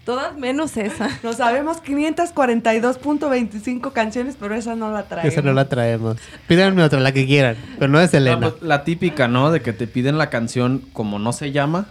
[0.06, 1.10] Todas menos esa.
[1.24, 5.32] No sabemos 542.25 canciones, pero esa no la traemos.
[5.34, 6.18] Esa no la traemos.
[6.48, 8.50] Pídanme otra, la que quieran, pero no es No, Elena.
[8.52, 9.52] pues, la típica, ¿no?
[9.52, 11.88] De que te piden la canción como no se llama.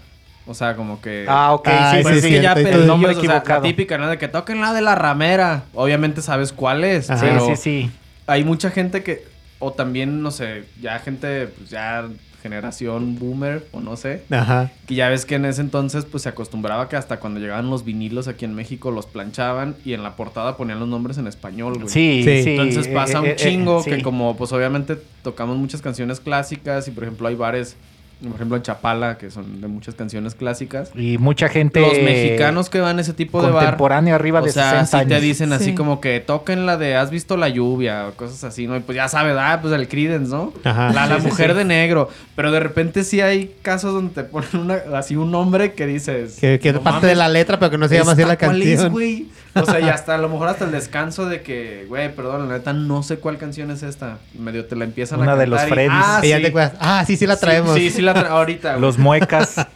[0.47, 1.27] O sea, como que.
[1.29, 2.31] Ah, ok, Ah, sí, sí, Pues sí, es sí.
[2.31, 4.09] que ya el nombre o sea, la típica, ¿no?
[4.09, 5.65] De que toquen la de la ramera.
[5.75, 7.11] Obviamente sabes cuál es.
[7.11, 7.21] Ajá.
[7.21, 7.91] Sí, pero sí, sí.
[8.27, 9.25] hay mucha gente que
[9.59, 12.07] o también, no sé, ya gente, pues ya
[12.49, 14.71] generación boomer o no sé, Ajá.
[14.87, 17.85] que ya ves que en ese entonces pues se acostumbraba que hasta cuando llegaban los
[17.85, 21.75] vinilos aquí en México los planchaban y en la portada ponían los nombres en español,
[21.75, 21.89] güey.
[21.89, 22.43] Sí, Sí.
[22.43, 22.51] sí.
[22.51, 23.91] Entonces eh, pasa eh, un eh, chingo sí.
[23.91, 27.77] que como pues obviamente tocamos muchas canciones clásicas y por ejemplo hay bares,
[28.23, 30.91] por ejemplo en Chapala, que son de muchas canciones clásicas.
[30.97, 31.81] Y mucha gente...
[31.81, 35.01] Los mexicanos que van a ese tipo de bar, Contemporánea arriba o de sea, 60
[35.03, 35.75] sí te dicen así Sí.
[35.75, 38.09] como que toquen la de ¿Has visto la lluvia?
[38.09, 38.77] o cosas así, ¿no?
[38.77, 40.53] Y pues ya sabes, ah, pues el Creedence, ¿no?
[40.65, 40.93] Ajá.
[40.93, 41.57] La, la Sí, mujer sí.
[41.59, 42.09] de negro.
[42.35, 46.39] Pero de repente sí hay casos donde te ponen una, así un nombre que dices...
[46.41, 48.33] Que, que es "No parte de la letra, pero que no se llama así ¿esta
[48.35, 48.93] la cuál es, canción.
[48.93, 49.27] güey?
[49.55, 52.59] O sea, y hasta a lo mejor hasta el descanso de que, güey, perdón, la
[52.59, 54.19] neta no sé cuál canción es esta.
[54.39, 55.93] Medio te la empiezan Una a de cantar los y- Freddys.
[56.05, 56.43] Ah, Y ya sí.
[56.43, 57.75] te acuerdas, ah, sí, sí la traemos.
[57.75, 58.71] Sí, sí, la traemos ahorita.
[58.73, 58.81] güey.
[58.83, 59.67] Los muecas.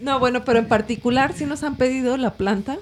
[0.00, 2.76] No, bueno, pero en particular sí nos han pedido la planta.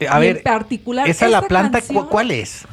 [0.00, 2.66] Eh, A Y ver, en particular esa la planta, ¿cu- canción- ¿cuál es?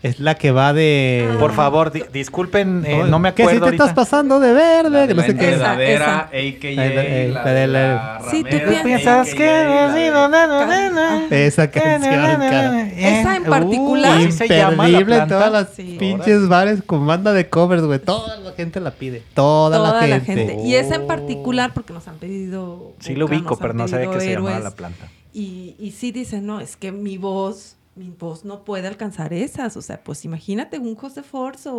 [0.00, 1.28] Es la que va de...
[1.40, 3.84] Por favor, di- disculpen, eh, no me Que si acuerdo te ahorita.
[3.84, 5.54] estás pasando de verde, La no la sé qué.
[5.54, 5.72] Esa.
[5.72, 6.70] a.k.a.
[6.74, 11.26] La la la la- la Sí, tú Piensas que la.
[11.30, 12.88] Esa canción, cara.
[12.90, 15.96] Esa en Uh, particular- así se llama la Imperdible en todas las Sí.
[15.98, 17.98] pinches bares con banda de covers, güey.
[17.98, 19.22] Toda la gente la pide.
[19.34, 20.58] Toda, Toda la, gente.
[20.64, 22.92] Y esa en particular porque nos han pedido...
[23.00, 25.08] Sí lo ubico, pero no sabía que se llamaba la planta.
[25.34, 29.76] Y, y sí dicen, no, es que mi voz, mi voz no puede alcanzar esas.
[29.76, 31.76] O sea, pues imagínate un José Force o,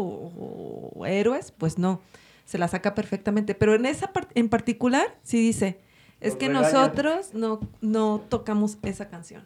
[0.95, 2.01] o héroes, pues no,
[2.45, 3.55] se la saca perfectamente.
[3.55, 5.79] Pero en esa par- en particular, sí dice,
[6.19, 9.43] es que nosotros no, no tocamos esa canción.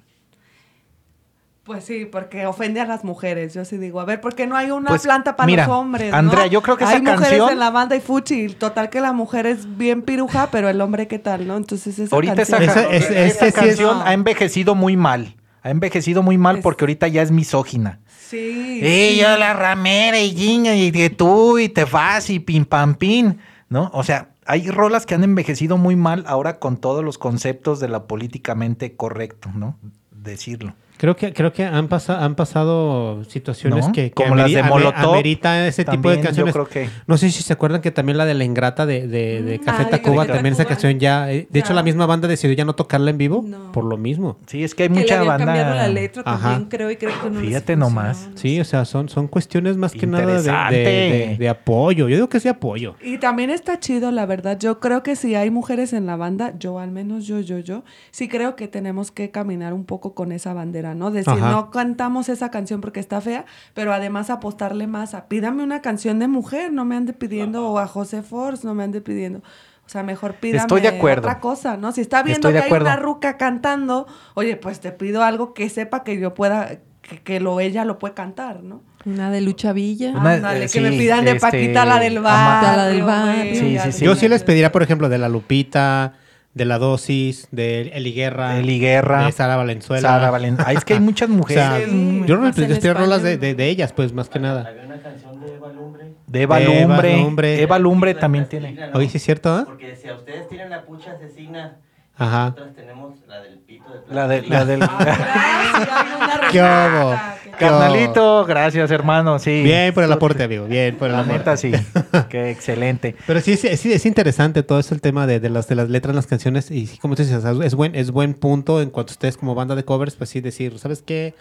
[1.64, 3.54] Pues sí, porque ofende a las mujeres.
[3.54, 5.74] Yo sí digo, a ver, ¿por qué no hay una Pues, planta para mira, los
[5.74, 6.12] hombres?
[6.12, 6.18] no?
[6.18, 8.50] Andrea, yo creo que hay esa mujeres canción- en la banda y fuchi.
[8.50, 11.56] Total que la mujer es bien piruja, pero el hombre, ¿qué tal, no?
[11.56, 14.76] Entonces esa Ahorita esa, canción- Esa- es- es esa que sí es- canción ha envejecido
[14.76, 15.38] muy mal.
[15.64, 18.00] Ha envejecido muy mal Es- porque ahorita ya es misógina.
[18.30, 18.80] Sí.
[18.82, 19.22] ¡Ey, sí.
[19.22, 23.36] yo la ramera y ginga y que tú y te vas y pim pam pim!
[23.70, 23.90] ¿No?
[23.94, 27.88] O sea, hay rolas que han envejecido muy mal ahora con todos los conceptos de
[27.90, 29.78] la políticamente correcto, ¿no?
[30.12, 30.74] Decirlo.
[30.98, 33.92] Creo que, creo que han, pasa- han pasado situaciones ¿No?
[33.92, 36.54] que, que Como las de Molotov, amerita ese tipo de canciones.
[36.56, 36.90] Yo creo que.
[37.08, 39.64] No sé si se acuerdan que también la de la ingrata de, de, de Mm,
[39.64, 41.32] Café ah, Tacuba, también esa canción ya.
[41.32, 43.72] eh, De hecho, la misma banda decidió ya no tocarla en vivo No.
[43.72, 44.38] por lo mismo.
[44.48, 45.46] Sí, es que hay Que le mucha habían banda.
[45.46, 46.50] cambiado la letra Ajá.
[46.52, 48.30] también, creo, y creo que no Fíjate nomás.
[48.32, 50.78] no Sí, o sea, son, son cuestiones más que nada de, de- Interesante.
[50.78, 52.08] de- de apoyo.
[52.08, 52.96] Yo digo que sí apoyo.
[53.04, 54.58] Y también está chido, la verdad.
[54.60, 57.84] Yo creo que si hay mujeres en la banda, yo al menos yo, yo, yo,
[58.12, 61.12] sí creo que tenemos que caminar un poco con esa bandera, ¿no?
[61.12, 61.52] Decir, Ajá.
[61.52, 66.20] no cantamos esa canción porque está fea, pero además apostarle más a pídame una canción
[66.20, 69.40] de mujer, no me ande pidiendo, o a José Force, no me ande pidiendo.
[69.86, 71.22] O sea, mejor pídame Estoy de acuerdo.
[71.28, 71.92] otra cosa, ¿no?
[71.92, 75.70] Si está viendo Estoy que hay una ruca cantando, oye, pues te pido algo que
[75.70, 78.82] sepa que yo pueda, que, que lo, ella lo puede cantar, ¿no?
[79.06, 80.12] Una de Lucha Villa.
[80.12, 82.78] Una- Ándale, eh, que me pidan de este, Paquita la del barrio.
[82.78, 84.06] La del güey, Sí, sí.
[84.06, 86.14] Yo sí les pediría, por ejemplo, de La Lupita,
[86.54, 88.60] de La Dosis, de Eli Guerra.
[88.60, 90.08] Eli Guerra, De Sara Valenzuela.
[90.08, 91.90] Sara Valen- Ah, es que hay muchas O sea, mujeres.
[91.90, 92.24] Sí.
[92.28, 93.58] yo no pediría rolas de, de- ¿no?
[93.58, 94.68] de ellas, pues, más que nada.
[94.68, 96.14] Había una canción de Eva Lumbre.
[96.28, 97.18] de Eva de Eva Lumbre.
[97.18, 97.62] Lumbre.
[97.62, 98.78] Eva Lumbre también tiene.
[98.94, 99.64] Oye, ¿sí es cierto, ah?
[99.66, 101.78] Porque decía, ustedes tienen la pucha asesina.
[102.16, 102.50] Ajá.
[102.52, 104.80] Nosotras tenemos la del pito de La, de, la del.
[106.52, 107.16] ¿Qué hubo?
[107.60, 109.40] Carnalito, gracias, hermano.
[109.40, 109.62] Sí.
[109.64, 110.66] Bien por el aporte, amigo.
[110.66, 111.38] Bien por el La aporte.
[111.40, 111.72] neta, sí.
[112.30, 113.16] Qué excelente.
[113.28, 115.90] Pero sí, sí, sí, es interesante todo eso el tema de, de las, de las
[115.90, 116.72] letras en las canciones.
[116.72, 119.56] Y sí, como tú dices, es buen, es buen punto en cuanto a ustedes como
[119.56, 121.34] banda de covers, pues sí decir, ¿sabes qué?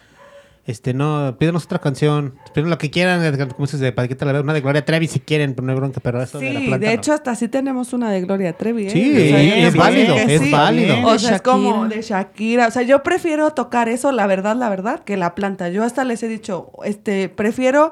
[0.65, 2.35] Este, no, pídanos otra canción.
[2.55, 5.55] Pídanos lo que quieran, como dices, de Paquita la una de Gloria Trevi si quieren,
[5.55, 6.87] pero no hay bronca, pero eso de la Sí, planta.
[6.87, 7.01] de no.
[7.01, 8.87] hecho hasta sí tenemos una de Gloria Trevi.
[8.87, 8.91] ¿eh?
[8.91, 11.07] Sí, O sea, es válido, que es válido.
[11.07, 12.69] O sea, es como de Shakira.
[12.69, 15.69] O sea, yo prefiero tocar eso, la verdad, la verdad, que la planta.
[15.69, 17.91] Yo hasta les he dicho, este, prefiero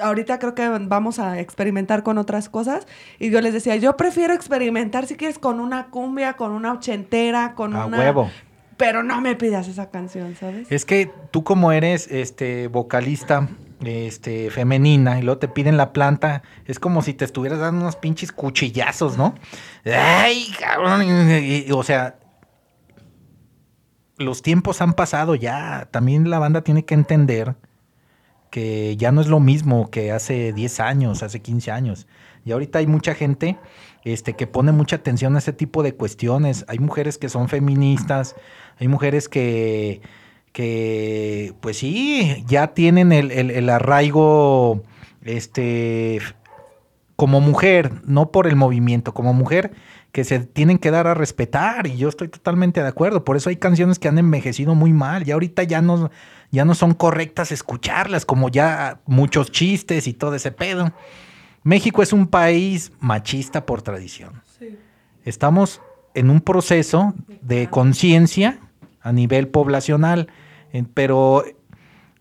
[0.00, 2.86] ahorita creo que vamos a experimentar con otras cosas.
[3.20, 7.54] Y yo les decía, yo prefiero experimentar si quieres con una cumbia, con una ochentera,
[7.54, 7.98] con A una...
[7.98, 8.30] huevo.
[8.76, 10.70] Pero no me pidas esa canción, ¿sabes?
[10.70, 13.48] Es que tú como eres este vocalista
[13.84, 17.96] este femenina y luego te piden la planta, es como si te estuvieras dando unos
[17.96, 19.34] pinches cuchillazos, ¿no?
[19.84, 22.16] Ay, cabrón, y- o sea,
[24.16, 27.56] los tiempos han pasado ya, también la banda tiene que entender
[28.50, 32.06] que ya no es lo mismo que hace 10 años, hace 15 años.
[32.44, 33.58] Y ahorita hay mucha gente
[34.04, 36.64] este, que pone mucha atención a ese tipo de cuestiones.
[36.68, 38.36] Hay mujeres que son feministas,
[38.78, 40.00] hay mujeres que,
[40.52, 44.82] que pues sí, ya tienen el, el- el arraigo
[45.24, 46.20] este,
[47.16, 49.72] como mujer, no por el movimiento, como mujer
[50.12, 53.24] que se tienen que dar a respetar y yo estoy totalmente de acuerdo.
[53.24, 56.08] Por eso hay canciones que han envejecido muy mal y ahorita ya no,
[56.52, 60.92] ya no son correctas escucharlas, como ya muchos chistes y todo ese pedo.
[61.64, 64.40] México es un país machista por tradición.
[65.24, 65.80] Estamos
[66.14, 67.12] en un proceso
[67.42, 68.60] de conciencia
[69.04, 70.26] a nivel poblacional,
[70.72, 71.44] en- pero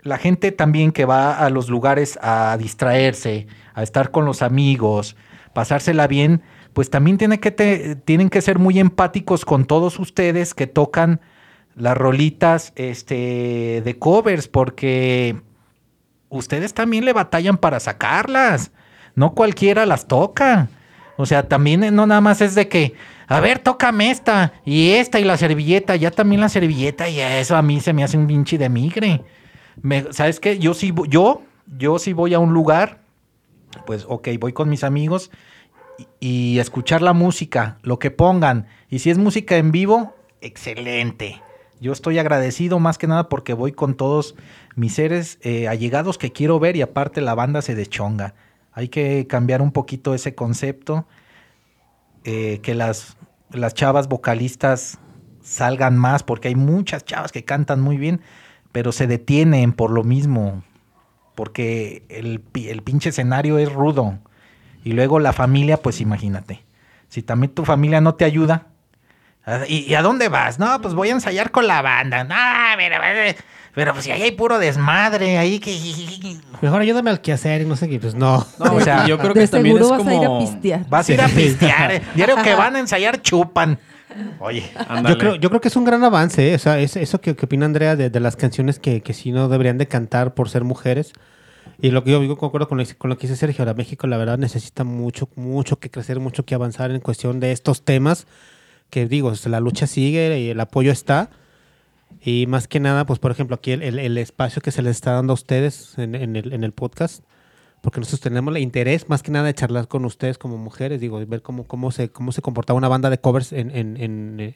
[0.01, 5.15] la gente también que va a los lugares a distraerse, a estar con los amigos,
[5.53, 6.41] pasársela bien,
[6.73, 11.21] pues también tiene que te- tienen que ser muy empáticos con todos ustedes que tocan
[11.75, 15.38] las rolitas este, de covers, porque
[16.29, 18.71] ustedes también le batallan para sacarlas.
[19.15, 20.67] No cualquiera las toca.
[21.17, 22.93] O sea, también eh, no nada más es de que,
[23.34, 27.55] a ver, tócame esta y esta y la servilleta, ya también la servilleta y eso
[27.55, 29.23] a mí se me hace un pinche de migre.
[30.11, 30.59] ¿Sabes qué?
[30.59, 31.41] Yo sí, yo,
[31.77, 33.01] yo sí voy a un lugar,
[33.86, 35.31] pues ok, voy con mis amigos
[36.19, 38.67] y, y escuchar la música, lo que pongan.
[38.89, 41.41] Y si es música en vivo, excelente.
[41.84, 44.36] Yo estoy agradecido más que nada porque voy con todos
[44.75, 48.36] mis seres eh, allegados que quiero ver y aparte la banda se deschonga.
[48.71, 51.05] Hay que cambiar un poquito ese concepto,
[52.23, 53.17] eh, que las,
[53.53, 54.99] las chavas vocalistas
[55.41, 58.21] salgan más porque hay muchas chavas que cantan muy bien,
[58.71, 60.63] pero se detienen por lo mismo,
[61.35, 64.19] porque el, el pinche escenario es rudo.
[64.83, 66.65] Y luego la familia, pues imagínate.
[67.07, 68.67] Si también tu familia no te ayuda.
[69.45, 70.59] ¿A- ¿Y, y a dónde vas?
[70.59, 72.23] No, pues voy a ensayar con la banda.
[72.23, 72.35] No,
[72.77, 72.95] pero,
[73.73, 75.77] pero pues si ahí hay puro desmadre, ahí que...
[76.61, 77.99] Mejor ayúdame al quehacer y no sé qué.
[77.99, 78.45] Pues no.
[78.59, 80.39] No, o sea, yo creo De que también es vas a ir a como...
[80.39, 80.89] pistear.
[80.89, 81.91] Vas a ir a pistear.
[81.91, 82.01] eh.
[82.15, 83.79] Diario que van a ensayar, chupan.
[84.39, 84.69] Oye.
[85.07, 86.55] Yo creo, yo creo que es un gran avance, ¿eh?
[86.55, 89.31] o sea, es, eso que, que opina Andrea de, de las canciones que, que sí
[89.31, 91.13] no deberían de cantar por ser mujeres.
[91.81, 94.05] Y lo que yo digo, concuerdo con lo, con lo que dice Sergio, ahora México
[94.05, 98.27] la verdad necesita mucho, mucho que crecer, mucho que avanzar en cuestión de estos temas,
[98.93, 101.31] que digo, la lucha sigue y el apoyo está.
[102.21, 105.33] Y más que nada, pues por ejemplo, aquí el, espacio que se les está dando
[105.33, 107.23] a ustedes en, el, podcast,
[107.81, 111.25] porque nosotros tenemos el interés más que nada de charlar con ustedes como mujeres, digo,
[111.25, 114.55] ver cómo, cómo, se, cómo se comportaba una banda de covers eh,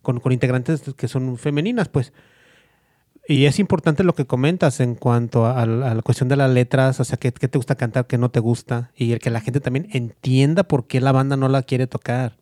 [0.00, 2.14] con, con integrantes que son femeninas, pues.
[3.28, 6.36] Y es importante lo que comentas en cuanto a, a la a la cuestión de
[6.36, 9.18] las letras, o sea, qué, qué te gusta cantar, qué no te gusta, y el
[9.18, 12.39] que la gente también entienda por qué la banda no la quiere tocar,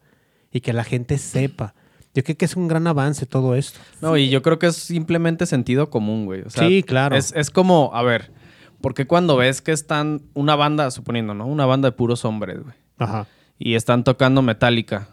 [0.52, 1.74] y que la gente sepa.
[2.14, 3.78] Yo creo que es un gran avance todo esto.
[4.00, 6.42] No, y yo creo que es simplemente sentido común, güey.
[6.42, 7.16] O sea, Sí, claro.
[7.16, 8.32] Es, es como, a ver,
[8.80, 11.46] porque cuando ves que están una banda, suponiendo, ¿no?
[11.46, 12.74] Una banda de puros hombres, güey.
[12.98, 13.26] Ajá.
[13.58, 15.08] Y están tocando Metallica.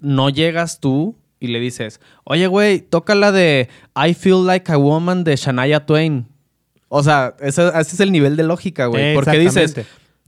[0.00, 4.76] No llegas tú y le dices, oye, güey, toca la de I Feel Like a
[4.76, 6.26] Woman de Shania Twain.
[6.88, 9.14] O sea, ese, ese es el nivel de lógica, güey.
[9.14, 9.74] Porque dices,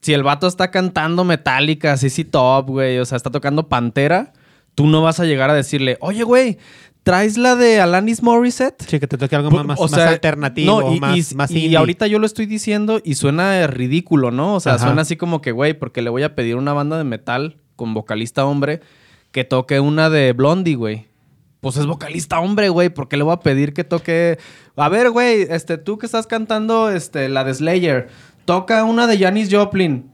[0.00, 4.32] si el vato está cantando Metallica, sí Top, güey, o sea, está tocando Pantera,
[4.78, 6.56] tú no vas a llegar a decirle, oye, güey,
[7.02, 8.80] ¿traes la de Alanis Morissette?
[8.86, 11.74] Sí, que te toque algo más, O más alternativo, no, y, más, y- más y
[11.74, 14.54] ahorita yo lo estoy diciendo y suena ridículo, ¿no?
[14.54, 14.84] O sea, Ajá.
[14.86, 17.92] suena así como que, güey, porque le voy a pedir una banda de metal con
[17.92, 18.78] vocalista hombre
[19.32, 21.08] que toque una de Blondie, güey.
[21.58, 24.38] Pues es vocalista hombre, güey, porque le voy a pedir que toque...
[24.76, 28.10] A ver, güey, este, tú que estás cantando este, la de Slayer,
[28.44, 30.12] toca una de Janis Joplin.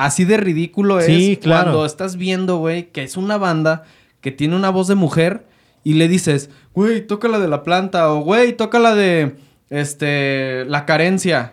[0.00, 1.64] Así de ridículo es Sí, claro.
[1.72, 3.84] cuando estás viendo, güey, que es una banda
[4.22, 5.44] que tiene una voz de mujer
[5.84, 9.36] y le dices, güey, toca la de la planta o güey, toca la de
[9.68, 11.52] este la carencia.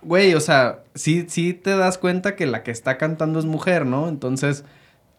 [0.00, 3.84] Güey, o sea, sí, sí te das cuenta que la que está cantando es mujer,
[3.84, 4.08] ¿no?
[4.08, 4.64] Entonces,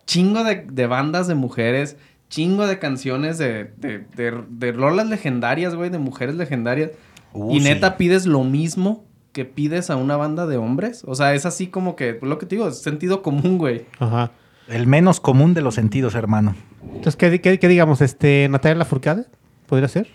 [0.08, 1.96] chingo de, de bandas de mujeres,
[2.28, 6.90] chingo de canciones de, de, de, de rolas legendarias, güey, de mujeres legendarias.
[7.34, 7.96] Uh, y neta sí.
[8.00, 11.04] pides lo mismo que pides a una banda de hombres.
[11.06, 13.86] O sea, es así como que, lo que te digo, es sentido común, güey.
[14.00, 14.32] Ajá.
[14.70, 16.56] el menos común de los sentidos, hermano.
[16.84, 18.00] Entonces, ¿qué, qué, qué digamos?
[18.02, 19.26] Este, ¿Natalia Lafourcade?
[19.68, 20.08] ¿Podría ser?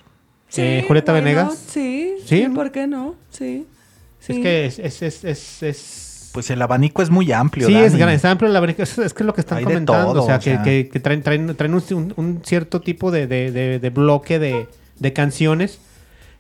[0.57, 1.49] Eh, ¿Julieta Venegas?
[1.49, 1.55] not?
[1.57, 2.43] Sí, ¿Sí?
[2.45, 3.15] sí, ¿por qué no?
[3.31, 3.67] Sí.
[4.21, 4.33] sí.
[4.33, 4.79] Es que es...
[4.79, 7.67] es, es, es, es- Pues el abanico es muy amplio.
[7.67, 8.83] Sí, es, gran, es amplio la abanico.
[8.83, 10.13] Es, es que es lo que están Hay comentando.
[10.13, 10.63] todo, o sea, o que, sea.
[10.63, 14.69] que- que traen, traen, traen un, cierto tipo de, de- de- de bloque de,
[14.99, 15.81] de canciones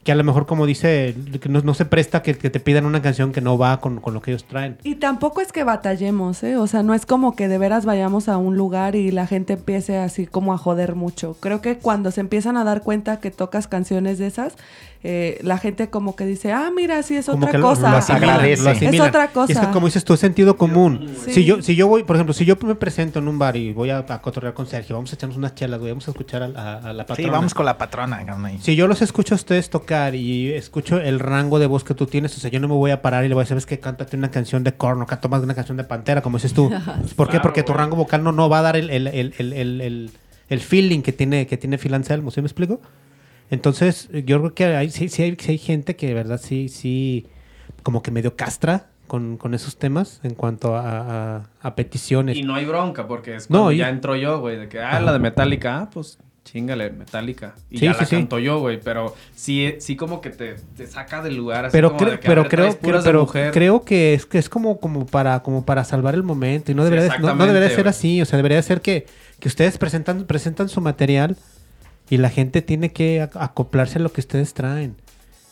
[0.08, 1.14] que a lo mejor, como dice,
[1.50, 4.22] no se presta que, que te pidan una canción que no va con, con lo
[4.22, 4.78] que ellos traen.
[4.82, 6.56] Y tampoco es que batallemos, ¿eh?
[6.56, 9.52] O sea, no es como que de veras vayamos a un lugar y la gente
[9.52, 11.36] empiece así como a joder mucho.
[11.40, 14.56] Creo que cuando se empiezan a dar cuenta que tocas canciones de esas,
[15.04, 17.90] eh, la gente como que dice, ah, mira, sí, es Como otra que lo- cosa.
[17.90, 18.62] lo asimilan, Agradece.
[18.62, 19.52] lo Es otra cosa.
[19.52, 21.08] Y es que como dices tú, es sentido común.
[21.24, 21.32] Sí.
[21.34, 23.72] Si yo si yo voy, por ejemplo, si yo me presento en un bar y
[23.72, 26.42] voy a, a cotorrear con Sergio, vamos a echarnos unas chelas, güey, vamos a escuchar
[26.42, 27.32] a, a- a la Sí, patrona.
[27.32, 28.24] vamos con la patrona.
[28.60, 32.06] Si yo los escucho a ustedes tocar y escucho el rango de voz que tú
[32.06, 33.66] tienes, o sea, yo no me voy a parar y le voy a decir, ¿sabes
[33.66, 33.78] qué?
[33.78, 36.70] Cántate una canción de corno, canta más de una canción de pantera, como dices tú.
[37.16, 37.38] ¿Por qué?
[37.40, 40.10] Porque tu rango vocal no, no va a dar el, el, el, el, el, el-
[40.48, 42.80] el feeling que tiene, que tiene Phil Anselmo, ¿sí me explico?
[43.50, 46.68] Entonces, yo creo que hay, sí, sí hay, sí hay gente que de verdad sí,
[46.68, 47.26] sí,
[47.82, 52.36] como que medio castra con, con esos temas en cuanto a, a- a peticiones.
[52.36, 54.80] Y no hay bronca, porque es No, cuando y- ya entro yo, güey, de que,
[54.80, 57.54] ah, la de Metallica, ah, pues chingale, Metallica.
[57.70, 58.16] Y Sí, ya sí, la sí.
[58.16, 61.66] canto yo, güey, pero sí, sí como que te, te saca del lugar.
[61.66, 63.52] Así pero como creo, de que, pero a ver, creo, pero mujer.
[63.52, 66.84] creo que es que es como, como para como para salvar el momento y no
[66.84, 69.06] debería, de- no- no, debería de ser así, o sea, debería de ser que,
[69.40, 71.36] que ustedes presentan presentan su material
[72.10, 74.96] y la gente tiene que ac- acoplarse a lo que ustedes traen.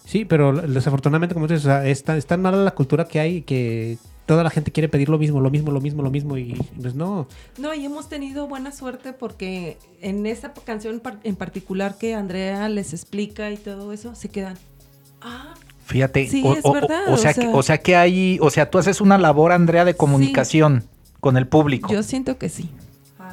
[0.05, 3.19] Sí, pero desafortunadamente como dices, o sea, es tan, es tan mala la cultura que
[3.21, 6.37] hay que toda la gente quiere pedir lo mismo, lo mismo, lo mismo, lo mismo
[6.39, 7.27] y pues no.
[7.59, 12.93] No, y hemos tenido buena suerte porque en esa canción en particular que Andrea les
[12.93, 14.57] explica y todo eso, se quedan.
[15.23, 15.55] Ah,
[15.87, 18.39] Fíjate, Sí, o, es o- verdad, o sea, o sea- que, o sea que hay,
[18.41, 20.83] o sea, tú haces una labor, Andrea, de comunicación
[21.21, 21.93] con el público.
[21.93, 22.69] yo siento que sí.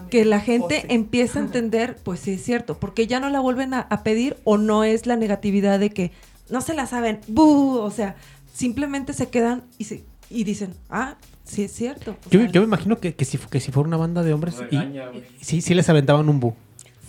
[0.09, 0.87] Que la gente O sí.
[0.89, 4.37] empieza a entender, pues sí es cierto, porque ya no la vuelven a, a pedir
[4.43, 6.11] o no es la negatividad de que
[6.49, 7.77] no se la saben, ¡bu!
[7.77, 8.15] o sea,
[8.53, 12.17] simplemente se quedan y, se, y dicen, ah, sí es cierto.
[12.29, 14.55] Yo, sea, yo me imagino que, que si, que si fuera una banda de hombres
[14.71, 15.23] y, Regaña, güey.
[15.41, 16.53] sí, sí les aventaban un bu.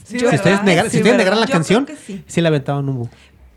[0.05, 2.23] Sí, si ustedes, negar- Sí, si negaran la Yo canción, sí.
[2.27, 3.09] sí le aventaban un bu.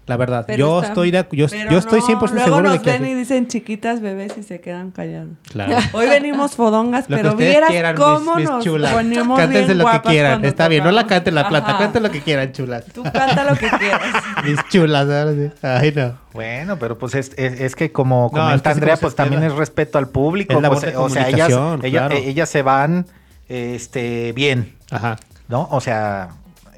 [0.08, 0.46] La verdad.
[0.48, 2.80] Pero yo está- estoy de, yo, Pero yo estoy no, 100% luego seguro nos de
[2.82, 5.32] que ven y dicen chiquitas bebés y se quedan callados.
[5.52, 5.76] Claro.
[5.92, 8.94] Hoy venimos fodongas, pero vieras quieran, cómo mis, mis nos chulas.
[8.94, 10.46] ponemos Cántense bien lo que quieran.
[10.46, 11.80] Está bien, no la canten la plata, Ajá.
[11.80, 12.86] canten lo que quieran, chulas.
[12.94, 14.02] Tú canta lo que quieras.
[14.46, 15.52] Mis chulas, ahora sí.
[15.62, 16.18] Ay, no.
[16.34, 19.00] Bueno, pero pues es, es- es que como No, comenta es que sí, Andrea, pues,
[19.02, 20.54] pues es también es respeto al público.
[20.62, 22.16] pues, o sea, ellas, comunicación, ella- claro.
[22.16, 23.06] ellas se van
[23.50, 25.18] este, bien, Ajá.
[25.50, 25.68] ¿no?
[25.72, 26.30] O sea,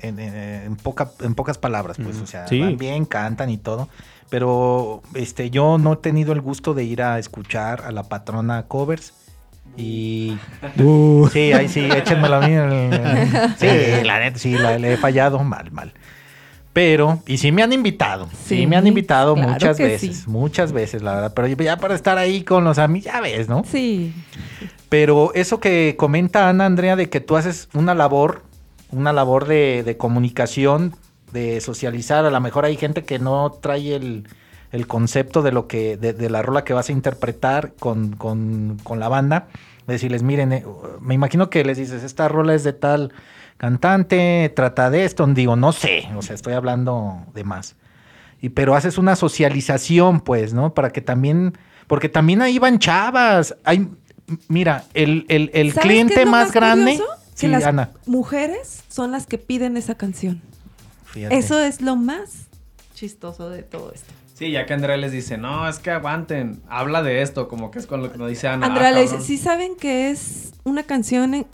[0.01, 2.59] en, en- en poca- en pocas palabras, pues, o sea, Sí.
[2.59, 3.87] van bien, cantan y todo.
[4.29, 8.63] Pero este, yo no he tenido el gusto de ir a escuchar a la patrona
[8.67, 9.13] covers.
[9.77, 10.37] Y
[10.79, 11.27] Uh.
[11.31, 12.53] sí, ahí sí, échenmelo a mí.
[13.57, 13.67] Sí,
[14.03, 15.93] la neta, sí, la, le he fallado mal, mal.
[16.73, 20.23] Pero, y sí me han invitado, sí, Sí, me han invitado claro muchas veces, sí.
[20.29, 21.33] muchas veces, la verdad.
[21.35, 23.63] Pero ya para estar ahí con los amigos, ya ves, ¿no?
[23.69, 24.13] Sí,
[24.87, 28.43] Pero eso que comenta Ana Andrea de que tú haces una labor,
[28.91, 30.95] una labor de, de comunicación,
[31.31, 34.27] de socializar, a lo mejor hay gente que no trae el,
[34.71, 38.77] el concepto de lo que, de, de la rola que vas a interpretar con, con-
[38.83, 39.47] con la banda,
[39.87, 40.65] decirles, miren, eh,
[41.01, 43.11] me imagino que les dices, esta rola es de tal
[43.57, 47.75] cantante, trata de esto, digo, no sé, o sea, estoy hablando de más.
[48.41, 50.73] Y, pero haces una socialización, pues, ¿no?
[50.73, 51.57] Para que también,
[51.87, 53.53] porque también ahí van chavas.
[53.65, 53.89] Hay,
[54.47, 56.93] mira, el, el, el ¿Sabes qué cliente más, grande.
[56.93, 57.18] curioso?
[57.39, 57.91] Sí, que las Ana.
[58.05, 60.41] mujeres son las que piden esa canción.
[61.05, 61.37] fíjate.
[61.37, 62.47] Eso es lo más
[62.93, 64.11] chistoso de todo esto.
[64.35, 67.79] Sí, ya que Andrea les dice, no, es que aguanten, habla de esto, como que
[67.79, 68.67] es con lo que nos dice Ana.
[68.67, 69.19] Andrea ah, le dice.
[69.21, 71.47] ¿sí saben que es una canción en-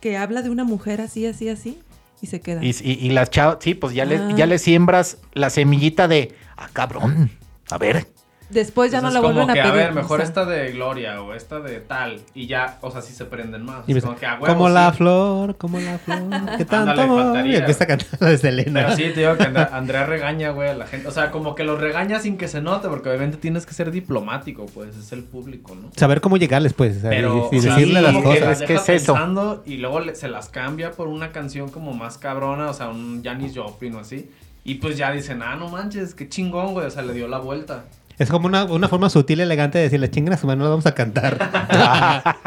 [0.00, 1.78] que habla de una mujer así, así, así?
[2.20, 2.62] Y se queda.
[2.64, 4.34] Y, y- y las chavas, sí, pues ya, Ah.
[4.36, 7.30] ya le siembras la semillita de, ah, cabrón,
[7.70, 8.06] a ver.
[8.50, 9.72] Después ya no la como vuelven a que, pedir.
[9.72, 10.28] A ver, mejor o sea.
[10.28, 12.20] esta de Gloria o esta de tal.
[12.34, 13.84] Y ya, o sea, sí se prenden más.
[13.86, 14.74] Y Es ves, como que a huevo, como sí.
[14.74, 16.18] la flor, como la flor.
[16.56, 18.80] ¿Qué tanto Ándale, empieza a cantar la de Selena.
[18.86, 21.08] Pero sí, te digo que Andrea, Andrea regaña, güey, a la gente.
[21.08, 23.90] O sea, como que los regaña sin que se note, porque obviamente tienes que ser
[23.90, 25.90] diplomático, pues, es el público, ¿no?
[25.96, 26.98] Saber cómo llegarles, pues.
[27.02, 28.48] Pero, y, y o sea, decirle sí, las como que cosas.
[28.48, 29.62] las que deja es eso.
[29.66, 33.22] Y luego le- se las cambia por una canción como más cabrona, o sea, un
[33.22, 34.30] Janis Joplin o así.
[34.64, 36.86] Y pues ya dicen, ah, no manches, qué chingón, güey.
[36.86, 37.84] O sea, le dio la vuelta.
[38.18, 40.64] Es como una, una forma sutil y elegante de decirle, chingan a su mano, no
[40.64, 41.38] la vamos a cantar.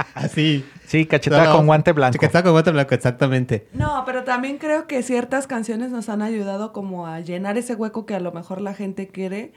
[0.14, 0.66] Así.
[0.86, 2.18] Sí, cachetada no, con guante blanco.
[2.20, 3.68] Cachetada con guante blanco, exactamente.
[3.72, 8.06] No, pero también creo que ciertas canciones nos han ayudado como a llenar ese hueco
[8.06, 9.54] que a lo mejor la gente quiere.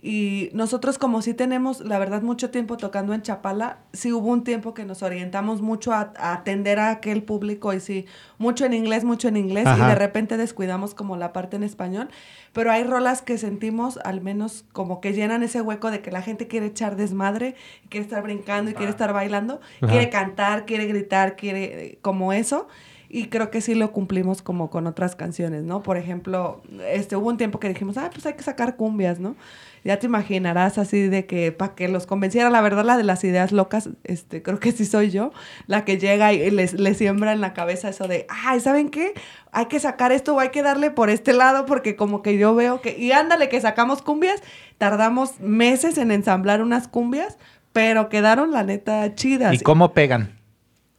[0.00, 4.44] Y nosotros como sí tenemos, la verdad, mucho tiempo tocando en Chapala, sí hubo un
[4.44, 8.04] tiempo que nos orientamos mucho a, a atender a aquel público y sí,
[8.36, 12.10] mucho en inglés, mucho en inglés, y de repente descuidamos como la parte en español.
[12.52, 16.20] Pero hay rolas que sentimos al menos como que llenan ese hueco de que la
[16.20, 17.54] gente quiere echar desmadre,
[17.88, 19.90] quiere estar brincando y quiere estar bailando, Ajá.
[19.90, 22.68] quiere cantar, quiere gritar, quiere como eso.
[23.08, 25.82] Y creo que sí lo cumplimos como con otras canciones, ¿no?
[25.82, 29.36] Por ejemplo, este, hubo un tiempo que dijimos, ah, pues hay que sacar cumbias, ¿no?
[29.84, 33.22] Ya te imaginarás así de que para que los convenciera, la verdad, la de las
[33.22, 35.32] ideas locas, este, creo que sí soy yo,
[35.66, 39.12] la que llega y les, les siembra en la cabeza eso de, ay, ¿saben qué?
[39.52, 42.54] Hay que sacar esto o hay que darle por este lado porque como que yo
[42.54, 44.42] veo que, y ándale que sacamos cumbias,
[44.78, 47.36] tardamos meses en ensamblar unas cumbias,
[47.74, 49.52] pero quedaron la neta chidas.
[49.52, 50.33] ¿Y cómo pegan?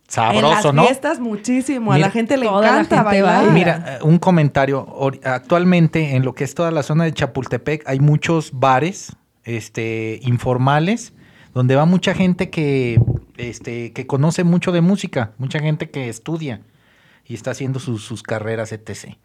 [0.07, 0.85] En Sabroso, las ¿no?
[0.85, 3.37] fiestas muchísimo, a la gente le encanta gente bailar.
[3.37, 3.51] baila.
[3.51, 4.87] Mira, un comentario.
[5.23, 11.13] Actualmente, en lo que es toda la zona de Chapultepec, hay muchos bares este, informales
[11.53, 12.99] donde va mucha gente que,
[13.37, 16.61] este, que conoce mucho de música, mucha gente que estudia
[17.25, 19.15] y está haciendo sus, sus carreras, etc.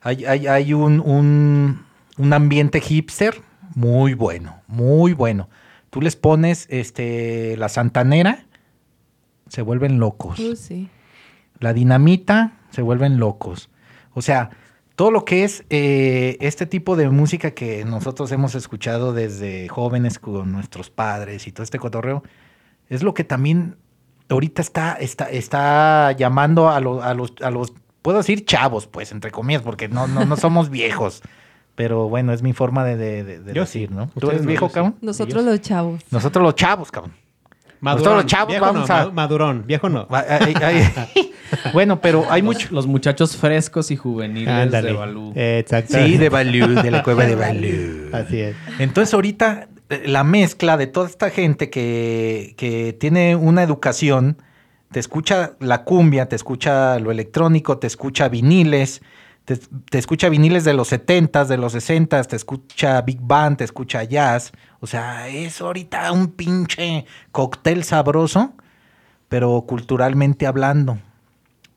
[0.00, 1.84] Hay, hay, hay un, un,
[2.18, 3.42] un ambiente hipster
[3.74, 5.48] muy bueno, muy bueno.
[5.90, 8.46] tú les pones este, la santanera,
[9.52, 10.38] se vuelven locos.
[10.38, 10.88] Uh, sí.
[11.60, 13.68] La dinamita, se vuelven locos.
[14.14, 14.48] O sea,
[14.96, 20.18] todo lo que es eh, este tipo de música que nosotros hemos escuchado desde jóvenes
[20.18, 22.22] con nuestros padres y todo este cotorreo,
[22.88, 23.76] es lo que también
[24.30, 29.12] ahorita está, está, está llamando a, lo- a los, a los, puedo decir chavos, pues,
[29.12, 31.20] entre comillas, porque no, no, no somos viejos.
[31.74, 33.94] Pero bueno, es mi forma de, de- de- de Yo decir, sí.
[33.94, 34.10] ¿no?
[34.18, 34.96] ¿Tú eres viejo, cabrón?
[35.02, 36.02] Nosotros los chavos.
[36.10, 37.12] Nosotros los chavos, cabrón.
[37.82, 38.04] Madurón.
[38.04, 40.06] Nosotros los chavos Viejo vamos no, a- ma- Madurón, viejo no.
[40.10, 41.32] Ay, ay, ay.
[41.74, 42.68] bueno, pero hay mucho...
[42.70, 44.88] Los muchachos frescos y juveniles Ándale.
[44.88, 45.32] de Balú.
[45.36, 45.98] Exacto.
[45.98, 48.08] Sí, de Balú, de la cueva de Balú.
[48.12, 48.56] Así es.
[48.78, 54.38] Entonces ahorita eh, la mezcla de toda esta gente que, que tiene una educación,
[54.92, 59.02] te escucha la cumbia, te escucha lo electrónico, te escucha viniles,
[59.44, 64.04] te, escucha viniles de los 70s, de los 60s, te escucha big band, te escucha
[64.04, 64.52] jazz.
[64.80, 68.54] O sea, es ahorita un pinche cóctel sabroso,
[69.28, 70.98] pero culturalmente hablando.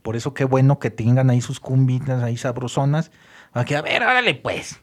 [0.02, 3.12] Por eso qué bueno que tengan ahí sus cumbitas ahí sabrosonas.
[3.54, 4.80] Aquí, a ver, órale pues.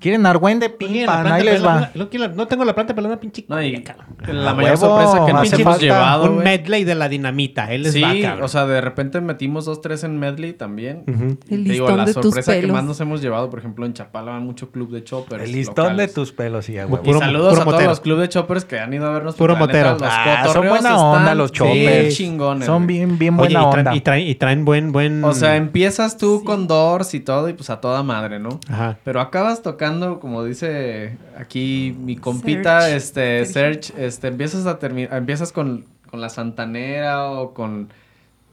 [0.00, 0.70] ¿Quieren argüende?
[0.70, 1.90] Planta ahí les va.
[2.34, 3.44] no, tengo la planta pelona, pinche.
[3.48, 3.84] No, y
[4.32, 6.44] la A mayor huevo, sorpresa que nos hemos llevado, Un güey.
[6.44, 7.72] medley de la dinamita.
[7.72, 8.44] Él les Sí, va, cabrón.
[8.44, 11.04] o sea, de repente metimos dos, tres en medley también.
[11.06, 11.24] Ujú.
[11.24, 13.84] El Te digo, listón la de tus sorpresa que más nos hemos llevado, por ejemplo,
[13.86, 15.44] en Chapala van mucho club de choppers.
[15.44, 16.08] El listón locales.
[16.08, 17.00] de tus pelos, sí, huevo.
[17.02, 19.34] Y Puro- saludos puro a todos los club de choppers que han ido a vernos.
[19.34, 19.92] Puro motero.
[19.92, 22.16] Los Ah, son buena onda los bien choppers.
[22.16, 22.66] chingones.
[22.66, 22.96] Son güey.
[22.98, 23.70] bien, bien buena y, onda.
[23.82, 25.22] traen, y, traen, y traen buen, buen.
[25.24, 28.60] O sea, empiezas tú con Doors y todo y pues a toda madre, ¿no?
[28.70, 28.96] Ajá.
[29.04, 29.89] Pero acabas tocando,
[30.20, 32.96] como dice aquí mi compita, Serge.
[32.96, 33.46] este.
[33.46, 37.92] Serge, este, empiezas a terminar, empiezas con, con la Santanera o con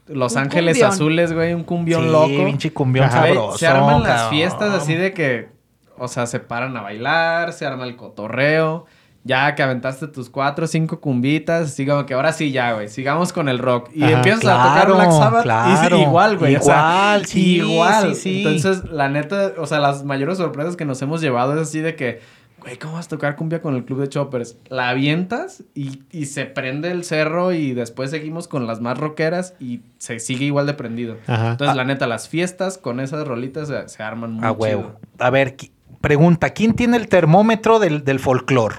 [0.06, 0.90] Los Un Ángeles cumbión.
[0.92, 2.44] Azules, güey, un cumbión sí, loco.
[2.46, 3.58] pinche cumbión sabroso.
[3.58, 5.48] se arman las fiestas así de que,
[5.96, 8.86] o sea, se paran a bailar, se arma el cotorreo.
[9.28, 12.88] Ya que aventaste tus cuatro o cinco cumbitas, así como que ahora sí ya, güey,
[12.88, 13.90] sigamos con el rock.
[13.94, 14.12] Y Ajá.
[14.14, 15.98] empiezas a tocar Black Sabbath claro.
[15.98, 16.56] igual, güey.
[16.56, 16.74] o sea,
[17.18, 18.14] Igual, sí, igual.
[18.14, 18.36] sí, sí.
[18.38, 21.94] Entonces, la neta, o sea, las mayores sorpresas que nos hemos llevado es así de
[21.94, 22.20] que,
[22.60, 24.56] güey, ¿cómo vas a tocar cumbia con el club de choppers?
[24.70, 29.52] La avientas y, y se prende el cerro y después seguimos con las más rockeras
[29.60, 31.18] y se sigue igual de prendido.
[31.26, 31.50] Ajá.
[31.50, 31.76] Entonces, Ah.
[31.76, 34.82] la neta, las fiestas con esas rolitas se, se arman muy A huevo.
[34.82, 35.00] chido.
[35.18, 35.54] A ver,
[36.00, 38.76] pregunta, ¿quién tiene el termómetro del, del folclore?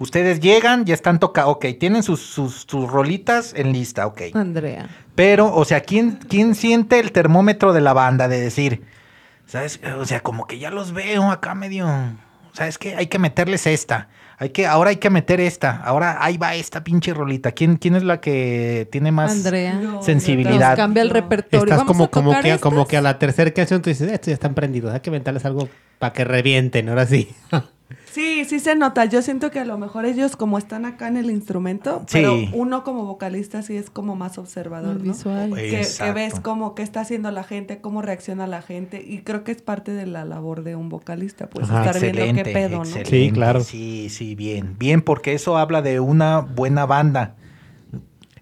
[0.00, 4.22] Ustedes llegan, ya están tocados, ok, tienen sus, sus, sus rolitas en lista, ok.
[4.32, 4.88] Andrea.
[5.14, 8.82] Pero, o sea, ¿quién, ¿quién siente el termómetro de la banda de decir,
[9.44, 9.78] ¿sabes?
[9.98, 11.86] O sea, como que ya los veo acá medio,
[12.54, 12.96] ¿sabes qué?
[12.96, 14.08] Hay que meterles esta.
[14.38, 15.76] Hay que, ahora hay que meter esta.
[15.84, 17.52] Ahora ahí va esta pinche rolita.
[17.52, 19.78] ¿Quién, quién es la que tiene más Andrea.
[20.00, 20.70] Sensibilidad?
[20.70, 21.74] Nos cambia el repertorio.
[21.74, 24.28] Estás Vamos como, a como, que, como que a la tercera canción tú dices, estos
[24.28, 25.68] ya están prendidos, hay que inventarles algo
[25.98, 27.28] para que revienten, ahora sí.
[28.12, 29.04] Sí, sí se nota.
[29.04, 32.18] Yo siento que a lo mejor ellos como están acá en el instrumento, Sí.
[32.18, 35.12] pero uno como vocalista sí es como más observador, ¿no?
[35.12, 35.54] visual.
[35.54, 39.52] Que, ves como qué está haciendo la gente, cómo reacciona la gente y creo que
[39.52, 41.84] es parte de la labor de un vocalista, pues Ajá.
[41.86, 43.04] estar viendo qué Excelente, pedo, ¿no?
[43.04, 43.60] Sí, claro.
[43.60, 44.76] Sí, sí, bien.
[44.78, 47.36] Bien, porque eso habla de una buena banda.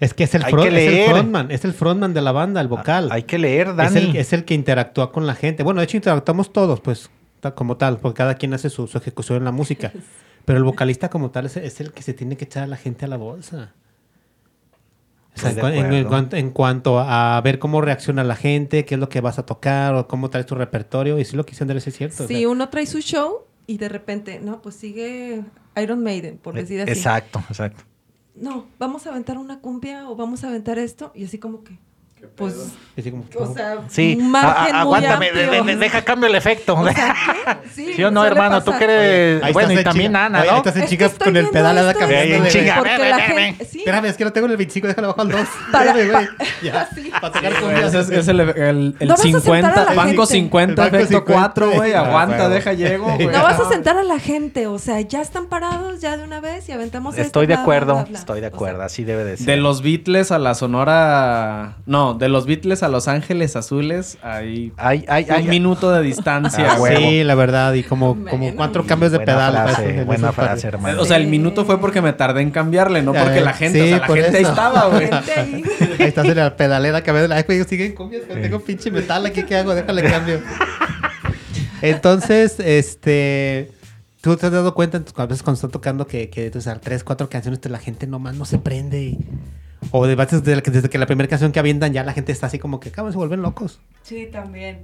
[0.00, 2.60] Es que es el, front- que es el frontman, es el frontman de la banda,
[2.60, 3.08] el vocal.
[3.10, 3.98] Hay que leer, es, Dani.
[3.98, 5.64] el, es el que interactúa con la gente.
[5.64, 7.10] Bueno, de hecho interactuamos todos, pues,
[7.54, 9.92] como tal, porque cada quien hace su, su ejecución en la música.
[10.44, 12.76] Pero el vocalista como tal es, es el que se tiene que echar a la
[12.76, 13.74] gente a la bolsa.
[15.36, 16.08] O sea, en, en- en acuerdo.
[16.08, 19.46] cuanto, en cuanto a ver cómo reacciona la gente, qué es lo que vas a
[19.46, 22.24] tocar, o cómo traes tu repertorio, y sí lo que dice Andrés es cierto.
[22.24, 25.44] o Sí, sea, uno trae su show y de repente, no, pues sigue
[25.80, 26.90] Iron Maiden, por decir así.
[26.90, 27.84] Exacto, exacto.
[28.34, 31.78] No, vamos a aventar una cumbia o vamos a aventar esto y así como que,
[32.36, 32.54] pues,
[32.98, 35.64] así como- o sea, Sí, un margen a- a- muy aguántame, de- amplio.
[35.64, 36.74] de- de- deja cambio el efecto.
[36.74, 37.14] O sea.
[37.74, 38.62] Sí, ¿Sí o no, hermano?
[38.62, 39.42] Tú que eres...
[39.42, 40.26] Ahí bueno, y también chinga.
[40.26, 40.50] Ana, ¿no?
[40.50, 41.76] ahí estás en Es que chinga estoy con el pedal,
[42.48, 42.80] chinga.
[42.82, 45.40] Ve, la gente, sí, Espérame, es que no tengo el 25, déjalo bajo al 2.
[45.72, 46.28] Para- Espérame, güey.
[46.62, 47.10] Ya, sí.
[47.20, 49.84] para tocar Sí, ese es, es el, el, el No vas a sentar 50, a
[49.84, 50.26] la banco gente.
[50.34, 51.92] 50, El banco efecto 50, 4, güey.
[51.92, 53.26] ah, Aguanta, deja, llego, güey.
[53.26, 56.40] no vas a sentar a la gente, o sea, ya están parados ya de una
[56.40, 59.46] vez y aventamos esto, Estoy de acuerdo, estoy de acuerdo, así debe de ser.
[59.46, 61.76] De los Beatles a la Sonora.
[61.86, 66.02] No, de los Beatles a Los Ángeles Azules, hay Hay, hay, un hay, minuto de
[66.02, 66.78] distancia, Ah.
[66.96, 69.52] Sí, la verdad, y como, como cuatro cambios de buena pedal.
[69.52, 71.00] frase, parece, en buena frase, hermano.
[71.00, 73.84] O sea, el minuto fue porque me tardé en cambiarle, no porque la gente, sí,
[73.84, 75.10] o sea, la por gente ahí estaba, güey.
[75.36, 75.62] ahí.
[75.98, 79.42] Estás en la pedalera que me Ay, güey, siguen cumbias, pero tengo pinche metal aquí,
[79.42, 79.74] ¿qué hago?
[79.74, 80.40] Déjale cambio.
[81.82, 83.70] Entonces, este...
[84.20, 87.04] ¿Tú te has dado cuenta a veces cuando estás tocando que, que o sea, tres,
[87.04, 89.00] cuatro canciones te- la gente nomás no se prende?
[89.00, 89.18] y-
[89.90, 92.80] o de- desde, que la primera canción que avientan ya la gente está así como
[92.80, 93.80] que, cabrón, se vuelven locos.
[94.02, 94.80] Sí, también.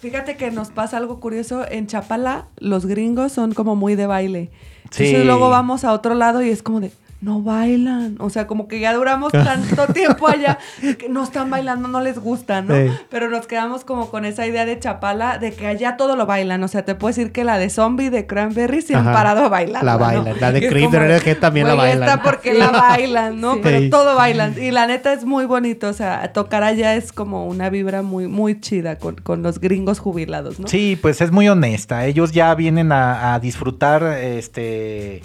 [0.00, 1.64] Fíjate que nos pasa algo curioso.
[1.68, 4.50] En Chapala, los gringos son como muy de baile.
[4.90, 5.04] Sí.
[5.04, 8.16] Entonces luego vamos a otro lado y es como de, no bailan.
[8.20, 12.18] O sea, como que ya duramos tanto tiempo allá que no están bailando, no les
[12.18, 12.74] gusta, ¿no?
[12.74, 12.92] Sí.
[13.10, 16.62] Pero nos quedamos como con esa idea de Chapala de que allá todo lo bailan.
[16.62, 19.12] O sea, te puedo decir que la de Zombie de Cranberry se han Ajá.
[19.12, 19.82] parado a bailar.
[19.82, 20.40] La bailan.
[20.40, 22.08] La de Creep de también la bailan.
[22.08, 23.54] Esta porque la bailan, ¿no?
[23.54, 23.60] Sí.
[23.62, 24.54] Pero todo bailan.
[24.60, 25.88] Y la neta es muy bonito.
[25.88, 29.98] O sea, tocar allá es como una vibra muy, muy chida con, con los gringos
[29.98, 30.68] jubilados, ¿no?
[30.68, 32.04] Sí, pues es muy honesta.
[32.06, 35.22] Ellos ya vienen a, a disfrutar este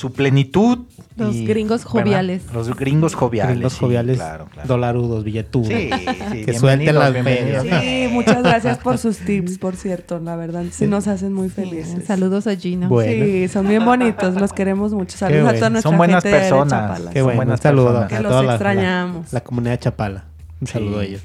[0.00, 0.78] su plenitud.
[1.16, 1.90] Los y- gringos ¿verdad?
[1.90, 2.42] joviales.
[2.54, 3.52] Los gringos joviales.
[3.56, 4.66] Gringos sí, joviales, Claro, claro.
[4.66, 5.68] dolarudos, billetudos.
[5.68, 5.90] Sí,
[6.32, 7.64] sí, Que suelten las ferias.
[7.82, 10.64] Sí, muchas gracias por sus tips, por cierto, la verdad.
[10.70, 12.06] Sí nos hacen muy felices.
[12.06, 12.88] Saludos a Gina.
[12.88, 13.24] Bueno.
[13.26, 15.18] Sí, son bien bonitos, los queremos mucho.
[15.18, 15.58] Saludos a bueno.
[15.58, 16.70] toda nuestra Son buenas gente de personas.
[16.88, 17.10] Chapala.
[17.10, 18.08] Qué bueno, buenas saludo personas.
[18.08, 19.32] Que a los toda la- la, extrañamos.
[19.34, 20.24] la comunidad de Chapala.
[20.62, 20.72] Un Sí.
[20.72, 21.20] saludo a ellos.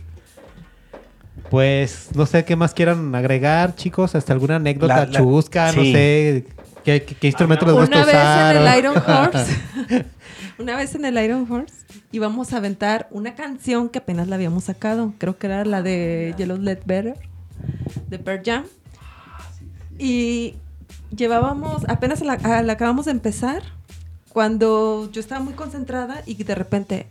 [1.50, 4.16] Pues no sé qué más quieran agregar, chicos.
[4.16, 6.46] Hasta alguna anécdota La- la- chusca, no sé.
[6.86, 9.62] ¿Qué, qué, qué instrumento les gusta Una vez en el Iron Horse,
[10.60, 11.74] una vez en el Iron Horse
[12.12, 15.14] íbamos a aventar una canción que apenas la habíamos sacado.
[15.18, 17.18] Creo que era la de Yellow Let Better
[18.07, 18.66] de Pearl Jam.
[19.98, 20.56] Y
[21.16, 23.64] llevábamos, apenas la, la acabamos de empezar,
[24.30, 27.07] cuando yo estaba muy concentrada y de repente,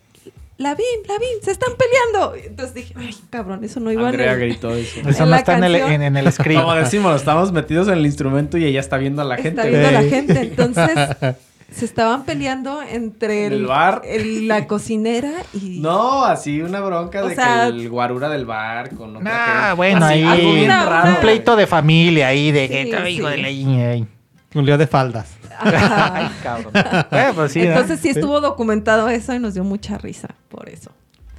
[0.57, 2.35] la vi, la vi, se están peleando.
[2.37, 5.01] Entonces dije, ay, cabrón, eso no iba Andrea en el- gritó eso.
[5.09, 6.61] Eso En no está en el, en, en el script.
[6.61, 9.49] Como decimos, estamos metidos en el instrumento y ella está viendo a la gente.
[9.61, 10.41] Está viendo a la gente.
[10.41, 11.09] Entonces,
[11.73, 14.03] se estaban peleando entre ¿En el bar?
[14.05, 15.81] el- la cocinera y.
[15.81, 19.75] No, así una bronca O de sea- que el guarura del bar con otra Ah,
[19.75, 21.09] bueno, Así, ahí algo bien Una- raro.
[21.11, 23.37] un pleito de familia ahí de que Sí, "Te hijo sí.
[23.37, 24.07] de la ñe", ahí.
[24.55, 25.35] Un lío de faldas.
[25.59, 26.15] Ajá.
[26.15, 26.73] Ay, cabrón.
[27.35, 27.57] Pues.
[27.57, 30.91] Entonces sí estuvo documentado eso y nos dio mucha risa por eso.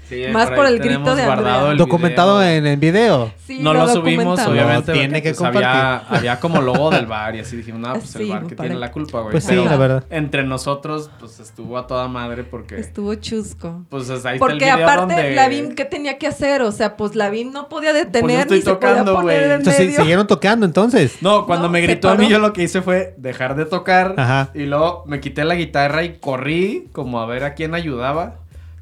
[0.08, 1.72] Sí, Más por el grito de guardado Andrea.
[1.72, 2.52] el Documentado video.
[2.52, 3.32] en el video.
[3.46, 4.92] Sí, no lo, subimos, obviamente.
[4.92, 6.18] No, tiene porque, que pues, había, compartir.
[6.18, 8.92] había como logo del bar y así dijimos, no, pues el bar que tiene la
[8.92, 9.32] culpa, güey.
[9.32, 10.04] Pues sí, Pero la verdad.
[10.10, 12.80] entre nosotros, pues estuvo a toda madre porque.
[12.80, 13.84] Estuvo chusco.
[13.90, 16.62] Pues ahí está el Porque video aparte, donde- la BIM, ¿qué tenía que hacer?
[16.62, 19.52] O sea, pues la BIM no podía detener estoy ni se tocando, podía poner en
[19.54, 20.00] Entonces, medio.
[20.02, 21.18] ¿siguieron tocando entonces?
[21.22, 23.66] No, cuando No, me se gritó a mí, yo lo que hice fue dejar de
[23.66, 24.14] tocar.
[24.18, 24.50] Ajá.
[24.54, 28.36] Y luego me quité la guitarra y corrí como a ver a quién ayudaba.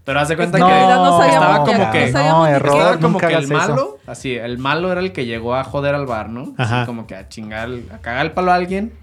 [0.06, 2.12] Pero hace cuenta que que no sabíamos estaba como no que...
[2.12, 3.54] sabíamos no, error, Estaba como que el hagas eso.
[3.54, 6.54] malo, así, el malo era el que llegó a joder al bar, ¿no?
[6.58, 6.80] Ajá.
[6.82, 8.94] Así como que a chingar, a cagar el palo a alguien.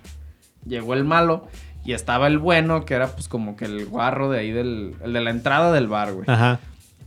[0.66, 1.46] Llegó el malo
[1.84, 5.12] y estaba el bueno, que era pues como que el guarro de ahí del, el
[5.14, 6.24] de la entrada del bar, güey.
[6.28, 6.58] Ajá.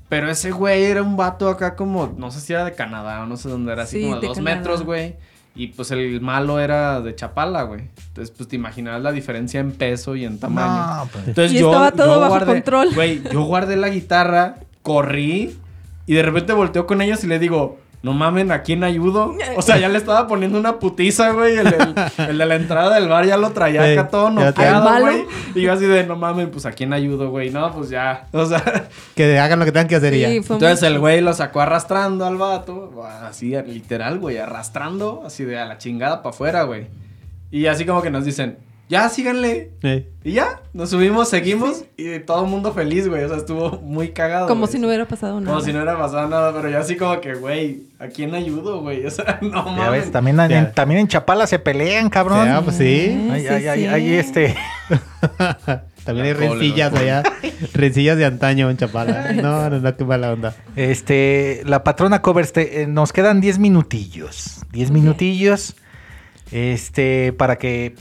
[0.09, 3.25] Pero ese güey era un vato acá como, no sé si era de Canadá o
[3.27, 4.55] no sé dónde era, así Sí, como de de dos Canadá.
[4.57, 5.15] metros, güey.
[5.55, 7.81] Y pues el malo era de Chapala, güey.
[8.07, 11.03] Entonces, pues te imaginarás la diferencia en peso y en tamaño.
[11.03, 11.27] No, pues.
[11.27, 12.89] Entonces Y yo, estaba todo yo bajo guardé, control.
[12.95, 15.55] Güey, yo guardé la guitarra, corrí
[16.07, 19.33] y de repente volteo con ellos y le digo, no mamen, ¿a quién ayudo?
[19.55, 21.55] O sea, ya le estaba poniendo una putiza, güey.
[21.57, 21.95] El, el-
[22.29, 25.25] el de la entrada del bar ya lo traía Sí, acá todo ya noqueado, güey.
[25.55, 27.49] Y yo así de, no mamen, pues ¿a quién ayudo, güey?
[27.49, 28.27] No, pues ya.
[28.33, 30.27] O sea, Que hagan lo que tengan que hacer ya.
[30.29, 32.91] Sí, fue entonces muy el güey lo sacó arrastrando al vato,
[33.25, 36.87] así literal, güey, arrastrando, así de a la chingada para afuera, güey.
[37.51, 38.57] Y así como que nos dicen,
[38.89, 39.71] ya síganle.
[40.23, 43.23] Y ya, nos subimos, seguimos y todo el mundo feliz, güey.
[43.23, 44.47] O sea, estuvo muy cagado.
[44.47, 44.71] Como güey.
[44.71, 45.51] si no hubiera pasado nada.
[45.53, 48.81] Como si no hubiera pasado nada, pero yo así como que, güey, ¿a quién ayudo,
[48.81, 49.05] güey?
[49.05, 50.11] O sea, no Ya ves, mames.
[50.11, 50.71] también, en- Ya.
[50.71, 52.45] también en Chapala se pelean, cabrón.
[52.45, 53.27] Ya, pues sí.
[53.31, 53.87] Ay, Sí, ay, ay, sí.
[53.87, 54.55] ay, este.
[56.03, 57.23] También hay rencillas allá.
[57.73, 59.31] rencillas de antaño en Chapala.
[59.31, 60.53] No, no, no, qué mala onda.
[60.75, 64.63] Este, la patrona covers, te- eh, nos quedan 10 minutillos.
[64.73, 65.75] 10 minutillos.
[66.51, 67.95] Este, para que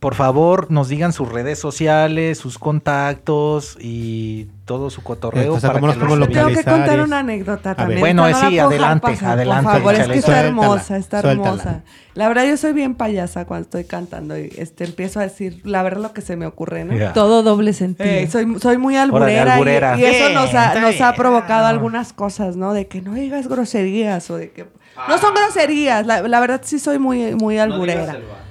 [0.00, 5.58] por favor nos digan sus redes sociales, sus contactos y todo su cotorreo.
[5.58, 8.00] Para ¿cómo que los Tengo que contar una anécdota también.
[8.00, 11.48] Bueno, no sí, adelante, pasar, adelante, Por favor, es que está suéltala, hermosa, está suéltala.
[11.48, 11.82] hermosa.
[12.14, 15.82] La verdad, yo soy bien payasa cuando estoy cantando y este, empiezo a decir la
[15.82, 17.12] verdad lo que se me ocurre, ¿no?
[17.12, 18.08] Todo doble sentido.
[18.08, 19.98] Eh, soy, soy muy alburera, y- alburera.
[19.98, 21.74] Y, eso nos ha, nos ha provocado bien.
[21.74, 22.74] algunas cosas, ¿no?
[22.74, 24.66] De que no digas groserías o de que...
[25.08, 28.14] No son groserías, la, la verdad sí soy muy, muy alburera.
[28.14, 28.45] No,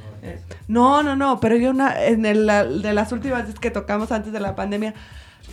[1.04, 2.48] no, no, pero yo una, en el,
[2.82, 4.94] de las últimas veces que tocamos antes de la pandemia,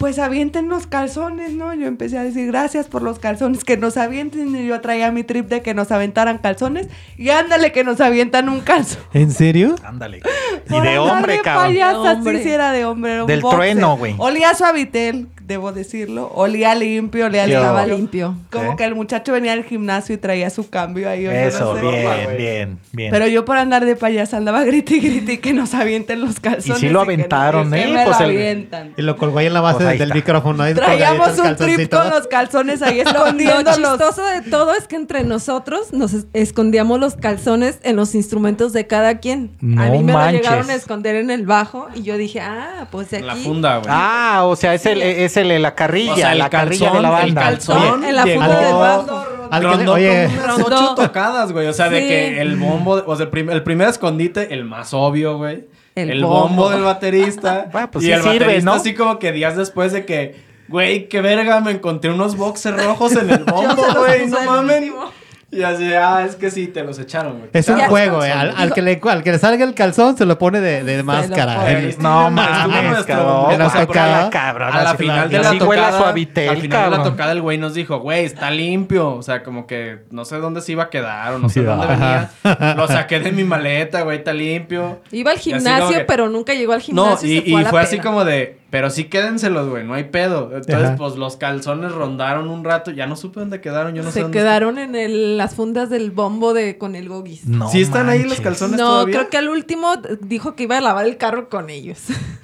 [0.03, 1.73] pues avienten los calzones, ¿no?
[1.75, 4.53] Yo empecé a decir gracias por los calzones, que nos avienten.
[4.57, 6.89] Y yo traía mi trip de que nos aventaran calzones.
[7.17, 9.01] Y ándale que nos avientan un calzón.
[9.13, 9.77] ¿En serio?
[9.85, 10.21] Ándale.
[10.71, 11.67] Y de hombre, cabrón.
[11.73, 12.39] payasa, De hombre.
[12.39, 13.13] sí, sí era de hombre.
[13.13, 13.59] era un Del boxer.
[13.59, 14.15] trueno, güey.
[14.19, 16.31] Olía suavitel, debo decirlo.
[16.35, 18.29] Olía limpio, olía Estaba limpio.
[18.29, 18.37] limpio.
[18.51, 18.77] Como ¿Eh?
[18.77, 21.27] que el muchacho venía al gimnasio y traía su cambio ahí.
[21.27, 21.83] o yo no Eso, sé.
[21.83, 23.11] bien, bien, bien.
[23.11, 26.39] Pero yo por andar de payasa andaba grite y grite y que nos avienten los
[26.41, 26.79] calzones.
[26.83, 27.89] Y sí lo no- aventaron, que ¿eh?
[27.89, 28.95] me Pues lo el- avientan.
[28.97, 30.15] Y lo colgó ahí en la base Pues Ahí del está.
[30.15, 30.63] micrófono.
[30.63, 33.77] ahí Traíamos un trip con los calzones ahí Lo escondiéndolos.
[33.99, 38.73] chistoso de todo es que entre nosotros nos es- escondíamos los calzones en los instrumentos
[38.73, 39.57] de cada quien.
[39.61, 40.33] No a mí me manches.
[40.33, 43.27] lo llegaron a esconder en el bajo y yo dije, ah, pues de aquí.
[43.27, 43.89] La funda, güey.
[43.91, 46.97] Ah, o sea, es el, es el la carrilla, O sea, el la carrilla calzón,
[47.03, 47.43] de la el banda.
[47.43, 48.05] calzón.
[48.05, 49.27] en la Llegó- funda del bajo.
[49.51, 51.67] Alguien- Rondó oye, unas ocho tocadas, güey.
[51.67, 52.09] O sea, de Sí.
[52.09, 55.67] que el bombo, o sea, el, prim- el primer escondite, el más obvio, güey.
[55.95, 56.39] El El, bombo.
[56.47, 56.71] bombo.
[56.71, 57.69] del baterista.
[57.73, 58.73] Bueno, pues y sí el sirve, baterista ¿no?
[58.77, 60.37] así como que días después de que,
[60.69, 64.91] güey, qué verga, me encontré unos boxers rojos en el bombo, güey, no mames.
[65.55, 67.51] Y así, ah, es que sí, te los echaron, güey.
[67.53, 68.31] Es un juego, eh.
[68.31, 68.55] calzones.
[68.57, 71.03] Al, al que le, al que le salga el calzón se lo pone de, de
[71.03, 71.71] máscara.
[71.71, 71.95] eh.
[72.01, 73.59] No mames, cabrón.
[73.59, 77.33] la cabrón, a la final de la tocada, a suavitel, al final de la tocada
[77.33, 80.73] el güey nos dijo, güey, está limpio, o sea, como que no sé dónde se
[80.73, 82.31] iba a quedar o no sé Sí, dónde ajá.
[82.43, 82.75] venía.
[82.75, 85.01] Lo saqué de mi maleta, güey, está limpio.
[85.11, 86.85] Iba al gimnasio, que- pero nunca llegó al No,
[87.19, 87.29] gimnasio.
[87.29, 89.93] y, se fue y a la fue así como de, pero sí quédenselos, güey, no
[89.93, 90.45] hay pedo.
[90.47, 90.97] Entonces, Ajá.
[90.97, 94.31] pues los calzones rondaron un rato, ya no supe dónde quedaron, yo no sé se
[94.31, 97.45] quedaron en el- las fundas del bombo de con el gogis.
[97.47, 99.15] No ¿Sí están ahí los calzones No, todavía?
[99.19, 99.93] creo que al último
[100.23, 101.99] dijo que iba a lavar el carro con ellos.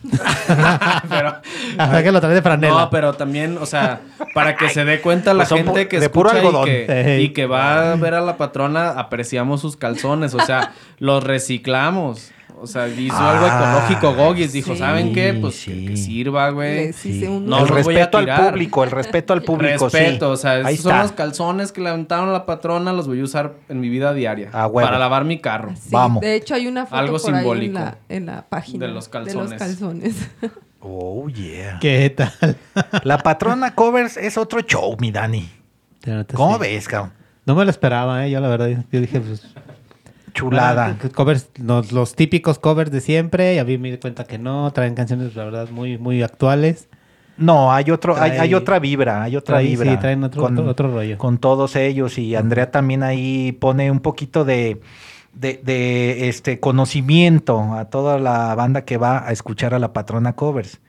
[1.09, 1.37] pero,
[1.79, 2.75] Hasta que lo trae de franela.
[2.79, 4.01] no, pero también, o sea,
[4.35, 6.65] para que se dé cuenta la Pues gente que de puro escucha y algodón.
[6.67, 7.25] que, Ey.
[7.25, 12.33] y que va a ver a la patrona, apreciamos sus calzones, o sea, los reciclamos.
[12.61, 14.79] O sea, hizo algo Ah, ecológico Gogis, dijo, sí.
[14.79, 15.33] ¿saben qué?
[15.35, 15.73] Pues Sí.
[15.87, 16.93] que, que sirva, güey.
[17.29, 17.47] Un...
[17.47, 20.33] No el respeto al público, el respeto al público, Respeto, sí.
[20.33, 23.21] o sea, Ahí esos son los calzones que le aventaron a la patrona, los voy
[23.21, 24.51] a usar en mi vida diaria.
[24.53, 24.87] A huevo.
[24.87, 25.73] Para lavar mi carro.
[25.77, 26.21] Sí, Vamos.
[26.21, 28.93] De hecho, hay una foto Algo por ahí simbólico en la, en la página de
[28.93, 29.51] los De calzones.
[29.51, 30.29] los calzones.
[30.81, 31.79] Oh, yeah.
[31.81, 32.57] ¿Qué tal?
[33.03, 35.51] La patrona covers es otro show, mi Dani.
[36.35, 36.61] ¿Cómo sí.
[36.61, 37.13] ves, cabrón?
[37.47, 38.31] No me lo esperaba, ¿eh?
[38.31, 39.45] Yo la verdad, yo dije, pues...
[40.39, 40.97] Chulada.
[41.03, 43.55] ah, covers, los, los típicos covers de siempre.
[43.55, 44.71] Y a mí me di cuenta que no.
[44.73, 46.89] Traen canciones, la verdad, muy, muy actuales.
[47.37, 49.93] No, hay otro, hay, Trae- hay otra vibra, hay otra Trae- vibra.
[49.93, 51.19] sí, traen otro- otro- otro rollo.
[51.19, 54.81] Con todos ellos y Andrea también ahí pone un poquito de,
[55.35, 60.33] de, de, este conocimiento a toda la banda que va a escuchar a la patrona
[60.35, 60.81] covers.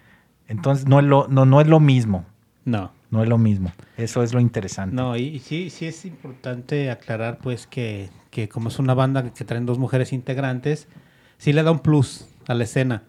[0.47, 2.25] Entonces no es lo, no, no es lo mismo,
[2.65, 2.91] No.
[3.11, 3.71] no es lo mismo.
[3.97, 4.95] Eso es lo interesante.
[4.95, 9.23] No, y, y sí, sí es importante aclarar, pues, que, que como es una banda
[9.33, 10.87] que traen dos mujeres integrantes,
[11.37, 13.03] sí le da un plus a la escena.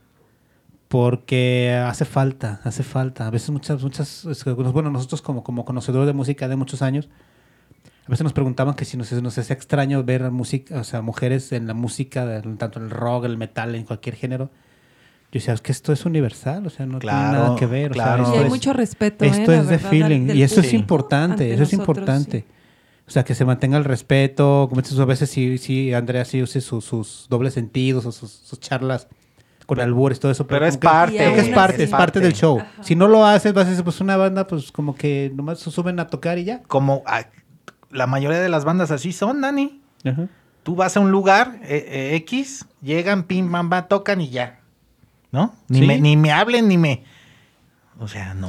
[0.88, 3.26] Porque hace falta, hace falta.
[3.26, 7.08] A veces muchas, muchas, es bueno, nosotros como, como conocedores de música de muchos años,
[8.06, 11.52] a veces nos preguntaban que si nos, nos hacía extraño ver música, o sea, mujeres
[11.52, 14.46] en la música, tanto en el rock, el metal, en cualquier género.
[15.32, 17.92] Yo decía, es que esto es universal, o sea, no Claro, tiene nada que ver.
[17.92, 18.34] o sea, claro.
[18.34, 19.24] Y hay es- mucho respeto.
[19.24, 19.58] esto ¿eh?
[19.58, 22.40] es de feeling y eso es público importante, ante eso es nosotros, importante.
[22.40, 22.44] sí.
[23.10, 26.40] O sea, que se mantenga el respeto, como dices, a veces sí, sí, Andrea sí
[26.40, 29.08] use sus, sus dobles sentidos o sus, sus charlas
[29.66, 30.46] con albures, todo eso.
[30.46, 32.62] pero es como que- parte, creo que es parte, es parte del show.
[32.82, 35.72] Si no lo haces, vas a decir, pues una banda, pues como que nomás se
[35.72, 36.62] suben a tocar y ya.
[36.68, 37.24] Como ah,
[37.90, 39.80] la mayoría de las bandas así son, Dani.
[40.62, 44.60] Tú vas a un lugar eh, eh, X, llegan, pim, pam, pam, tocan y ya.
[45.32, 45.52] ¿No?
[45.68, 45.86] Ni, Sí.
[45.86, 47.02] me, ni me hablen, ni me...
[48.02, 48.48] O sea, no.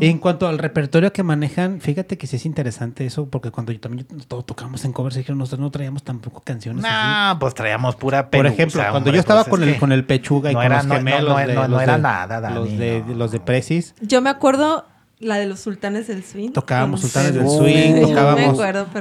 [0.00, 3.80] En cuanto al repertorio que manejan, fíjate que sí es interesante eso, porque cuando yo
[3.80, 6.94] también todos tocamos en covers, dijeron, nosotros no traíamos tampoco canciones así.
[7.32, 9.80] No, pues traíamos pura Por pelusa, ejemplo, cuando hombre, yo estaba pues, con es el
[9.80, 12.02] con el pechuga y no con era- los no- gemelos, no- de- los era de-
[12.02, 13.14] nada, Dani, los de no.
[13.14, 14.84] los de Precis, Yo me acuerdo
[15.18, 16.50] la de los sultanes del swing.
[16.52, 17.48] tocábamos Con Sultanes del.
[17.48, 18.58] Swing, tocábamos.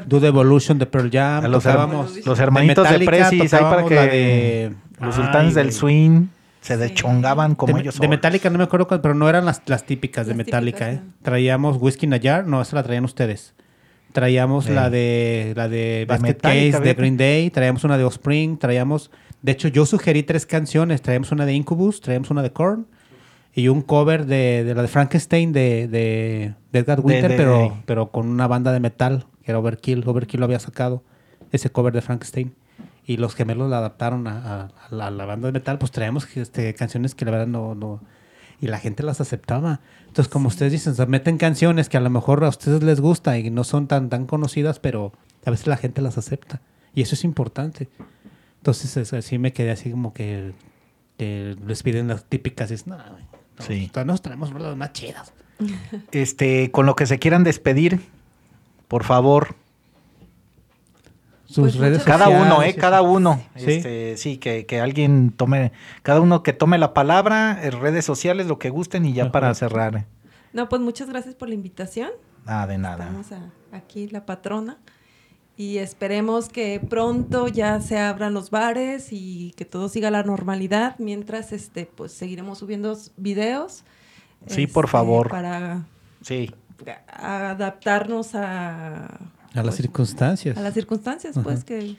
[0.08, 3.86] Do the Evolution de Pearl Jam, los, tocábamos los hermanitos de, Metallica, Precis, ahí para
[3.86, 6.28] que la de los Ay, sultanes del swing
[6.64, 8.08] se deschongaban como de, ellos de.
[8.08, 11.02] Metallica no me acuerdo cuál, pero no eran las, las típicas de Metallica, típicas, ¿eh?
[11.06, 11.24] no.
[11.24, 13.54] Traíamos Whiskey Jar, no, esa la traían ustedes.
[14.14, 14.72] Traíamos Sí.
[14.72, 16.94] la de la de Basket Case de.
[16.94, 19.10] Green Day, traíamos una de Offspring, traíamos
[19.42, 22.86] de hecho yo sugerí tres canciones, traíamos una de Incubus, traíamos una de Korn
[23.56, 27.60] y un cover de, de la de Frankenstein de, de, de Edgar Winter, de- pero,
[27.60, 30.04] de- pero con una banda de metal, que era Overkill.
[30.08, 31.04] Overkill lo había sacado,
[31.52, 32.54] ese cover de Frankenstein.
[33.06, 35.92] Y los gemelos la adaptaron a, a- a la, a la banda de metal, pues
[35.92, 38.02] traemos este, canciones que la verdad no, no...
[38.62, 39.82] Y la gente las aceptaba.
[40.08, 43.38] Entonces, como ustedes dicen, se meten canciones que a lo mejor a ustedes les gusta
[43.38, 45.12] y no son tan, tan conocidas, pero
[45.46, 46.62] a veces la gente las acepta.
[46.96, 47.90] Y eso es importante.
[48.60, 50.54] Entonces, es- así me quedé así como que,
[51.18, 52.72] que les piden las típicas.
[52.72, 53.24] Y es, no, güey,
[53.60, 53.92] no, Sí.
[54.06, 55.34] nos traemos las más chidas.
[56.14, 58.00] Este, con lo que se quieran despedir,
[58.88, 59.56] por favor,
[61.54, 63.42] Sus Pues redes muchas cada sociales, uno, eh, sí, cada uno.
[63.56, 63.72] Sí.
[63.74, 65.72] Este, sí, que, que alguien tome,
[66.02, 69.32] cada uno que tome la palabra, en redes sociales, lo que gusten y ya Ajá.
[69.32, 70.06] para cerrar.
[70.52, 72.10] No, pues muchas gracias por la invitación.
[72.46, 73.06] Nada de nada.
[73.06, 74.78] Estamos a- aquí, la patrona.
[75.56, 80.96] Y esperemos que pronto ya se abran los bares y que todo siga la normalidad.
[80.98, 83.84] Mientras, este, pues seguiremos subiendo videos.
[84.48, 85.30] Sí, por este, favor.
[85.30, 85.84] Para
[86.24, 86.50] Sí.
[87.16, 89.08] adaptarnos a,
[89.54, 90.58] A las circunstancias.
[90.58, 91.96] a las circunstancias, pues, que,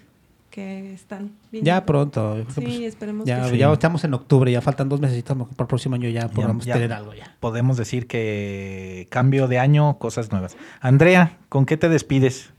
[0.50, 1.86] que están Ya viniendo.
[1.86, 2.32] pronto.
[2.34, 3.58] creo que, Sí, pues, esperemos ya, que sí.
[3.58, 6.74] ya estamos en octubre, ya faltan dos meses para el próximo año ya podamos ya
[6.74, 7.36] tener algo ya.
[7.40, 10.56] Podemos decir que cambio de año, cosas nuevas.
[10.80, 12.50] Andrea, ¿con qué te despides?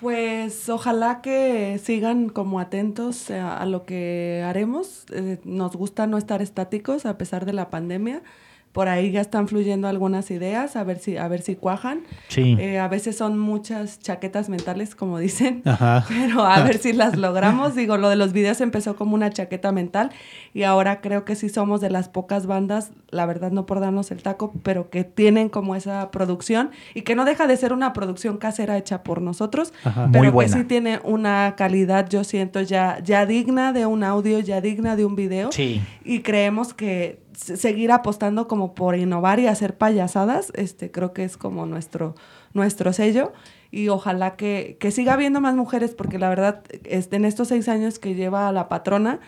[0.00, 5.04] Pues ojalá que sigan como atentos a, a lo que haremos.
[5.12, 8.22] Eh, nos gusta no estar estáticos a pesar de la pandemia.
[8.72, 12.02] Por ahí ya están fluyendo algunas ideas, a ver si, a ver si cuajan.
[12.28, 12.56] Sí.
[12.60, 15.62] Eh, a veces son muchas chaquetas mentales, como dicen.
[15.66, 16.04] Ajá.
[16.08, 17.74] Pero a ver si las logramos.
[17.74, 20.10] Digo, lo de los videos empezó como una chaqueta mental
[20.54, 24.12] y ahora creo que sí somos de las pocas bandas, la verdad no por darnos
[24.12, 27.92] el taco, pero que tienen como esa producción y que no deja de ser una
[27.92, 30.08] producción casera hecha por nosotros, Ajá.
[30.12, 34.38] pero Muy que sí tiene una calidad, yo siento, ya, ya digna de un audio,
[34.38, 35.50] ya digna de un video.
[35.52, 35.80] Sí.
[36.04, 41.36] Y creemos que seguir apostando como por innovar y hacer payasadas, este, creo que es
[41.36, 42.14] como nuestro,
[42.54, 43.32] nuestro sello.
[43.70, 47.68] Y ojalá que, que siga habiendo más mujeres, porque la verdad, este, en estos seis
[47.68, 49.20] años que lleva la patrona,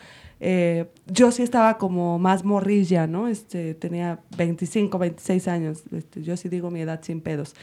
[0.45, 3.29] eh, yo sí estaba como más morrilla, ¿no?
[3.29, 5.83] Este, tenía 25, 26 años.
[5.93, 7.55] Este, yo sí digo mi edad sin pedos.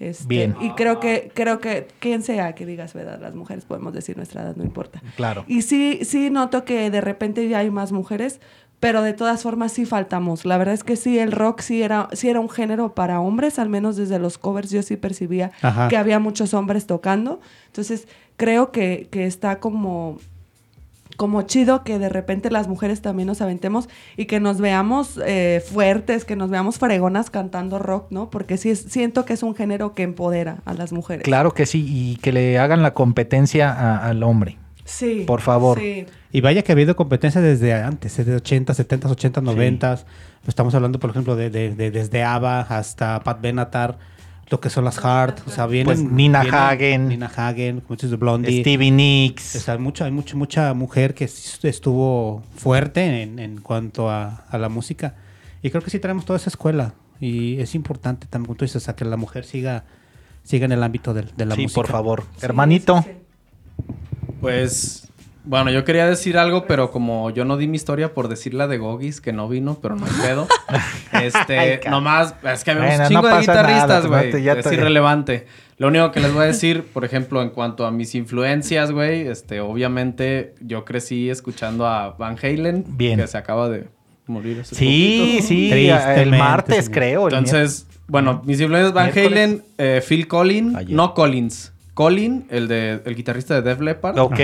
[0.00, 0.56] Este, Bien.
[0.60, 4.16] Y creo que, creo que quien sea que diga su edad, las mujeres podemos decir
[4.16, 5.00] nuestra edad, no importa.
[5.14, 5.44] Claro.
[5.46, 8.40] Y sí, sí noto que de repente ya hay más mujeres,
[8.84, 10.44] pero de todas formas sí faltamos.
[10.44, 13.58] La verdad es que sí, el rock sí era, sí era un género para hombres,
[13.58, 15.88] al menos desde los covers yo sí percibía Ajá.
[15.88, 17.40] que había muchos hombres tocando.
[17.68, 18.06] Entonces
[18.36, 20.18] creo que, que está como
[21.16, 25.62] como chido que de repente las mujeres también nos aventemos y que nos veamos eh,
[25.64, 28.30] fuertes, que nos veamos fregonas cantando rock, ¿no?
[28.30, 31.22] Porque sí es- siento que es un género que empodera a las mujeres.
[31.22, 34.58] Claro que sí, y que le hagan la competencia a- al hombre.
[34.84, 35.22] Sí.
[35.24, 35.78] Por favor.
[35.78, 36.04] Sí.
[36.34, 40.00] Y vaya que ha habido competencia desde antes, desde 80, 70, 80, 90.
[40.48, 43.98] Estamos hablando, por ejemplo, de, de- de- desde ABBA hasta Pat Benatar,
[44.50, 45.36] lo que son las Hard.
[45.46, 45.86] O sea, vienen.
[45.86, 47.08] Pues Nina vienen- Hagen.
[47.08, 48.62] Nina Hagen, como dices, Blondie.
[48.62, 49.54] Stevie Nicks.
[49.54, 54.44] O sea, mucho, hay mucho, mucha mujer que sí estuvo fuerte en, en cuanto a,
[54.50, 55.14] a la música.
[55.62, 56.94] Y creo que sí tenemos toda esa escuela.
[57.20, 59.84] Y es importante también, como tú dices, a que la mujer siga,
[60.42, 61.76] siga en el ámbito de, de la sí, música.
[61.80, 62.24] por favor.
[62.38, 63.02] Sí, Hermanito.
[63.04, 63.94] sí, sí.
[64.40, 65.08] Pues,
[65.44, 68.66] bueno, yo quería decir algo, pero como yo no di mi historia por decir la
[68.66, 70.46] de Gogis, que no vino, pero no hay pedo.
[71.22, 74.28] este, Ay, nomás, es que había Bueno, un chingo no de guitarristas, no güey.
[74.48, 75.46] es te- irrelevante.
[75.76, 79.26] Lo único que les voy a decir, por ejemplo, en cuanto a mis influencias, güey,
[79.26, 83.18] este, obviamente yo crecí escuchando a Van Halen, Bien.
[83.18, 83.88] que se acaba de
[84.26, 85.48] morir hace Sí, poquito.
[85.48, 86.92] sí, el martes señor.
[86.92, 87.28] creo.
[87.28, 89.10] el Entonces, bueno, mis influencias Van.
[89.10, 91.72] Halen, eh, Phil Collins, no Collins.
[91.94, 94.18] Colin, el de el guitarrista de Def Leppard.
[94.18, 94.38] Ok,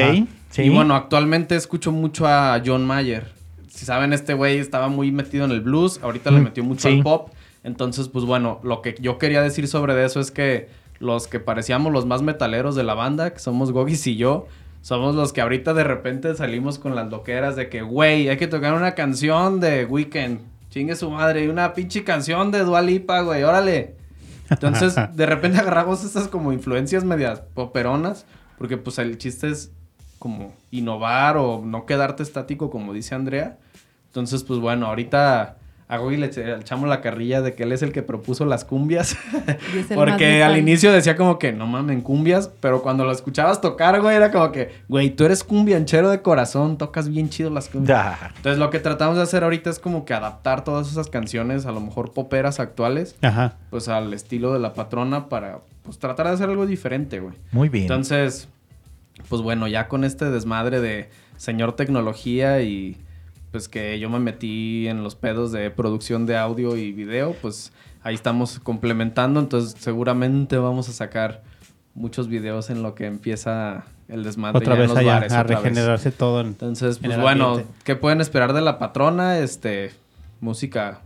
[0.51, 0.62] sí.
[0.62, 3.32] Y bueno, actualmente escucho mucho a John Mayer.
[3.68, 6.89] Si saben, este güey estaba muy metido en el blues, ahorita le Mm, metió mucho
[6.89, 6.97] sí.
[6.98, 7.31] al pop.
[7.64, 10.68] Entonces, pues bueno, lo que yo quería decir sobre eso es que
[10.98, 14.47] los que parecíamos los más metaleros de la banda, que somos Gogis y yo,
[14.82, 18.47] somos los que ahorita de repente salimos con las loqueras de que, güey, hay que
[18.48, 20.40] tocar una canción de Weekend.
[20.70, 23.94] Chingue su madre, y una pinche canción de Dua Lipa, güey, órale.
[24.51, 28.27] Entonces, de repente agarramos estas como influencias medias poperonas,
[28.59, 29.72] porque pues el chiste es
[30.18, 33.59] como innovar o no quedarte estático, como dice Andrea.
[34.09, 35.56] Entonces, pues bueno, ahorita
[35.90, 39.16] a Gogi le echamos la carrilla de que él es el que propuso las cumbias.
[39.94, 44.14] Porque al inicio decía como que no mames, cumbias, pero cuando lo escuchabas tocar, güey,
[44.14, 47.98] era como que, güey, tú eres cumbianchero de corazón, tocas bien chido las cumbias.
[47.98, 48.32] Da.
[48.36, 51.72] Entonces lo que tratamos de hacer ahorita es como que adaptar todas esas canciones, a
[51.72, 53.56] lo mejor poperas actuales, Ajá.
[53.70, 57.34] pues al estilo de la patrona para pues tratar de hacer algo diferente, güey.
[57.50, 57.84] Muy bien.
[57.84, 58.48] Entonces,
[59.28, 62.96] pues bueno, ya con este desmadre de señor tecnología y
[63.51, 67.72] pues que yo me metí en los pedos de producción de audio y video, pues
[68.02, 71.43] ahí estamos complementando, entonces seguramente vamos a sacar
[71.94, 75.32] muchos videos en lo que empieza el desmadre Otra ya en vez los allá, bares,
[75.32, 75.64] a otra vez.
[75.64, 76.40] regenerarse todo.
[76.40, 77.72] En, Entonces, en pues el bueno, ambiente.
[77.85, 79.39] ¿qué pueden esperar de la patrona?
[79.39, 79.90] Este,
[80.40, 81.01] música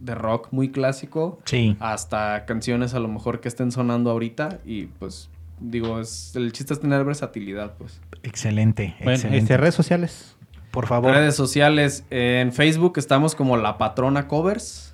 [0.00, 1.76] de rock muy clásico Sí.
[1.80, 5.30] hasta canciones a lo mejor que estén sonando ahorita y pues
[5.60, 8.00] digo, es el chiste es tener versatilidad, pues.
[8.22, 9.38] Excelente, bueno, excelente.
[9.38, 10.33] este, redes sociales.
[10.74, 11.12] Por favor.
[11.12, 14.93] Redes sociales, en Facebook estamos como La Patrona Covers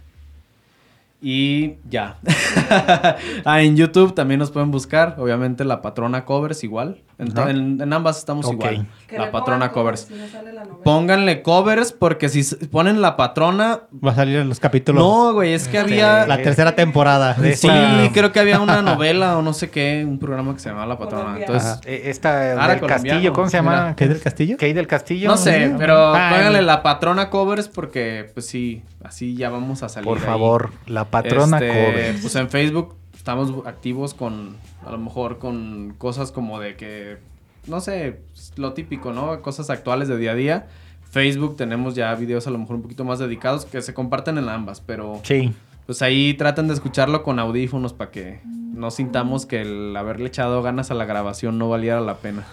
[1.22, 2.16] Y ya.
[3.44, 5.16] ah, en YouTube también nos pueden buscar.
[5.18, 7.02] Obviamente la patrona covers igual.
[7.18, 8.86] En, ambas estamos igual.
[9.10, 10.00] La patrona covers.
[10.08, 10.82] si no sale la novela.
[10.82, 13.80] Pónganle covers porque si ponen la patrona.
[14.02, 15.02] Va a salir en los capítulos.
[15.02, 16.26] No, güey, es que había.
[16.26, 17.34] La tercera temporada.
[17.34, 20.60] De Sí, esta- creo que había una novela o no sé qué, un programa que
[20.60, 21.38] se llamaba La Patrona.
[21.38, 22.86] Entonces, Eh, Esta Ahora del.
[22.86, 23.94] Castillo, ¿cómo se llama?
[23.94, 24.56] ¿Qué del castillo?
[24.56, 25.28] Del Castillo.
[25.28, 29.88] no sé, pero Ah, pónganle La Patrona covers porque, pues sí, así ya vamos a
[29.88, 30.06] salir.
[30.06, 30.24] Por ahí.
[30.24, 32.20] favor, la patrona Este.
[32.20, 34.56] Pues en Facebook estamos activos con,
[34.86, 37.18] a lo mejor con cosas como de que,
[37.66, 38.20] no sé,
[38.56, 39.42] lo típico, ¿no?
[39.42, 40.68] Cosas actuales de día a día.
[41.10, 44.48] Facebook tenemos ya videos a lo mejor un poquito más dedicados que se comparten en
[44.48, 45.52] ambas, pero Sí,
[45.86, 50.62] pues ahí traten de escucharlo con audífonos para que no sintamos que el haberle echado
[50.62, 52.46] ganas a la grabación no valiera la pena.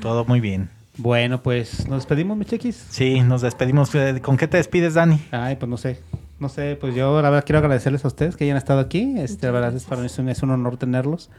[0.00, 0.70] todo muy bien.
[0.96, 2.86] Bueno, pues nos despedimos, mi chiquis.
[2.90, 3.94] Sí, nos despedimos.
[3.94, 5.20] Eh, ¿Con qué te despides, Dani?
[5.30, 6.00] Ay, pues no sé.
[6.38, 9.14] No sé, pues yo la verdad quiero agradecerles a ustedes que hayan estado aquí.
[9.18, 11.30] Este, la verdad es para mí es un, es un honor tenerlos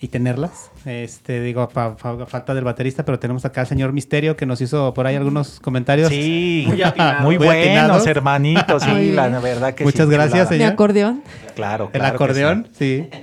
[0.00, 0.70] y tenerlas.
[0.84, 5.06] Este, digo, falta del baterista, pero tenemos acá al señor Misterio que nos hizo por
[5.06, 6.08] ahí algunos comentarios.
[6.08, 7.22] Sí, Muy atinados.
[7.22, 8.06] muy Muy buenos, atinados.
[8.06, 8.86] hermanitos.
[8.86, 9.42] Muy Sí, la bien.
[9.42, 10.72] verdad que Muchas sí, gracias, señor.
[10.72, 11.22] acordeón.
[11.56, 13.08] Claro, El claro que acordeón, sí.
[13.12, 13.18] sí.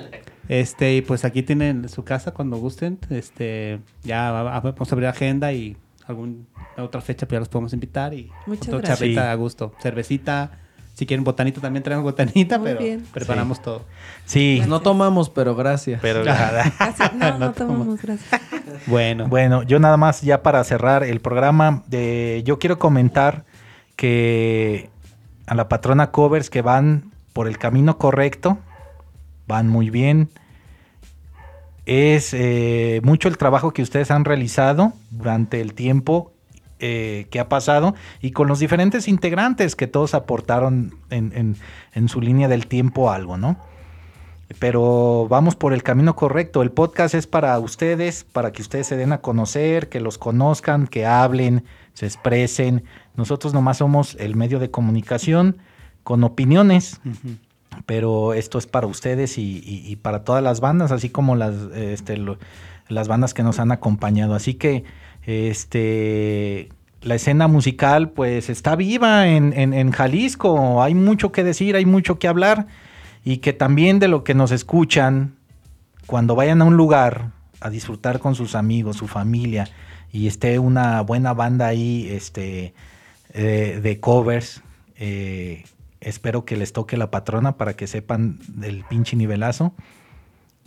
[0.50, 3.00] Este, y pues aquí tienen su casa cuando gusten.
[3.10, 5.78] Este, ya va- va- vamos a abrir agenda y
[6.08, 6.34] alguna
[6.78, 9.00] otra fecha pues ya los podemos invitar y Muchas gracias.
[9.00, 9.28] charlita Sí.
[9.28, 9.74] a gusto.
[9.80, 10.52] Cervecita,
[10.96, 13.06] si quieren botanita también traemos botanita, Muy pero bien.
[13.14, 13.86] preparamos todo.
[14.26, 16.00] Sí, Pues no tomamos, pero gracias.
[16.02, 16.74] pero nada.
[16.80, 17.14] Gracias.
[17.14, 18.42] No, No no tomamos, gracias.
[18.88, 23.46] Bueno, Bueno, yo nada más ya para cerrar el programa, de, yo quiero comentar
[23.96, 24.90] que
[25.46, 28.58] a la patrona covers que van por el camino correcto,
[29.50, 30.30] van muy bien.
[31.86, 36.32] Es eh, mucho el trabajo que ustedes han realizado durante el tiempo
[36.80, 41.58] eh, que ha pasado y con los diferentes integrantes que todos aportaron en,
[41.94, 43.58] en- su línea del tiempo algo, ¿no?
[44.60, 46.62] Pero vamos por el camino correcto.
[46.62, 50.88] El podcast es para ustedes, para que ustedes se den a conocer, que los conozcan,
[50.88, 52.84] que hablen, se expresen.
[53.16, 55.58] Nosotros nomás somos el medio de comunicación
[56.04, 57.00] con opiniones.
[57.86, 62.18] Pero esto es para ustedes y, para todas las bandas, así como las, este,
[62.88, 64.36] las bandas que nos han acompañado.
[64.36, 64.84] Así que
[65.26, 66.70] este,
[67.02, 71.86] la escena musical pues está viva en, en- en Jalisco, hay mucho que decir, hay
[71.86, 72.68] mucho que hablar
[73.26, 75.36] y que también de lo que nos escuchan,
[76.06, 77.32] cuando vayan a un lugar
[77.62, 79.70] a disfrutar con sus amigos, su familia,
[80.12, 82.74] y esté una buena banda ahí este,
[83.34, 84.62] eh, de covers,
[84.98, 85.64] eh,
[86.02, 89.74] espero que les toque la patrona para que sepan del pinche nivelazo,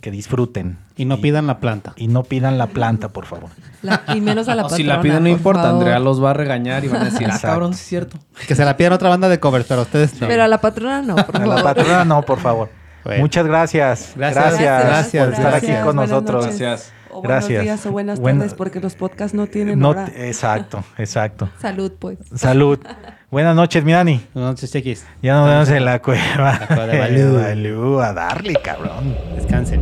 [0.01, 0.79] que disfruten.
[0.97, 1.93] y no pidan la planta.
[1.95, 3.49] Y no pidan la planta, por favor.
[3.81, 4.77] La- y menos a la O patrona.
[4.77, 5.77] si la piden no por importa, favor.
[5.79, 8.19] Andrea los va a regañar y van a decir, ah, cabrón, es cierto.
[8.47, 10.27] Que se la pidan otra banda de covers, pero ustedes no.
[10.27, 11.63] Pero a la patrona no, por A la favor.
[11.63, 12.69] patrona no, por favor.
[13.05, 13.21] Bueno.
[13.21, 14.13] Muchas gracias.
[14.15, 16.45] Gracias, Gracias, gracias, por estar aquí con Buenas nosotros.
[16.45, 16.59] noches.
[16.59, 16.93] Gracias.
[17.09, 17.63] O buenos Gracias.
[17.63, 20.09] días o buenas Bueno, tardes, porque los podcasts no tienen No hora.
[20.15, 21.47] exacto, exacto.
[21.59, 22.17] Salud, pues.
[22.35, 22.79] Salud.
[23.33, 24.21] Buenas noches, mi Dani.
[24.35, 26.59] Entonces, chequis, Ya nos vemos en la cueva.
[26.59, 27.39] La cueva de Balú.
[27.41, 29.17] Balú, a darle, cabrón.
[29.35, 29.81] descansen.